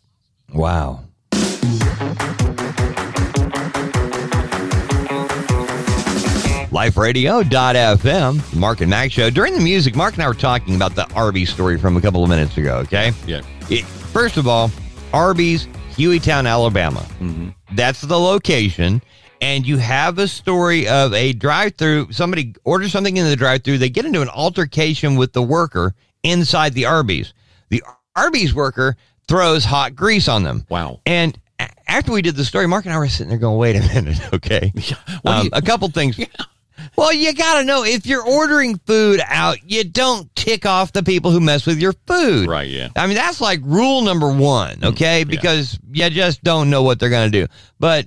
wow. 0.52 1.00
LifeRadio.fm, 6.76 8.56
Mark 8.56 8.80
and 8.80 8.90
Mack's 8.90 9.14
show. 9.14 9.30
During 9.30 9.54
the 9.54 9.60
music, 9.60 9.96
Mark 9.96 10.14
and 10.14 10.22
I 10.22 10.28
were 10.28 10.34
talking 10.34 10.76
about 10.76 10.94
the 10.94 11.10
Arby's 11.14 11.48
story 11.50 11.78
from 11.78 11.96
a 11.96 12.00
couple 12.00 12.22
of 12.22 12.28
minutes 12.28 12.56
ago. 12.58 12.76
Okay. 12.78 13.12
Yeah. 13.26 13.40
It, 13.70 13.84
first 13.84 14.36
of 14.36 14.46
all, 14.46 14.70
Arby's, 15.12 15.66
Hueytown, 15.92 16.46
Alabama. 16.48 17.06
That's 17.72 18.02
the 18.02 18.18
location. 18.18 19.00
And 19.40 19.66
you 19.66 19.76
have 19.78 20.18
a 20.18 20.26
story 20.28 20.88
of 20.88 21.12
a 21.12 21.32
drive 21.32 21.74
through. 21.76 22.12
Somebody 22.12 22.54
orders 22.64 22.92
something 22.92 23.16
in 23.16 23.26
the 23.26 23.36
drive 23.36 23.62
through. 23.64 23.78
They 23.78 23.88
get 23.90 24.04
into 24.06 24.22
an 24.22 24.28
altercation 24.28 25.16
with 25.16 25.32
the 25.32 25.42
worker 25.42 25.94
inside 26.22 26.72
the 26.74 26.86
Arby's. 26.86 27.34
The 27.68 27.82
Arby's 28.14 28.54
worker 28.54 28.96
throws 29.28 29.64
hot 29.64 29.94
grease 29.94 30.28
on 30.28 30.42
them. 30.42 30.64
Wow. 30.68 31.00
And 31.06 31.38
after 31.88 32.12
we 32.12 32.22
did 32.22 32.36
the 32.36 32.44
story, 32.44 32.66
Mark 32.66 32.84
and 32.86 32.94
I 32.94 32.98
were 32.98 33.08
sitting 33.08 33.28
there 33.28 33.38
going, 33.38 33.58
wait 33.58 33.76
a 33.76 33.80
minute, 33.94 34.20
okay? 34.32 34.72
Do 34.76 34.94
Um, 35.24 35.44
you- 35.44 35.50
a 35.52 35.62
couple 35.62 35.88
things. 35.88 36.18
Well, 36.94 37.12
you 37.12 37.32
got 37.34 37.58
to 37.58 37.64
know 37.64 37.84
if 37.84 38.06
you're 38.06 38.24
ordering 38.24 38.78
food 38.86 39.20
out, 39.26 39.58
you 39.70 39.82
don't 39.84 40.34
tick 40.36 40.64
off 40.66 40.92
the 40.92 41.02
people 41.02 41.30
who 41.30 41.40
mess 41.40 41.66
with 41.66 41.78
your 41.78 41.94
food. 42.06 42.48
Right, 42.48 42.68
yeah. 42.68 42.88
I 42.96 43.06
mean, 43.06 43.16
that's 43.16 43.40
like 43.40 43.60
rule 43.64 44.02
number 44.02 44.30
one, 44.32 44.82
okay? 44.84 45.24
Because 45.24 45.78
you 45.90 46.08
just 46.10 46.42
don't 46.44 46.70
know 46.70 46.82
what 46.82 46.98
they're 47.00 47.10
going 47.10 47.30
to 47.32 47.46
do. 47.46 47.52
But 47.80 48.06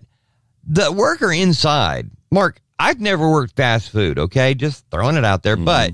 the 0.67 0.91
worker 0.91 1.31
inside, 1.31 2.09
Mark, 2.31 2.61
I've 2.79 2.99
never 2.99 3.29
worked 3.29 3.55
fast 3.55 3.91
food, 3.91 4.17
okay? 4.19 4.53
Just 4.53 4.85
throwing 4.89 5.17
it 5.17 5.25
out 5.25 5.43
there. 5.43 5.55
Mm-hmm. 5.55 5.65
But 5.65 5.93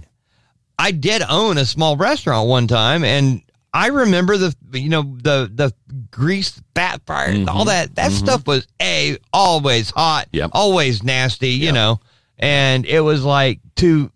I 0.78 0.92
did 0.92 1.22
own 1.28 1.58
a 1.58 1.66
small 1.66 1.98
restaurant 1.98 2.48
one 2.48 2.68
time 2.68 3.04
and 3.04 3.42
I 3.74 3.88
remember 3.88 4.38
the 4.38 4.56
you 4.72 4.90
know 4.90 5.18
the 5.22 5.52
the 5.54 5.74
grease 6.10 6.62
fat 6.74 7.02
fire 7.06 7.28
all 7.28 7.34
mm-hmm. 7.36 7.68
that 7.68 7.96
that 7.96 8.12
mm-hmm. 8.12 8.26
stuff 8.26 8.48
was 8.48 8.68
a 8.82 9.18
always 9.34 9.90
hot 9.92 10.28
Yep. 10.32 10.52
always 10.54 11.04
nasty 11.04 11.50
you 11.50 11.74
know 11.74 12.00
and 12.40 12.86
it 12.86 13.02
was 13.02 13.24
like 13.24 13.60
to 13.78 14.12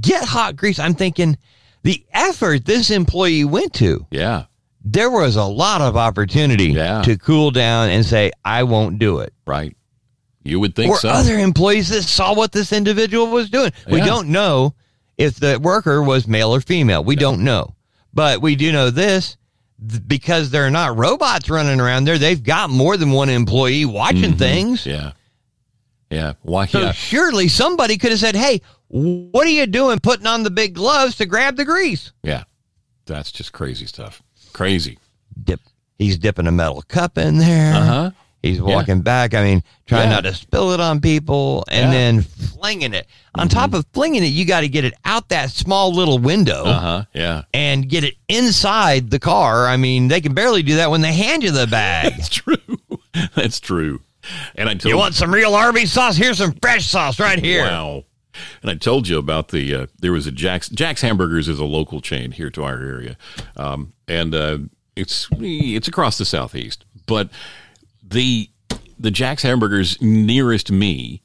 get 0.00 0.24
hot 0.24 0.54
grease 0.54 0.78
I'm 0.78 0.94
thinking 0.94 1.36
the 1.82 2.04
effort 2.12 2.64
this 2.64 2.90
employee 2.90 3.44
went 3.44 3.74
to 3.74 4.06
Yeah. 4.12 4.44
there 4.84 5.10
was 5.10 5.34
a 5.34 5.44
lot 5.44 5.80
of 5.80 5.96
opportunity 5.96 6.68
Yeah. 6.68 7.02
to 7.02 7.18
cool 7.18 7.50
down 7.50 7.90
and 7.90 8.06
say 8.06 8.30
I 8.44 8.62
won't 8.62 9.00
do 9.00 9.18
it 9.18 9.32
Right. 9.46 9.76
You 10.44 10.60
would 10.60 10.74
think 10.74 10.90
or 10.90 10.96
so. 10.98 11.08
other 11.08 11.38
employees 11.38 11.88
that 11.90 12.02
saw 12.02 12.34
what 12.34 12.52
this 12.52 12.72
individual 12.72 13.28
was 13.28 13.48
doing. 13.48 13.72
We 13.90 14.00
don't 14.00 14.28
know 14.28 14.74
if 15.16 15.36
the 15.36 15.60
worker 15.60 16.02
was 16.02 16.26
male 16.26 16.54
or 16.54 16.60
female. 16.60 17.04
We 17.04 17.16
don't 17.16 17.44
know. 17.44 17.74
But 18.12 18.42
we 18.42 18.56
do 18.56 18.72
know 18.72 18.90
this 18.90 19.36
th- 19.88 20.02
because 20.06 20.50
they're 20.50 20.70
not 20.70 20.96
robots 20.96 21.48
running 21.48 21.80
around 21.80 22.04
there. 22.04 22.18
They've 22.18 22.42
got 22.42 22.70
more 22.70 22.96
than 22.96 23.12
one 23.12 23.28
employee 23.28 23.84
watching 23.84 24.36
things. 24.36 24.84
yeah. 24.86 25.12
Yeah. 26.10 26.34
Why? 26.42 26.66
So 26.66 26.80
yeah. 26.80 26.92
surely 26.92 27.48
somebody 27.48 27.96
could 27.96 28.10
have 28.10 28.20
said, 28.20 28.36
"Hey, 28.36 28.60
what 28.88 29.46
are 29.46 29.50
you 29.50 29.66
doing 29.66 29.98
putting 29.98 30.26
on 30.26 30.42
the 30.42 30.50
big 30.50 30.74
gloves 30.74 31.16
to 31.16 31.26
grab 31.26 31.56
the 31.56 31.64
grease?" 31.64 32.12
Yeah. 32.22 32.44
That's 33.06 33.32
just 33.32 33.52
crazy 33.52 33.86
stuff. 33.86 34.22
Crazy. 34.52 34.98
Dip. 35.42 35.60
He's 35.98 36.18
dipping 36.18 36.46
a 36.46 36.52
metal 36.52 36.82
cup 36.82 37.16
in 37.16 37.38
there. 37.38 37.74
Uh 37.74 37.84
huh. 37.84 38.10
He's 38.42 38.60
walking 38.60 39.02
back. 39.02 39.34
I 39.34 39.42
mean, 39.44 39.62
trying 39.86 40.08
Yeah. 40.08 40.16
not 40.16 40.24
to 40.24 40.34
spill 40.34 40.72
it 40.72 40.80
on 40.80 41.00
people, 41.00 41.64
and 41.68 41.92
Yeah. 41.92 41.98
Mm-hmm. 41.98 42.16
then 42.18 42.22
flinging 42.22 42.94
it. 42.94 43.06
On 43.36 43.48
top 43.48 43.72
of 43.72 43.86
flinging 43.92 44.24
it, 44.24 44.28
you 44.28 44.44
got 44.44 44.60
to 44.62 44.68
get 44.68 44.84
it 44.84 44.94
out 45.04 45.28
that 45.28 45.50
small 45.50 45.94
little 45.94 46.18
window 46.18 46.64
Uh 46.64 46.78
huh. 46.80 47.04
Yeah. 47.14 47.42
and 47.54 47.88
get 47.88 48.02
it 48.04 48.14
inside 48.28 49.10
the 49.10 49.18
car. 49.20 49.66
I 49.68 49.76
mean, 49.76 50.08
they 50.08 50.20
can 50.20 50.34
barely 50.34 50.62
do 50.62 50.76
that 50.76 50.90
when 50.90 51.00
they 51.02 51.12
hand 51.12 51.42
you 51.44 51.50
the 51.52 51.66
bag. 51.68 52.12
That's 52.16 52.28
true. 52.28 52.56
That's 53.34 53.60
true. 53.60 54.00
And 54.54 54.68
I 54.68 54.72
told 54.74 54.84
you 54.90 54.96
want 54.98 55.14
some 55.14 55.32
real 55.32 55.54
Arby's 55.54 55.92
sauce? 55.92 56.16
Here's 56.16 56.38
some 56.38 56.52
fresh 56.60 56.86
sauce 56.86 57.18
right 57.20 57.38
here. 57.38 57.64
Wow. 57.64 58.04
And 58.62 58.70
I 58.70 58.74
told 58.74 59.08
you 59.08 59.18
about 59.18 59.48
the 59.48 59.74
uh, 59.74 59.86
there 60.00 60.12
was 60.12 60.26
a 60.26 60.32
Jack's 60.32 60.68
Jack's 60.68 61.02
Hamburgers 61.02 61.48
is 61.48 61.58
a 61.58 61.64
local 61.64 62.00
chain 62.00 62.32
here 62.32 62.48
to 62.50 62.64
our 62.64 62.78
area, 62.78 63.16
um, 63.56 63.92
and 64.08 64.34
uh, 64.34 64.58
it's 64.96 65.28
it's 65.38 65.86
across 65.86 66.16
the 66.18 66.24
southeast. 66.24 66.84
But 67.06 67.28
the 68.12 68.48
the 68.98 69.10
Jack's 69.10 69.42
Hamburgers 69.42 70.00
nearest 70.00 70.70
me, 70.70 71.22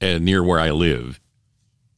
uh, 0.00 0.18
near 0.18 0.42
where 0.44 0.60
I 0.60 0.70
live, 0.70 1.20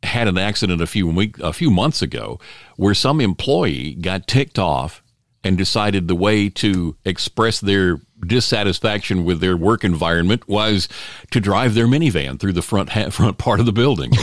had 0.02 0.26
an 0.28 0.38
accident 0.38 0.80
a 0.80 0.86
few 0.86 1.06
week 1.08 1.38
a 1.40 1.52
few 1.52 1.70
months 1.70 2.02
ago 2.02 2.40
where 2.76 2.94
some 2.94 3.20
employee 3.20 3.94
got 3.94 4.26
ticked 4.26 4.58
off 4.58 5.02
and 5.44 5.58
decided 5.58 6.06
the 6.08 6.14
way 6.14 6.48
to 6.48 6.96
express 7.04 7.60
their 7.60 8.00
dissatisfaction 8.24 9.24
with 9.24 9.40
their 9.40 9.56
work 9.56 9.82
environment 9.84 10.46
was 10.48 10.88
to 11.32 11.40
drive 11.40 11.74
their 11.74 11.86
minivan 11.88 12.38
through 12.38 12.52
the 12.52 12.62
front 12.62 12.90
ha- 12.90 13.10
front 13.10 13.38
part 13.38 13.58
of 13.60 13.66
the 13.66 13.72
building. 13.72 14.12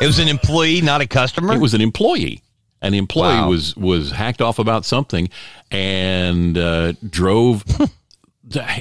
It 0.00 0.06
was 0.06 0.18
an 0.18 0.28
employee, 0.28 0.80
not 0.80 1.02
a 1.02 1.06
customer. 1.06 1.52
it 1.54 1.60
was 1.60 1.74
an 1.74 1.80
employee. 1.82 2.42
An 2.80 2.94
employee 2.94 3.28
Wow. 3.40 3.50
was 3.50 3.76
was 3.76 4.10
hacked 4.10 4.40
off 4.40 4.58
about 4.58 4.84
something 4.86 5.28
and 5.70 6.56
uh, 6.56 6.92
drove. 7.08 7.62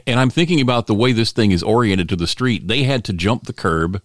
And 0.06 0.20
I'm 0.20 0.30
thinking 0.30 0.62
about 0.62 0.88
the 0.88 0.96
way 0.96 1.12
this 1.12 1.32
thing 1.32 1.52
is 1.52 1.64
oriented 1.64 2.10
to 2.10 2.16
the 2.16 2.28
street. 2.28 2.68
They 2.68 2.84
had 2.84 3.04
to 3.06 3.14
jump 3.14 3.46
the 3.46 3.54
curb. 3.54 4.02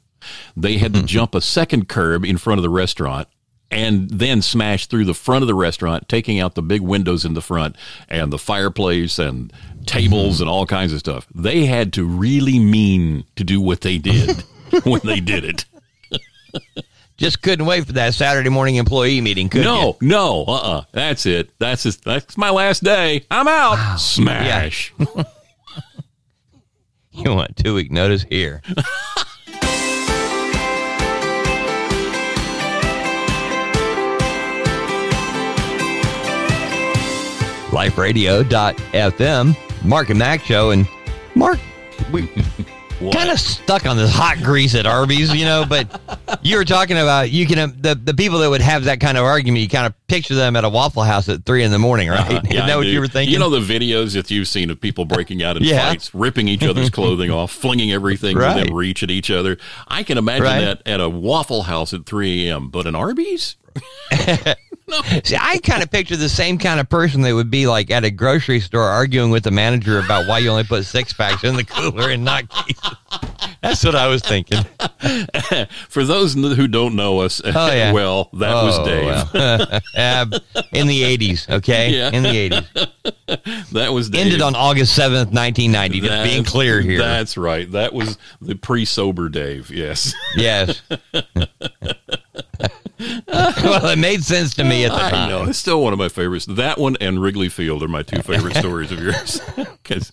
They 0.57 0.79
had 0.79 0.95
to 0.95 1.03
jump 1.03 1.35
a 1.35 1.41
second 1.41 1.89
curb 1.89 2.25
in 2.25 2.39
front 2.39 2.59
of 2.59 2.63
the 2.63 2.71
restaurant 2.71 3.29
and 3.71 4.09
then 4.11 4.41
smash 4.43 4.87
through 4.87 5.05
the 5.05 5.15
front 5.15 5.43
of 5.43 5.47
the 5.47 5.55
restaurant, 5.55 6.09
taking 6.09 6.41
out 6.41 6.55
the 6.55 6.63
big 6.63 6.81
windows 6.81 7.25
in 7.25 7.35
the 7.35 7.43
front 7.43 7.77
and 8.09 8.33
the 8.33 8.39
fireplace 8.39 9.19
and 9.19 9.53
tables 9.87 10.41
and 10.41 10.49
all 10.49 10.67
kinds 10.67 10.93
of 10.93 10.99
stuff. 10.99 11.27
They 11.35 11.67
had 11.67 11.93
to 11.95 12.05
really 12.05 12.59
mean 12.59 13.25
to 13.37 13.45
do 13.45 13.61
what 13.61 13.83
they 13.83 13.99
did 13.99 14.37
when 14.85 15.01
they 15.05 15.21
did 15.21 15.45
it. 15.45 15.65
Just 17.17 17.43
couldn't 17.43 17.67
wait 17.67 17.85
for 17.85 17.93
that 17.95 18.15
Saturday 18.15 18.49
morning 18.49 18.77
employee 18.77 19.21
meeting. 19.21 19.49
Could 19.49 19.65
No, 19.65 19.97
no, 20.01 20.45
uh, 20.47 20.53
uh 20.53 20.83
That's 20.93 21.27
it. 21.27 21.51
That's 21.59 21.83
just, 21.83 22.05
that's 22.05 22.39
my 22.39 22.51
last 22.51 22.85
day. 22.85 23.27
I'm 23.31 23.49
out. 23.49 23.97
Smash. 23.97 24.95
you? 24.99 25.25
you 27.25 27.35
want 27.35 27.57
two 27.57 27.75
week 27.75 27.91
notice 27.91 28.23
here? 28.23 28.63
LifeRadio.fm, 37.71 39.57
Mark 39.85 40.11
and 40.11 40.19
Mack 40.19 40.43
show, 40.43 40.71
and 40.71 40.87
Mark, 41.35 41.59
we? 42.13 42.29
Kind 43.13 43.31
of 43.31 43.39
stuck 43.39 43.87
on 43.87 43.97
this 43.97 44.11
hot 44.13 44.39
grease 44.39 44.75
at 44.75 44.87
Arby's, 44.87 45.33
you 45.35 45.45
know. 45.45 45.65
But 45.69 46.01
you 46.43 46.57
were 46.57 46.65
talking 46.65 46.97
about 46.99 47.31
you 47.31 47.47
can 47.47 47.81
the 47.81 47.95
the 47.95 48.15
people 48.15 48.39
that 48.41 48.51
would 48.51 48.61
have 48.61 48.85
that 48.85 49.01
kind 49.01 49.17
of 49.17 49.25
argument. 49.25 49.63
You 49.63 49.69
kind 49.69 49.87
of 49.87 49.95
picture 50.09 50.35
them 50.35 50.57
at 50.57 50.65
a 50.65 50.69
Waffle 50.69 51.03
House 51.03 51.29
at 51.29 51.45
three 51.45 51.63
in 51.63 51.71
the 51.71 51.79
morning, 51.79 52.09
right? 52.09 52.19
Uh, 52.29 52.41
yeah, 52.45 52.51
Isn't 52.51 52.67
that 52.67 52.71
I 52.71 52.77
what 52.77 52.83
do. 52.85 52.89
you 52.91 53.01
were 53.01 53.09
thinking? 53.09 53.33
You 53.33 53.39
know 53.39 53.51
the 53.51 53.61
videos 53.61 54.15
that 54.15 54.31
you've 54.31 54.49
seen 54.49 54.71
of 54.71 54.81
people 54.81 55.05
breaking 55.05 55.43
out 55.43 55.57
in 55.57 55.63
Yeah. 55.65 55.89
fights, 55.89 56.15
ripping 56.15 56.49
each 56.49 56.63
other's 56.65 56.91
clothing 56.91 57.31
off, 57.31 57.53
flinging 57.53 57.93
everything 57.93 58.37
Right. 58.37 58.57
within 58.57 58.75
reach 58.75 59.03
at 59.03 59.11
each 59.11 59.31
other. 59.31 59.57
I 59.87 60.03
can 60.03 60.19
imagine 60.19 60.45
Right. 60.45 60.61
that 60.61 60.83
at 60.87 61.01
a 61.01 61.09
Waffle 61.09 61.63
House 61.63 61.93
at 61.95 62.05
3 62.07 62.49
a.m., 62.49 62.69
but 62.69 62.87
an 62.87 62.95
Arby's? 62.95 63.57
See, 65.25 65.37
I 65.39 65.59
kind 65.63 65.83
of 65.83 65.91
picture 65.91 66.17
the 66.17 66.31
same 66.31 66.57
kind 66.59 66.81
of 66.81 66.89
person 66.89 67.21
that 67.23 67.35
would 67.35 67.51
be 67.51 67.67
like 67.67 67.91
at 67.91 68.05
a 68.05 68.11
grocery 68.11 68.59
store 68.61 68.85
arguing 68.85 69.31
with 69.31 69.45
the 69.45 69.51
manager 69.51 69.99
about 69.99 70.27
why 70.27 70.39
you 70.39 70.49
only 70.49 70.65
put 70.65 70.87
six 70.87 71.13
packs 71.13 71.45
in 71.45 71.57
the 71.57 71.65
cooler 71.65 72.09
and 72.11 72.25
not 72.25 72.49
cases. 72.49 72.97
That's 73.63 73.85
what 73.85 73.95
I 73.97 74.07
was 74.07 74.23
thinking. 74.23 74.63
For 75.91 76.05
those 76.05 76.35
who 76.35 76.69
don't 76.69 76.95
know 76.97 77.19
us, 77.21 77.43
Oh, 77.45 77.51
yeah. 77.73 77.93
well, 77.93 78.31
that 78.35 78.55
was 78.55 78.79
Oh, 78.79 78.85
Dave. 78.87 79.05
well. 79.35 79.81
Uh, 79.95 80.39
in 80.73 80.87
the 80.87 81.03
80s, 81.03 81.51
okay? 81.51 81.91
Yeah. 81.91 82.11
In 82.11 82.23
the 82.23 82.51
80s. 82.51 83.73
That 83.73 83.93
was 83.93 84.09
Dave. 84.11 84.27
Ended 84.27 84.41
on 84.43 84.55
August 84.55 84.97
7th, 84.99 85.33
1990. 85.35 86.01
Just 86.01 86.25
being 86.31 86.45
clear 86.45 86.81
here. 86.81 86.99
That's 86.99 87.37
right. 87.37 87.71
That 87.73 87.93
was 87.93 88.17
the 88.41 88.55
pre-sober 88.55 89.29
Dave. 89.29 89.71
Yes. 89.71 90.15
Yes. 90.37 90.81
well, 93.29 93.87
it 93.87 93.99
made 93.99 94.25
sense 94.25 94.55
to 94.55 94.65
me 94.65 94.85
at 94.85 94.91
the 94.93 95.05
I 95.05 95.11
time. 95.11 95.29
know. 95.29 95.45
It's 95.45 95.59
still 95.59 95.83
one 95.83 95.93
of 95.93 95.99
my 95.99 96.09
favorites. 96.09 96.47
That 96.47 96.79
one 96.79 96.97
and 97.01 97.21
Wrigley 97.23 97.49
Field 97.49 97.83
are 97.83 97.89
my 97.89 98.03
two 98.03 98.23
favorite 98.23 98.57
stories 98.59 98.91
of 98.93 99.01
yours. 99.01 99.41
Because 99.83 100.13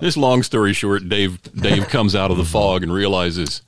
this 0.00 0.18
long 0.18 0.42
story 0.42 0.74
short, 0.74 1.08
Dave 1.08 1.40
Dave 1.54 1.88
comes 1.88 2.14
out 2.14 2.30
of 2.30 2.36
the 2.36 2.44
fog 2.44 2.82
and 2.82 2.92
realizes 2.92 3.62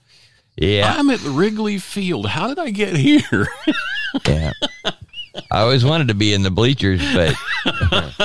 Yeah. 0.55 0.95
I'm 0.99 1.09
at 1.09 1.23
Wrigley 1.23 1.79
Field. 1.79 2.27
How 2.27 2.47
did 2.49 2.59
I 2.59 2.69
get 2.71 2.95
here? 2.95 3.49
Yeah. 4.29 4.53
I 5.51 5.61
always 5.61 5.83
wanted 5.83 6.09
to 6.09 6.15
be 6.15 6.35
in 6.35 6.43
the 6.43 6.51
bleachers, 6.51 7.01
but 7.15 7.35
I 7.65 8.21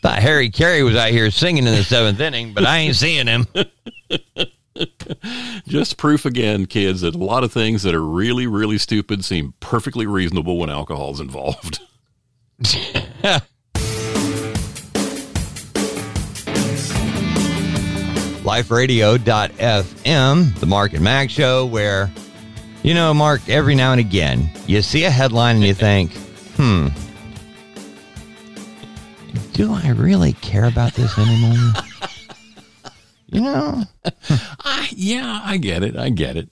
thought 0.00 0.18
Harry 0.20 0.48
Caray 0.48 0.82
was 0.84 0.94
out 0.94 1.10
here 1.10 1.28
singing 1.32 1.66
in 1.66 1.74
the 1.74 1.82
seventh 1.82 2.20
inning, 2.20 2.54
but 2.54 2.64
I 2.64 2.78
ain't 2.78 2.94
seeing 2.94 3.26
him. 3.26 3.48
Just 5.66 5.96
proof 5.96 6.24
again, 6.24 6.66
kids, 6.66 7.02
that 7.02 7.14
a 7.14 7.18
lot 7.18 7.44
of 7.44 7.52
things 7.52 7.82
that 7.82 7.94
are 7.94 8.04
really, 8.04 8.46
really 8.46 8.78
stupid 8.78 9.24
seem 9.24 9.54
perfectly 9.60 10.06
reasonable 10.06 10.58
when 10.58 10.70
alcohol's 10.70 11.20
involved. 11.20 11.80
LifeRadio.fm, 18.42 20.58
the 20.58 20.66
Mark 20.66 20.92
and 20.92 21.04
Mack 21.04 21.30
show, 21.30 21.64
where, 21.64 22.10
you 22.82 22.92
know, 22.92 23.14
Mark, 23.14 23.48
every 23.48 23.76
now 23.76 23.92
and 23.92 24.00
again, 24.00 24.50
you 24.66 24.82
see 24.82 25.04
a 25.04 25.10
headline 25.10 25.56
and 25.56 25.64
you 25.64 25.74
think, 25.74 26.12
hmm, 26.56 26.88
do 29.52 29.72
I 29.72 29.90
really 29.90 30.32
care 30.34 30.64
about 30.64 30.94
this 30.94 31.16
anymore? 31.18 31.72
You 33.32 33.40
know? 33.40 33.82
I, 34.64 34.88
yeah, 34.92 35.40
I 35.44 35.56
get 35.56 35.82
it. 35.82 35.96
I 35.96 36.10
get 36.10 36.36
it. 36.36 36.48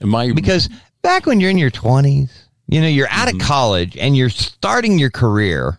And 0.00 0.10
my 0.10 0.32
Because 0.32 0.68
back 1.02 1.26
when 1.26 1.40
you're 1.40 1.50
in 1.50 1.58
your 1.58 1.70
20s, 1.70 2.30
you 2.68 2.80
know, 2.80 2.88
you're 2.88 3.08
out 3.10 3.32
of 3.32 3.38
college 3.40 3.96
and 3.96 4.16
you're 4.16 4.30
starting 4.30 4.98
your 4.98 5.10
career 5.10 5.78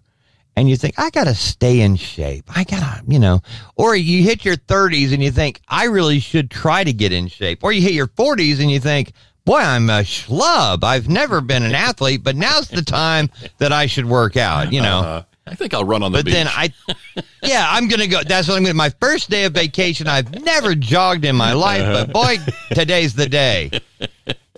and 0.56 0.70
you 0.70 0.78
think, 0.78 1.00
I 1.00 1.10
got 1.10 1.24
to 1.24 1.34
stay 1.34 1.82
in 1.82 1.96
shape. 1.96 2.46
I 2.56 2.64
got 2.64 2.80
to, 2.80 3.04
you 3.12 3.18
know, 3.20 3.42
or 3.76 3.96
you 3.96 4.22
hit 4.22 4.46
your 4.46 4.56
30s 4.56 5.12
and 5.12 5.24
you 5.24 5.32
think, 5.32 5.62
I 5.68 5.86
really 5.86 6.20
should 6.20 6.52
try 6.52 6.84
to 6.84 6.94
get 6.94 7.12
in 7.12 7.28
shape. 7.28 7.64
Or 7.64 7.72
you 7.72 7.82
hit 7.82 7.94
your 7.94 8.08
40s 8.08 8.60
and 8.62 8.70
you 8.70 8.80
think, 8.80 9.14
boy, 9.46 9.58
I'm 9.58 9.90
a 9.90 10.02
schlub. 10.04 10.84
I've 10.84 11.10
never 11.10 11.42
been 11.42 11.64
an 11.64 11.74
athlete, 11.74 12.24
but 12.24 12.36
now's 12.36 12.68
the 12.68 12.84
time 12.84 13.30
that 13.58 13.72
I 13.72 13.88
should 13.88 14.06
work 14.06 14.38
out, 14.38 14.72
you 14.72 14.82
know. 14.82 15.00
uh, 15.00 15.24
I 15.46 15.56
think 15.56 15.74
I'll 15.74 15.84
run 15.84 16.04
on 16.04 16.12
the 16.12 16.20
But 16.20 16.26
beach. 16.26 16.34
then 16.34 16.48
I, 16.48 16.74
yeah, 17.44 17.68
I'm 17.70 17.88
gonna 17.88 18.08
go. 18.08 18.24
That's 18.24 18.48
what 18.48 18.56
I'm 18.56 18.64
gonna. 18.64 18.74
My 18.74 18.90
first 18.90 19.30
day 19.30 19.44
of 19.46 19.54
vacation. 19.54 20.08
I've 20.08 20.44
never 20.44 20.74
jogged 20.74 21.26
in 21.26 21.36
my 21.36 21.54
life, 21.54 21.82
but 21.82 22.16
uh-huh. 22.16 22.38
boy, 22.38 22.54
today's 22.74 23.14
the 23.14 23.28
day. 23.28 23.72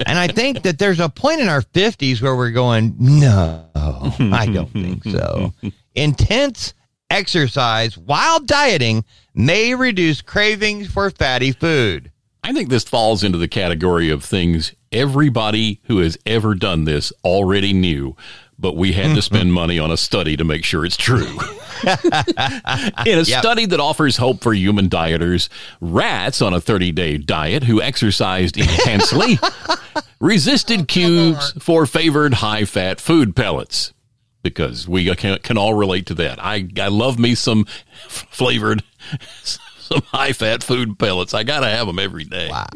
And 0.06 0.20
I 0.20 0.28
think 0.28 0.64
that 0.64 0.78
there's 0.78 1.00
a 1.00 1.10
point 1.10 1.42
in 1.42 1.48
our 1.48 1.62
50s 1.62 2.22
where 2.22 2.36
we're 2.36 2.52
going, 2.52 2.96
no, 3.00 3.66
I 3.76 4.46
don't 4.52 4.72
think 4.72 5.04
so. 5.06 5.54
Intense 5.96 6.74
exercise 7.10 7.98
while 7.98 8.40
dieting 8.42 9.06
may 9.34 9.74
reduce 9.74 10.22
cravings 10.22 10.92
for 10.92 11.10
fatty 11.10 11.52
food. 11.52 12.12
I 12.44 12.54
think 12.54 12.70
this 12.70 12.84
falls 12.84 13.24
into 13.24 13.38
the 13.38 13.48
category 13.48 14.10
of 14.10 14.24
things 14.24 14.74
everybody 14.92 15.82
who 15.86 16.00
has 16.00 16.18
ever 16.26 16.54
done 16.56 16.84
this 16.84 17.12
already 17.24 17.74
knew, 17.74 18.16
but 18.58 18.76
we 18.76 18.94
had 18.94 19.16
to 19.16 19.22
spend 19.22 19.54
money 19.54 19.78
on 19.80 19.92
a 19.92 19.98
study 19.98 20.38
to 20.38 20.44
make 20.44 20.64
sure 20.64 20.86
it's 20.86 20.98
true. 20.98 21.38
In 21.86 23.20
a 23.20 23.24
Yep. 23.24 23.26
study 23.26 23.66
that 23.68 23.80
offers 23.80 24.18
hope 24.18 24.42
for 24.42 24.54
human 24.54 24.90
dieters, 24.90 25.50
rats 25.82 26.42
on 26.42 26.54
a 26.54 26.62
30 26.62 26.92
day 26.92 27.18
diet 27.18 27.64
who 27.64 27.82
exercised 27.82 28.58
intensely 28.58 29.38
resisted 30.20 30.88
cues 30.88 31.52
for 31.60 31.86
favored 31.86 32.36
high 32.36 32.66
fat 32.66 33.00
food 33.02 33.36
pellets. 33.36 33.94
Because 34.42 34.88
we 34.88 35.14
can, 35.16 35.40
can 35.40 35.58
all 35.58 35.74
relate 35.74 36.06
to 36.08 36.14
that. 36.16 36.38
I, 36.44 36.68
I 36.80 36.88
love 36.90 37.18
me 37.18 37.34
some 37.36 37.66
f- 38.06 38.28
flavored 38.30 38.84
some 39.44 40.02
high 40.04 40.34
fat 40.34 40.62
food 40.64 40.98
pellets. 41.00 41.34
I 41.34 41.44
got 41.44 41.62
to 41.62 41.68
have 41.68 41.88
them 41.88 41.98
every 42.00 42.26
day. 42.26 42.50
Wow. 42.50 42.68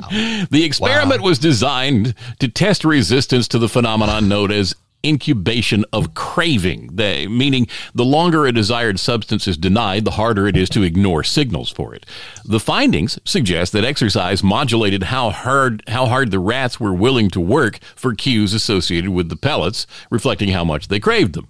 The 0.49 0.63
experiment 0.63 1.21
was 1.21 1.37
designed 1.39 2.15
to 2.39 2.47
test 2.47 2.83
resistance 2.83 3.47
to 3.49 3.59
the 3.59 3.69
phenomenon 3.69 4.27
known 4.27 4.51
as 4.51 4.75
incubation 5.05 5.85
of 5.93 6.13
craving, 6.13 6.95
the, 6.95 7.27
meaning 7.27 7.67
the 7.93 8.05
longer 8.05 8.45
a 8.45 8.51
desired 8.51 8.99
substance 8.99 9.47
is 9.47 9.57
denied, 9.57 10.05
the 10.05 10.11
harder 10.11 10.47
it 10.47 10.57
is 10.57 10.69
to 10.69 10.83
ignore 10.83 11.23
signals 11.23 11.69
for 11.69 11.93
it. 11.93 12.05
The 12.45 12.59
findings 12.59 13.19
suggest 13.23 13.71
that 13.73 13.85
exercise 13.85 14.43
modulated 14.43 15.03
how 15.03 15.29
hard 15.29 15.83
how 15.87 16.07
hard 16.07 16.31
the 16.31 16.39
rats 16.39 16.79
were 16.79 16.93
willing 16.93 17.29
to 17.31 17.39
work 17.39 17.79
for 17.95 18.13
cues 18.13 18.53
associated 18.53 19.11
with 19.11 19.29
the 19.29 19.37
pellets, 19.37 19.87
reflecting 20.09 20.49
how 20.49 20.63
much 20.63 20.87
they 20.87 20.99
craved 20.99 21.33
them. 21.33 21.47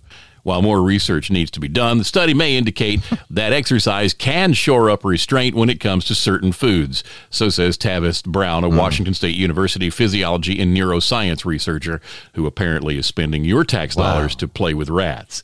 While 0.49 0.63
more 0.63 0.81
research 0.81 1.29
needs 1.29 1.51
to 1.51 1.59
be 1.59 1.67
done, 1.67 1.99
the 1.99 2.03
study 2.03 2.33
may 2.33 2.57
indicate 2.57 3.01
that 3.29 3.53
exercise 3.53 4.15
can 4.15 4.53
shore 4.53 4.89
up 4.89 5.05
restraint 5.05 5.53
when 5.53 5.69
it 5.69 5.79
comes 5.79 6.05
to 6.05 6.15
certain 6.15 6.53
foods. 6.53 7.03
So 7.29 7.49
says 7.49 7.77
Travis 7.77 8.23
Brown, 8.23 8.63
a 8.63 8.69
hmm. 8.69 8.75
Washington 8.75 9.13
State 9.13 9.35
University 9.35 9.91
physiology 9.91 10.59
and 10.59 10.75
neuroscience 10.75 11.45
researcher 11.45 12.01
who 12.33 12.47
apparently 12.47 12.97
is 12.97 13.05
spending 13.05 13.45
your 13.45 13.63
tax 13.63 13.95
dollars 13.95 14.35
to 14.37 14.47
play 14.47 14.73
with 14.73 14.89
rats. 14.89 15.43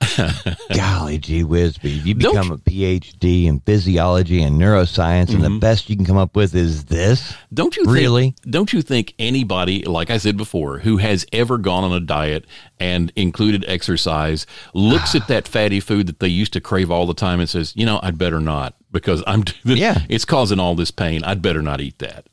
Golly 0.74 1.18
gee 1.18 1.44
whiz, 1.44 1.78
but 1.78 1.90
you 1.90 2.14
become 2.14 2.50
a 2.50 2.58
PhD 2.58 3.46
in 3.46 3.60
physiology 3.60 4.42
and 4.42 4.60
neuroscience, 4.60 5.32
and 5.34 5.42
the 5.42 5.58
best 5.58 5.88
you 5.88 5.96
can 5.96 6.04
come 6.04 6.16
up 6.16 6.36
with 6.36 6.54
is 6.54 6.84
this. 6.86 7.34
Don't 7.52 7.76
you 7.76 7.84
Really? 7.86 8.22
Think, 8.42 8.50
don't 8.50 8.72
you 8.72 8.82
think 8.82 9.14
anybody, 9.18 9.82
like 9.84 10.10
I 10.10 10.18
said 10.18 10.36
before, 10.36 10.78
who 10.78 10.98
has 10.98 11.26
ever 11.32 11.58
gone 11.58 11.84
on 11.84 11.92
a 11.92 12.00
diet 12.00 12.44
and 12.78 13.12
included 13.16 13.64
exercise, 13.68 14.46
looks 14.74 15.14
at 15.14 15.28
that 15.28 15.48
fatty 15.48 15.80
food 15.80 16.06
that 16.08 16.20
they 16.20 16.28
used 16.28 16.52
to 16.54 16.60
crave 16.60 16.90
all 16.90 17.06
the 17.06 17.14
time 17.14 17.40
and 17.40 17.48
says, 17.48 17.72
"You 17.76 17.86
know, 17.86 18.00
I'd 18.02 18.18
better 18.18 18.40
not 18.40 18.74
because 18.92 19.22
I'm 19.26 19.44
Yeah. 19.64 20.00
it's 20.08 20.24
causing 20.24 20.60
all 20.60 20.74
this 20.74 20.90
pain. 20.90 21.24
I'd 21.24 21.42
better 21.42 21.62
not 21.62 21.80
eat 21.80 21.98
that." 22.00 22.26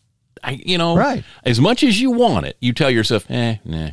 I, 0.44 0.62
you 0.66 0.78
know, 0.78 0.98
Right. 0.98 1.24
As 1.46 1.62
much 1.62 1.84
as 1.84 2.02
you 2.02 2.12
want 2.12 2.46
it, 2.46 2.58
you 2.60 2.74
tell 2.74 2.90
yourself, 2.90 3.26
"Eh, 3.30 3.58
nah," 3.64 3.92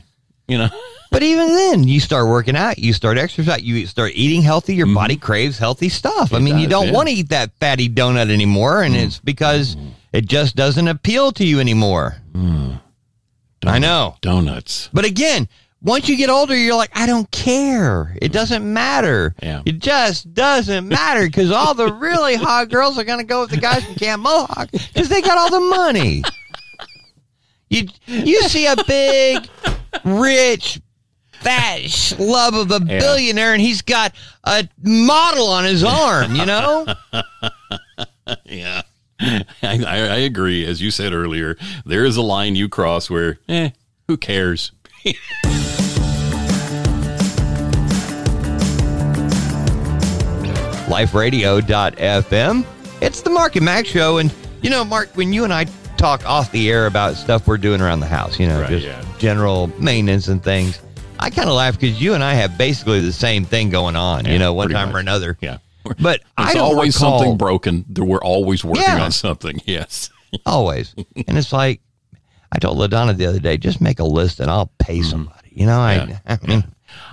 you 0.50 0.58
know. 0.58 0.68
But 1.10 1.24
even 1.24 1.48
then, 1.48 1.88
you 1.88 1.98
start 1.98 2.28
working 2.28 2.54
out, 2.54 2.78
you 2.78 2.92
start 2.92 3.18
exercise, 3.18 3.62
you 3.62 3.84
start 3.86 4.12
eating 4.14 4.42
healthy. 4.42 4.76
Your 4.76 4.86
mm-hmm. 4.86 4.94
body 4.94 5.16
craves 5.16 5.58
healthy 5.58 5.88
stuff. 5.88 6.32
I 6.32 6.38
mean, 6.38 6.58
you 6.58 6.68
don't 6.68 6.88
yeah. 6.88 6.92
want 6.92 7.08
to 7.08 7.14
eat 7.14 7.30
that 7.30 7.50
fatty 7.58 7.88
donut 7.88 8.30
anymore, 8.30 8.82
and 8.82 8.94
it's 8.94 9.16
mm-hmm. 9.16 9.24
because 9.24 9.74
mm-hmm. 9.74 9.88
it 10.12 10.26
just 10.26 10.54
doesn't 10.54 10.86
appeal 10.86 11.32
to 11.32 11.44
you 11.44 11.58
anymore. 11.58 12.16
Mm. 12.32 12.80
I 13.66 13.78
know. 13.78 14.16
Donuts. 14.20 14.88
But 14.92 15.04
again, 15.04 15.48
once 15.82 16.08
you 16.08 16.16
get 16.16 16.30
older, 16.30 16.56
you're 16.56 16.76
like, 16.76 16.96
I 16.96 17.06
don't 17.06 17.30
care. 17.30 18.16
It 18.22 18.30
mm. 18.30 18.32
doesn't 18.32 18.72
matter. 18.72 19.34
Yeah. 19.42 19.62
It 19.64 19.80
just 19.80 20.32
doesn't 20.32 20.86
matter 20.86 21.26
because 21.26 21.50
all 21.50 21.74
the 21.74 21.92
really 21.92 22.36
hot 22.36 22.68
girls 22.68 22.98
are 22.98 23.04
going 23.04 23.18
to 23.18 23.24
go 23.24 23.40
with 23.40 23.50
the 23.50 23.56
guys 23.56 23.84
from 23.84 23.96
Camp 23.96 24.22
Mohawk 24.22 24.70
because 24.70 25.08
they 25.08 25.22
got 25.22 25.38
all 25.38 25.50
the 25.50 25.60
money. 25.60 26.22
You 27.68 27.86
you 28.06 28.42
see 28.42 28.66
a 28.66 28.74
big, 28.84 29.48
rich, 30.04 30.80
fat 31.32 31.80
schlub 31.82 32.60
of 32.60 32.70
a 32.70 32.84
Yeah. 32.84 32.98
billionaire, 33.00 33.52
and 33.52 33.60
he's 33.62 33.82
got 33.82 34.14
a 34.44 34.68
model 34.82 35.48
on 35.48 35.64
his 35.64 35.82
arm. 35.84 36.34
You 36.36 36.46
know, 36.46 36.86
Yeah. 38.44 38.82
I, 39.22 39.44
I, 39.62 39.98
I 39.98 40.16
agree. 40.16 40.64
As 40.66 40.80
you 40.80 40.90
said 40.90 41.12
earlier, 41.12 41.56
there 41.84 42.04
is 42.04 42.16
a 42.16 42.22
line 42.22 42.56
you 42.56 42.68
cross 42.70 43.10
where, 43.10 43.38
eh, 43.50 43.70
who 44.08 44.16
cares? 44.16 44.72
liferadio.fm. 50.90 52.66
It's 53.00 53.22
the 53.22 53.30
Mark 53.30 53.56
and 53.56 53.64
Mack's 53.64 53.88
show. 53.88 54.18
And, 54.18 54.32
you 54.62 54.70
know, 54.70 54.84
Mark, 54.84 55.10
when 55.16 55.32
you 55.32 55.44
and 55.44 55.52
I 55.52 55.64
talk 56.00 56.26
off 56.26 56.50
the 56.50 56.70
air 56.70 56.86
about 56.86 57.14
stuff 57.16 57.46
we're 57.46 57.58
doing 57.58 57.80
around 57.80 58.00
the 58.00 58.06
house, 58.06 58.38
you 58.40 58.46
know, 58.48 58.60
Right, 58.60 58.70
just 58.70 58.86
yeah. 58.86 59.04
general 59.18 59.68
maintenance 59.78 60.28
and 60.28 60.42
things, 60.42 60.80
I 61.18 61.28
kind 61.30 61.48
of 61.48 61.54
laugh 61.54 61.78
because 61.78 62.00
you 62.00 62.14
and 62.14 62.24
I 62.24 62.34
have 62.34 62.56
basically 62.56 63.00
the 63.00 63.12
same 63.12 63.44
thing 63.44 63.68
going 63.70 63.96
on, 63.96 64.24
Yeah, 64.24 64.32
you 64.32 64.38
know, 64.38 64.54
one 64.54 64.70
time 64.70 64.88
much. 64.88 64.96
or 64.96 64.98
another. 65.00 65.36
Yeah. 65.40 65.58
But 66.00 66.22
I 66.38 66.54
always 66.58 66.94
recall- 66.96 67.18
something 67.18 67.36
broken. 67.36 67.84
We're 67.96 68.18
always 68.22 68.64
working 68.64 68.82
Yeah. 68.84 69.02
on 69.04 69.12
something. 69.12 69.60
Yes. 69.66 70.10
Always. 70.46 70.94
and 71.26 71.36
it's 71.36 71.52
like, 71.52 71.80
I 72.52 72.58
told 72.58 72.78
LaDonna 72.78 73.16
the 73.16 73.26
other 73.26 73.38
day, 73.40 73.56
just 73.56 73.80
make 73.80 73.98
a 74.00 74.04
list 74.04 74.40
and 74.40 74.50
I'll 74.50 74.70
pay 74.78 75.02
somebody. 75.02 75.50
You 75.52 75.66
know, 75.66 75.80
I, 75.80 75.98
Mm-hmm. 75.98 76.44
I 76.44 76.46
mean, 76.46 76.64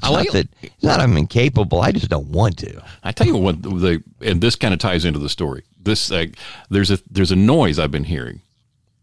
I 0.01 0.09
like- 0.09 0.25
like 0.25 0.31
that. 0.33 0.47
It's 0.61 0.83
not 0.83 0.99
I'm 1.01 1.17
incapable. 1.17 1.81
I 1.81 1.91
just 1.91 2.09
don't 2.09 2.27
want 2.29 2.57
to. 2.59 2.81
I 3.03 3.11
tell 3.11 3.27
you 3.27 3.35
what, 3.35 3.61
the 3.61 4.01
and 4.21 4.39
this 4.41 4.55
kind 4.55 4.73
of 4.73 4.79
ties 4.79 5.03
into 5.05 5.19
the 5.19 5.29
story. 5.29 5.63
This 5.81 6.11
uh, 6.11 6.25
there's 6.69 6.91
a 6.91 6.99
there's 7.11 7.31
a 7.31 7.35
noise 7.35 7.79
I've 7.79 7.91
been 7.91 8.03
hearing, 8.03 8.41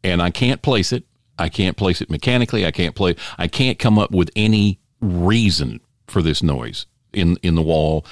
and 0.04 0.22
I 0.22 0.30
can't 0.30 0.62
place 0.62 0.92
it. 0.92 1.04
I 1.38 1.48
can't 1.48 1.76
place 1.76 2.00
it 2.00 2.10
mechanically. 2.10 2.64
I 2.64 2.70
can't 2.70 2.94
play. 2.94 3.16
I 3.38 3.48
can't 3.48 3.78
come 3.78 3.98
up 3.98 4.12
with 4.12 4.30
any 4.36 4.78
reason 5.00 5.80
for 6.06 6.22
this 6.22 6.42
noise 6.42 6.86
in 7.12 7.36
in 7.42 7.56
the 7.56 7.62
wall 7.62 8.06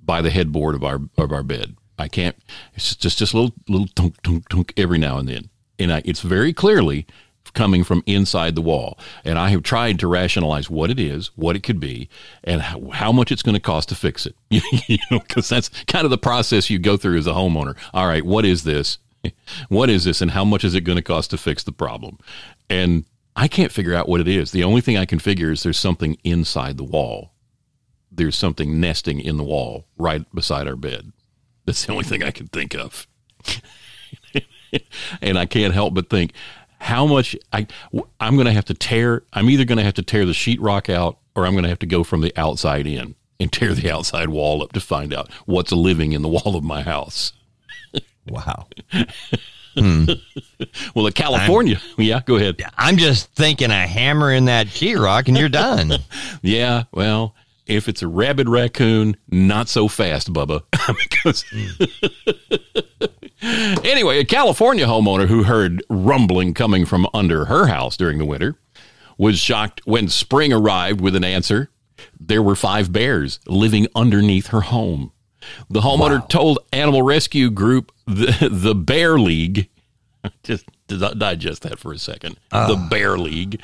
by 0.00 0.22
the 0.22 0.30
headboard 0.30 0.76
of 0.76 0.84
our 0.84 1.00
of 1.16 1.32
our 1.32 1.42
bed. 1.42 1.76
I 1.98 2.06
can't. 2.06 2.36
It's 2.74 2.94
just 2.94 3.18
just 3.18 3.34
little 3.34 3.52
little 3.68 3.88
tunk 3.88 4.22
tunk 4.22 4.48
tunk 4.48 4.72
every 4.76 4.98
now 4.98 5.18
and 5.18 5.28
then, 5.28 5.50
and 5.78 5.92
I, 5.92 6.02
it's 6.04 6.20
very 6.20 6.52
clearly 6.52 7.06
coming 7.54 7.82
from 7.82 8.02
inside 8.06 8.54
the 8.54 8.62
wall. 8.62 8.98
And 9.24 9.38
I 9.38 9.48
have 9.50 9.62
tried 9.62 9.98
to 10.00 10.06
rationalize 10.06 10.70
what 10.70 10.90
it 10.90 11.00
is, 11.00 11.28
what 11.34 11.56
it 11.56 11.62
could 11.62 11.80
be, 11.80 12.08
and 12.44 12.60
how, 12.60 12.90
how 12.90 13.10
much 13.10 13.32
it's 13.32 13.42
going 13.42 13.54
to 13.54 13.60
cost 13.60 13.88
to 13.88 13.94
fix 13.94 14.26
it. 14.26 14.36
you 14.50 14.98
know, 15.10 15.18
because 15.18 15.48
that's 15.48 15.68
kind 15.84 16.04
of 16.04 16.10
the 16.10 16.18
process 16.18 16.70
you 16.70 16.78
go 16.78 16.96
through 16.96 17.18
as 17.18 17.26
a 17.26 17.32
homeowner. 17.32 17.76
All 17.92 18.06
right, 18.06 18.24
what 18.24 18.44
is 18.44 18.64
this? 18.64 18.98
What 19.68 19.90
is 19.90 20.04
this, 20.04 20.20
and 20.20 20.30
how 20.30 20.44
much 20.44 20.64
is 20.64 20.74
it 20.74 20.82
going 20.82 20.96
to 20.96 21.02
cost 21.02 21.30
to 21.30 21.36
fix 21.36 21.62
the 21.62 21.72
problem? 21.72 22.18
And 22.70 23.04
I 23.36 23.48
can't 23.48 23.72
figure 23.72 23.94
out 23.94 24.08
what 24.08 24.20
it 24.20 24.28
is. 24.28 24.50
The 24.50 24.64
only 24.64 24.80
thing 24.80 24.96
I 24.96 25.04
can 25.04 25.18
figure 25.18 25.50
is 25.50 25.62
there's 25.62 25.78
something 25.78 26.16
inside 26.24 26.76
the 26.76 26.84
wall. 26.84 27.32
There's 28.10 28.36
something 28.36 28.80
nesting 28.80 29.20
in 29.20 29.36
the 29.36 29.44
wall 29.44 29.86
right 29.96 30.24
beside 30.34 30.66
our 30.66 30.76
bed. 30.76 31.12
That's 31.64 31.84
the 31.84 31.92
only 31.92 32.04
thing 32.04 32.22
I 32.22 32.30
can 32.30 32.48
think 32.48 32.74
of. 32.74 33.06
and 35.22 35.38
I 35.38 35.46
can't 35.46 35.74
help 35.74 35.94
but 35.94 36.10
think 36.10 36.32
how 36.80 37.06
much 37.06 37.36
I 37.52 37.66
I'm 38.20 38.34
going 38.34 38.46
to 38.46 38.52
have 38.52 38.64
to 38.66 38.74
tear. 38.74 39.22
I'm 39.32 39.50
either 39.50 39.64
going 39.64 39.78
to 39.78 39.84
have 39.84 39.94
to 39.94 40.02
tear 40.02 40.24
the 40.24 40.32
sheetrock 40.32 40.92
out, 40.92 41.18
or 41.34 41.46
I'm 41.46 41.52
going 41.52 41.64
to 41.64 41.68
have 41.68 41.80
to 41.80 41.86
go 41.86 42.04
from 42.04 42.20
the 42.20 42.32
outside 42.36 42.86
in 42.86 43.14
and 43.40 43.52
tear 43.52 43.74
the 43.74 43.90
outside 43.94 44.30
wall 44.30 44.62
up 44.62 44.72
to 44.72 44.80
find 44.80 45.12
out 45.12 45.32
what's 45.46 45.72
living 45.72 46.12
in 46.12 46.22
the 46.22 46.28
wall 46.28 46.56
of 46.56 46.64
my 46.64 46.82
house. 46.82 47.32
Wow. 48.30 48.66
Hmm. 49.74 50.06
Well, 50.96 51.06
in 51.06 51.12
California, 51.12 51.80
yeah, 51.98 52.20
go 52.24 52.34
ahead. 52.34 52.60
I'm 52.76 52.96
just 52.96 53.32
thinking 53.34 53.70
a 53.70 53.86
hammer 53.86 54.32
in 54.32 54.46
that 54.46 54.66
sheetrock 54.66 55.28
and 55.28 55.36
you're 55.36 55.48
done. 55.48 55.92
Yeah, 56.42 56.84
well, 56.90 57.36
if 57.66 57.88
it's 57.88 58.02
a 58.02 58.08
rabid 58.08 58.48
raccoon, 58.48 59.16
not 59.28 59.68
so 59.68 59.86
fast, 59.86 60.32
Bubba. 60.32 60.62
because 60.98 61.44
anyway, 63.84 64.18
a 64.18 64.24
California 64.24 64.86
homeowner 64.86 65.28
who 65.28 65.44
heard 65.44 65.82
rumbling 65.88 66.54
coming 66.54 66.84
from 66.84 67.06
under 67.14 67.44
her 67.44 67.66
house 67.66 67.96
during 67.96 68.18
the 68.18 68.24
winter 68.24 68.56
was 69.16 69.38
shocked 69.38 69.80
when 69.84 70.08
spring 70.08 70.52
arrived 70.52 71.00
with 71.00 71.14
an 71.14 71.24
answer. 71.24 71.70
There 72.18 72.42
were 72.42 72.56
five 72.56 72.92
bears 72.92 73.40
living 73.46 73.86
underneath 73.94 74.48
her 74.48 74.62
home. 74.62 75.12
The 75.70 75.80
homeowner 75.80 76.28
told 76.28 76.58
animal 76.72 77.02
rescue 77.02 77.50
group 77.50 77.92
the, 78.06 78.48
the 78.50 78.74
Bear 78.74 79.18
League 79.18 79.68
just 80.42 80.64
digest 80.86 81.62
that 81.62 81.78
for 81.78 81.92
a 81.92 81.98
second. 81.98 82.38
the 82.50 82.76
ah. 82.76 82.88
Bear 82.90 83.18
League. 83.18 83.60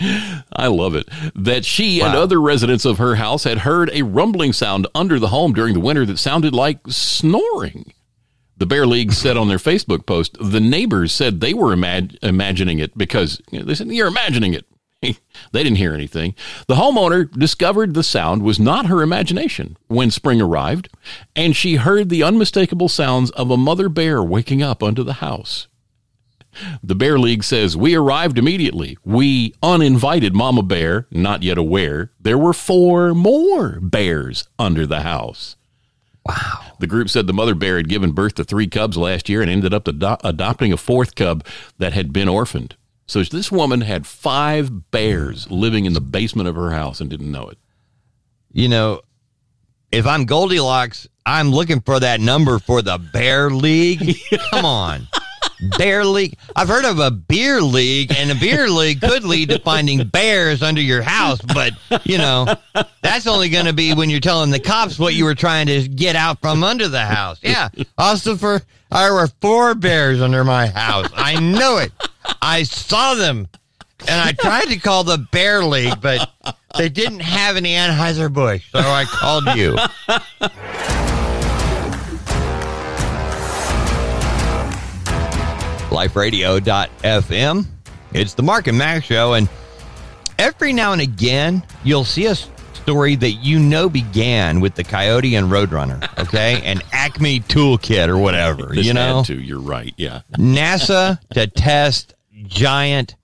I 0.52 0.66
love 0.66 0.94
it. 0.94 1.08
That 1.34 1.64
she 1.64 2.00
and 2.00 2.14
other 2.14 2.40
residents 2.40 2.84
of 2.84 2.98
her 2.98 3.16
house 3.16 3.44
had 3.44 3.58
heard 3.58 3.90
a 3.92 4.02
rumbling 4.02 4.52
sound 4.52 4.86
under 4.94 5.18
the 5.18 5.28
home 5.28 5.52
during 5.52 5.74
the 5.74 5.80
winter 5.80 6.04
that 6.06 6.18
sounded 6.18 6.54
like 6.54 6.80
snoring. 6.88 7.92
The 8.56 8.66
Bear 8.66 8.86
League 8.86 9.12
said 9.24 9.36
on 9.36 9.48
their 9.48 9.58
Facebook 9.58 10.06
post, 10.06 10.36
the 10.40 10.60
neighbors 10.60 11.12
said 11.12 11.40
they 11.40 11.54
were 11.54 11.74
imag- 11.74 12.16
imagining 12.22 12.78
it 12.78 12.96
because 12.96 13.40
you 13.50 13.58
know, 13.58 13.64
they 13.64 13.74
said, 13.74 13.88
You're 13.88 14.08
imagining 14.08 14.54
it. 14.54 14.66
they 15.52 15.62
didn't 15.62 15.78
hear 15.78 15.94
anything. 15.94 16.34
The 16.66 16.76
homeowner 16.76 17.30
discovered 17.30 17.94
the 17.94 18.02
sound 18.02 18.42
was 18.42 18.58
not 18.58 18.86
her 18.86 19.02
imagination 19.02 19.76
when 19.88 20.10
spring 20.10 20.40
arrived, 20.40 20.88
and 21.36 21.54
she 21.54 21.76
heard 21.76 22.08
the 22.08 22.22
unmistakable 22.22 22.88
sounds 22.88 23.30
of 23.32 23.50
a 23.50 23.56
mother 23.56 23.88
bear 23.88 24.22
waking 24.22 24.62
up 24.62 24.82
under 24.82 25.02
the 25.02 25.14
house. 25.14 25.68
The 26.82 26.94
Bear 26.94 27.18
League 27.18 27.42
says 27.42 27.76
we 27.76 27.96
arrived 27.96 28.38
immediately. 28.38 28.96
We 29.04 29.54
uninvited 29.62 30.34
Mama 30.34 30.62
Bear, 30.62 31.06
not 31.10 31.42
yet 31.42 31.58
aware 31.58 32.12
there 32.20 32.38
were 32.38 32.52
four 32.52 33.12
more 33.14 33.80
bears 33.80 34.46
under 34.58 34.86
the 34.86 35.00
house. 35.00 35.56
Wow. 36.26 36.76
The 36.80 36.86
group 36.86 37.10
said 37.10 37.26
the 37.26 37.34
mother 37.34 37.54
bear 37.54 37.76
had 37.76 37.88
given 37.88 38.12
birth 38.12 38.34
to 38.36 38.44
three 38.44 38.66
cubs 38.66 38.96
last 38.96 39.28
year 39.28 39.42
and 39.42 39.50
ended 39.50 39.74
up 39.74 39.86
ado- 39.86 40.16
adopting 40.24 40.72
a 40.72 40.78
fourth 40.78 41.14
cub 41.14 41.44
that 41.78 41.92
had 41.92 42.12
been 42.12 42.28
orphaned. 42.28 42.76
So 43.06 43.22
this 43.22 43.52
woman 43.52 43.82
had 43.82 44.06
five 44.06 44.90
bears 44.90 45.50
living 45.50 45.84
in 45.84 45.92
the 45.92 46.00
basement 46.00 46.48
of 46.48 46.54
her 46.54 46.70
house 46.70 47.00
and 47.00 47.10
didn't 47.10 47.30
know 47.30 47.48
it. 47.48 47.58
You 48.50 48.68
know, 48.68 49.02
if 49.92 50.06
I'm 50.06 50.24
Goldilocks, 50.24 51.06
I'm 51.26 51.50
looking 51.50 51.80
for 51.80 52.00
that 52.00 52.20
number 52.20 52.58
for 52.58 52.82
the 52.82 52.98
Bear 52.98 53.50
League. 53.50 54.16
Come 54.50 54.64
on. 54.64 55.06
Bear 55.78 56.04
League. 56.04 56.36
I've 56.56 56.68
heard 56.68 56.84
of 56.84 56.98
a 56.98 57.10
beer 57.10 57.60
league, 57.62 58.12
and 58.16 58.30
a 58.30 58.34
beer 58.34 58.68
league 58.68 59.00
could 59.00 59.24
lead 59.24 59.50
to 59.50 59.58
finding 59.60 60.06
bears 60.06 60.62
under 60.62 60.80
your 60.80 61.02
house, 61.02 61.40
but 61.40 61.72
you 62.04 62.18
know, 62.18 62.46
that's 63.02 63.26
only 63.26 63.48
going 63.48 63.66
to 63.66 63.72
be 63.72 63.94
when 63.94 64.10
you're 64.10 64.20
telling 64.20 64.50
the 64.50 64.60
cops 64.60 64.98
what 64.98 65.14
you 65.14 65.24
were 65.24 65.34
trying 65.34 65.66
to 65.66 65.86
get 65.88 66.16
out 66.16 66.40
from 66.40 66.64
under 66.64 66.88
the 66.88 67.04
house. 67.04 67.38
Yeah. 67.42 67.68
Also, 67.96 68.36
for 68.36 68.62
there 68.90 69.14
were 69.14 69.28
four 69.40 69.74
bears 69.74 70.20
under 70.20 70.44
my 70.44 70.66
house. 70.68 71.08
I 71.14 71.38
know 71.40 71.78
it. 71.78 71.92
I 72.42 72.62
saw 72.64 73.14
them, 73.14 73.48
and 74.00 74.20
I 74.20 74.32
tried 74.32 74.66
to 74.66 74.78
call 74.78 75.04
the 75.04 75.18
Bear 75.18 75.64
League, 75.64 76.00
but 76.00 76.30
they 76.76 76.88
didn't 76.88 77.20
have 77.20 77.56
any 77.56 77.72
Anheuser 77.74 78.32
Busch, 78.32 78.70
so 78.70 78.78
I 78.80 79.04
called 79.04 79.46
you. 79.56 79.76
liferadio.fm. 86.34 87.66
It's 88.12 88.34
the 88.34 88.42
Mark 88.42 88.66
and 88.66 88.78
Mack's 88.78 89.06
show. 89.06 89.34
And 89.34 89.48
every 90.38 90.72
now 90.72 90.92
and 90.92 91.00
again, 91.00 91.62
you'll 91.82 92.04
see 92.04 92.26
a 92.26 92.34
story 92.34 93.16
that 93.16 93.32
you 93.32 93.58
know 93.58 93.88
began 93.88 94.60
with 94.60 94.74
the 94.74 94.84
Coyote 94.84 95.34
and 95.34 95.50
Roadrunner, 95.50 96.06
okay? 96.18 96.60
and 96.64 96.82
Acme 96.92 97.40
Toolkit 97.40 98.08
or 98.08 98.18
whatever, 98.18 98.72
This 98.74 98.86
you 98.86 98.94
know? 98.94 99.22
to. 99.24 99.40
You're 99.40 99.60
right. 99.60 99.92
Yeah. 99.96 100.20
NASA 100.32 101.18
to 101.30 101.46
test 101.46 102.13
giant 102.46 103.16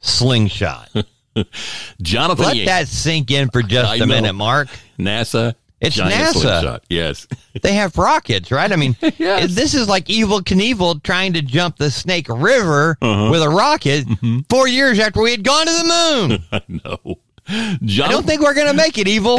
slingshot. 0.00 0.90
Jonathan 2.02 2.44
Let 2.44 2.66
that 2.66 2.88
sink 2.88 3.30
in 3.30 3.50
for 3.50 3.62
just 3.62 3.88
I 3.90 3.96
a 3.96 3.98
know. 4.00 4.06
minute, 4.06 4.32
Mark. 4.34 4.68
NASA. 4.98 5.54
It's 5.80 5.96
NASA. 5.96 6.32
slingshot. 6.32 6.84
Yes. 6.88 7.26
They 7.62 7.74
have 7.74 7.96
rockets, 7.98 8.52
right? 8.52 8.70
I 8.70 8.76
mean, 8.76 8.94
Yes. 9.18 9.52
this 9.56 9.74
is 9.74 9.88
like 9.88 10.04
Evel 10.06 10.42
Knievel 10.42 11.02
trying 11.02 11.32
to 11.32 11.42
jump 11.42 11.76
the 11.76 11.90
Snake 11.90 12.28
River 12.28 12.96
Uh-huh. 13.02 13.30
with 13.32 13.42
a 13.42 13.48
rocket 13.48 14.06
Mm-hmm. 14.06 14.40
four 14.48 14.68
years 14.68 14.98
after 15.00 15.20
we 15.22 15.32
had 15.32 15.42
gone 15.42 15.66
to 15.66 15.72
the 15.72 16.38
moon. 16.48 16.82
no. 16.84 17.18
I 17.50 17.78
Jonathan, 17.82 18.02
I 18.04 18.08
don't 18.12 18.26
think 18.26 18.42
we're 18.42 18.54
going 18.54 18.66
to 18.68 18.74
make 18.74 18.98
it, 18.98 19.06
Evel. 19.08 19.38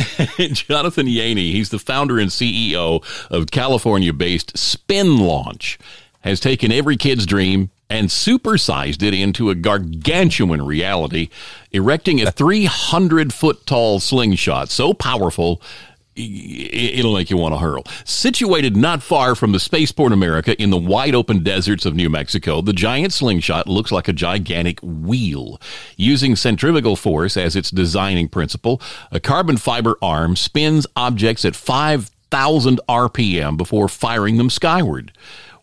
Jonathan 0.54 1.06
Yaney, 1.08 1.52
he's 1.52 1.70
the 1.70 1.78
founder 1.80 2.18
and 2.20 2.30
CEO 2.32 3.04
of 3.30 3.52
California 3.52 4.12
based 4.12 4.56
SpinLaunch, 4.56 5.78
has 6.22 6.40
taken 6.40 6.72
every 6.72 6.98
kid's 6.98 7.26
dream 7.26 7.70
and 7.90 8.10
supersized 8.10 9.02
it 9.02 9.14
into 9.14 9.50
a 9.50 9.56
gargantuan 9.56 10.62
reality, 10.62 11.30
erecting 11.72 12.22
a 12.22 12.32
300 12.32 13.34
foot 13.34 13.66
tall 13.66 14.00
slingshot 14.00 14.70
so 14.70 14.94
powerful. 14.94 15.62
It'll 16.16 17.16
make 17.16 17.30
you 17.30 17.38
want 17.38 17.54
to 17.54 17.60
hurl. 17.60 17.86
Situated 18.04 18.76
not 18.76 19.02
far 19.02 19.36
from 19.36 19.54
the 19.54 19.60
Spaceport 19.60 20.12
America 20.12 20.62
in 20.62 20.70
the 20.70 20.78
wide 20.78 21.16
open 21.16 21.44
deserts 21.44 21.86
of 21.86 21.96
New 21.96 22.10
Mexico, 22.10 22.62
the 22.62 22.74
giant 22.74 23.14
slingshot 23.14 23.68
looks 23.68 23.90
like 23.90 24.10
a 24.10 24.14
gigantic 24.14 24.80
wheel. 24.82 25.62
Using 25.96 26.36
centrifugal 26.36 26.98
force 26.98 27.38
as 27.38 27.56
its 27.56 27.72
designing 27.72 28.28
principle, 28.28 28.82
a 29.12 29.22
carbon 29.22 29.56
fiber 29.56 29.96
arm 30.02 30.36
spins 30.36 30.86
objects 30.98 31.46
at 31.46 31.56
5,000 31.56 32.82
RPM 32.90 33.56
before 33.56 33.88
firing 33.88 34.36
them 34.38 34.50
skyward. 34.50 35.14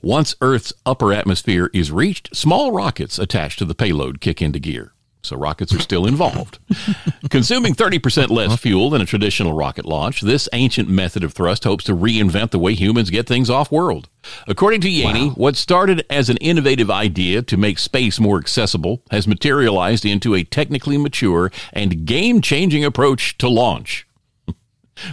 Once 0.06 0.36
Earth's 0.40 0.72
upper 0.86 1.12
atmosphere 1.12 1.68
is 1.74 1.90
reached, 1.90 2.28
small 2.32 2.70
rockets 2.70 3.18
attached 3.18 3.58
to 3.58 3.64
the 3.64 3.74
payload 3.74 4.20
kick 4.20 4.40
into 4.40 4.60
gear. 4.60 4.92
So 5.20 5.36
rockets 5.36 5.74
are 5.74 5.80
still 5.80 6.06
involved. 6.06 6.60
Consuming 7.28 7.74
30% 7.74 8.30
less 8.30 8.56
fuel 8.56 8.88
than 8.88 9.02
a 9.02 9.04
traditional 9.04 9.52
rocket 9.52 9.84
launch, 9.84 10.20
this 10.20 10.48
ancient 10.52 10.88
method 10.88 11.24
of 11.24 11.32
thrust 11.32 11.64
hopes 11.64 11.82
to 11.86 11.96
reinvent 11.96 12.52
the 12.52 12.60
way 12.60 12.74
humans 12.74 13.10
get 13.10 13.26
things 13.26 13.50
off 13.50 13.72
world. 13.72 14.08
According 14.46 14.82
to 14.82 14.88
Yaney, 14.88 15.36
what 15.36 15.56
started 15.56 16.06
as 16.08 16.30
an 16.30 16.36
innovative 16.36 16.88
idea 16.88 17.42
to 17.42 17.56
make 17.56 17.80
space 17.80 18.20
more 18.20 18.38
accessible 18.38 19.02
has 19.10 19.26
materialized 19.26 20.04
into 20.04 20.36
a 20.36 20.44
technically 20.44 20.98
mature 20.98 21.50
and 21.72 22.06
game-changing 22.06 22.84
approach 22.84 23.36
to 23.38 23.48
launch. 23.48 24.06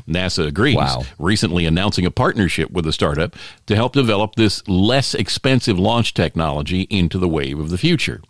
NASA 0.07 0.47
agrees, 0.47 0.75
Wow. 0.75 1.03
recently 1.19 1.65
announcing 1.65 2.05
a 2.05 2.11
partnership 2.11 2.71
with 2.71 2.85
a 2.87 2.93
startup 2.93 3.35
to 3.67 3.75
help 3.75 3.93
develop 3.93 4.35
this 4.35 4.65
less 4.67 5.13
expensive 5.13 5.77
launch 5.79 6.13
technology 6.13 6.81
into 6.89 7.17
the 7.17 7.27
wave 7.27 7.59
of 7.59 7.69
the 7.69 7.77
future. 7.77 8.21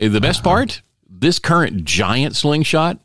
Uh, 0.00 0.08
The 0.08 0.20
best 0.20 0.42
part, 0.42 0.82
this 1.08 1.38
current 1.38 1.84
giant 1.84 2.34
slingshot, 2.36 2.98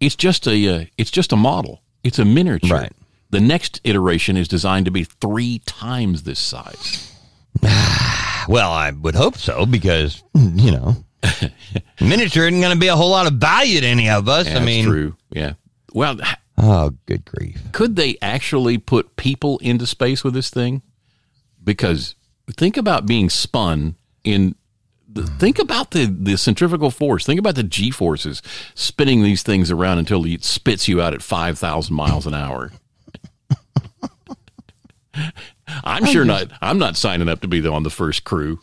it's 0.00 0.14
just 0.16 0.46
a 0.46 0.68
uh, 0.68 0.84
it's 0.96 1.10
just 1.10 1.32
a 1.32 1.36
model. 1.36 1.82
It's 2.04 2.18
a 2.18 2.24
miniature. 2.24 2.76
Right. 2.78 2.92
The 3.30 3.40
next 3.40 3.80
iteration 3.84 4.36
is 4.36 4.48
designed 4.48 4.86
to 4.86 4.90
be 4.90 5.04
3 5.04 5.58
times 5.66 6.22
this 6.22 6.38
size. 6.38 7.12
well, 8.48 8.70
I 8.72 8.90
would 8.90 9.14
hope 9.14 9.36
so 9.36 9.66
because, 9.66 10.22
you 10.34 10.70
know, 10.70 10.96
miniature 12.00 12.46
isn't 12.48 12.60
going 12.60 12.72
to 12.72 12.78
be 12.78 12.88
a 12.88 12.96
whole 12.96 13.10
lot 13.10 13.26
of 13.26 13.34
value 13.34 13.80
to 13.80 13.86
any 13.86 14.08
of 14.08 14.28
us. 14.28 14.46
I 14.46 14.54
That's 14.54 14.64
mean, 14.64 14.84
true. 14.84 15.16
Yeah. 15.30 15.54
Well, 15.92 16.18
oh, 16.58 16.94
good 17.06 17.24
grief. 17.24 17.60
could 17.72 17.96
they 17.96 18.18
actually 18.20 18.78
put 18.78 19.16
people 19.16 19.58
into 19.58 19.86
space 19.86 20.22
with 20.22 20.34
this 20.34 20.50
thing? 20.50 20.82
Because 21.62 22.14
think 22.56 22.76
about 22.76 23.06
being 23.06 23.30
spun 23.30 23.96
in. 24.24 24.54
Think 25.38 25.58
about 25.58 25.92
the, 25.92 26.04
the 26.04 26.36
centrifugal 26.36 26.90
force. 26.90 27.24
Think 27.24 27.40
about 27.40 27.54
the 27.54 27.62
g 27.62 27.90
forces 27.90 28.42
spinning 28.74 29.22
these 29.22 29.42
things 29.42 29.70
around 29.70 29.98
until 29.98 30.26
it 30.26 30.44
spits 30.44 30.86
you 30.86 31.00
out 31.00 31.14
at 31.14 31.22
5,000 31.22 31.94
miles 31.96 32.26
an 32.26 32.34
hour. 32.34 32.72
I'm 35.84 36.04
sure 36.06 36.24
not. 36.24 36.48
I'm 36.60 36.78
not 36.78 36.96
signing 36.96 37.28
up 37.28 37.40
to 37.40 37.48
be 37.48 37.66
on 37.66 37.82
the 37.82 37.90
first 37.90 38.24
crew. 38.24 38.58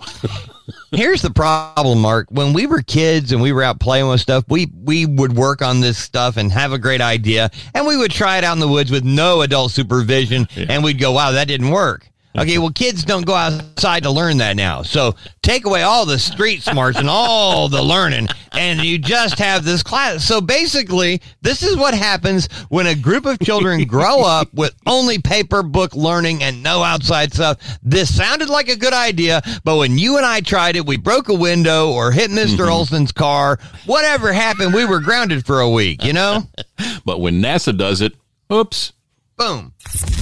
Here's 0.92 1.22
the 1.22 1.30
problem, 1.30 2.00
Mark. 2.00 2.28
When 2.30 2.54
we 2.54 2.66
were 2.66 2.82
kids 2.82 3.32
and 3.32 3.42
we 3.42 3.52
were 3.52 3.64
out 3.64 3.80
playing 3.80 4.08
with 4.08 4.22
stuff, 4.22 4.44
we 4.48 4.72
we 4.84 5.06
would 5.06 5.34
work 5.34 5.62
on 5.62 5.82
this 5.82 5.98
stuff 5.98 6.38
and 6.38 6.52
have 6.52 6.74
a 6.74 6.80
great 6.80 7.02
idea, 7.02 7.50
and 7.74 7.86
we 7.86 7.98
would 7.98 8.12
try 8.12 8.38
it 8.38 8.44
out 8.44 8.54
in 8.54 8.60
the 8.60 8.68
woods 8.68 8.92
with 8.92 9.04
no 9.04 9.42
adult 9.42 9.72
supervision, 9.72 10.48
and 10.56 10.84
we'd 10.84 11.00
go, 11.00 11.12
"Wow, 11.12 11.32
that 11.32 11.48
didn't 11.48 11.70
work." 11.70 12.10
Okay, 12.38 12.58
well, 12.58 12.70
kids 12.70 13.06
don't 13.06 13.26
go 13.26 13.34
outside 13.34 14.04
to 14.04 14.12
learn 14.12 14.38
that 14.38 14.58
now. 14.58 14.82
So 14.82 15.16
take 15.42 15.66
away 15.66 15.84
all 15.84 16.06
the 16.06 16.20
street 16.20 16.64
smarts 16.64 17.00
and 17.00 17.10
all 17.10 17.70
the 17.70 17.82
learning, 17.82 18.28
and 18.52 18.82
you 18.82 18.98
just 18.98 19.40
have 19.40 19.64
this 19.64 19.82
class. 19.82 20.26
So 20.26 20.42
basically, 20.42 21.22
this 21.42 21.64
is 21.64 21.78
what 21.78 21.94
happens 21.94 22.48
when 22.70 22.88
a 22.88 22.96
group 22.96 23.26
of 23.26 23.40
children 23.40 23.86
grow 23.86 24.22
up 24.22 24.54
with 24.54 24.76
only 24.86 25.20
paper 25.20 25.64
book 25.64 25.96
learning 25.96 26.44
and 26.44 26.62
no 26.62 26.84
outside 26.84 27.34
stuff. 27.34 27.58
This 27.82 28.14
sounded 28.14 28.50
like 28.50 28.68
a 28.68 28.76
good 28.76 28.94
idea, 28.94 29.42
but 29.64 29.78
when 29.78 29.98
you 29.98 30.18
and 30.18 30.26
I 30.26 30.42
tried 30.42 30.76
it, 30.76 30.86
we 30.86 30.98
broke 30.98 31.30
a 31.30 31.34
window 31.34 31.92
or 31.92 32.12
hit 32.12 32.32
mister 32.32 32.64
mm-hmm. 32.64 32.74
Olson's 32.74 33.12
car. 33.14 33.60
Whatever 33.86 34.34
happened, 34.34 34.74
we 34.74 34.84
were 34.84 35.00
grounded 35.00 35.46
for 35.46 35.62
a 35.62 35.70
week, 35.70 36.04
you 36.04 36.14
know? 36.14 36.44
But 37.06 37.22
when 37.22 37.42
NASA 37.42 37.78
does 37.78 38.02
it, 38.02 38.14
oops. 38.52 38.92
Boom. 39.38 39.74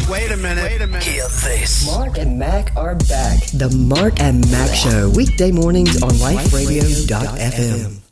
Wait 0.10 0.32
a 0.32 0.38
minute. 0.38 0.64
Wait 0.64 0.82
a 0.82 0.88
minute. 0.88 1.04
Hear 1.04 1.24
this. 1.24 1.86
Mark 1.86 2.18
and 2.18 2.40
Mack 2.40 2.76
are 2.76 2.96
back. 2.96 3.46
The 3.54 3.70
Mark 3.70 4.20
and 4.20 4.50
Mack 4.50 4.74
Show, 4.74 5.12
weekday 5.16 5.52
mornings 5.52 6.02
on 6.02 6.10
liferadio.fm. 6.10 8.03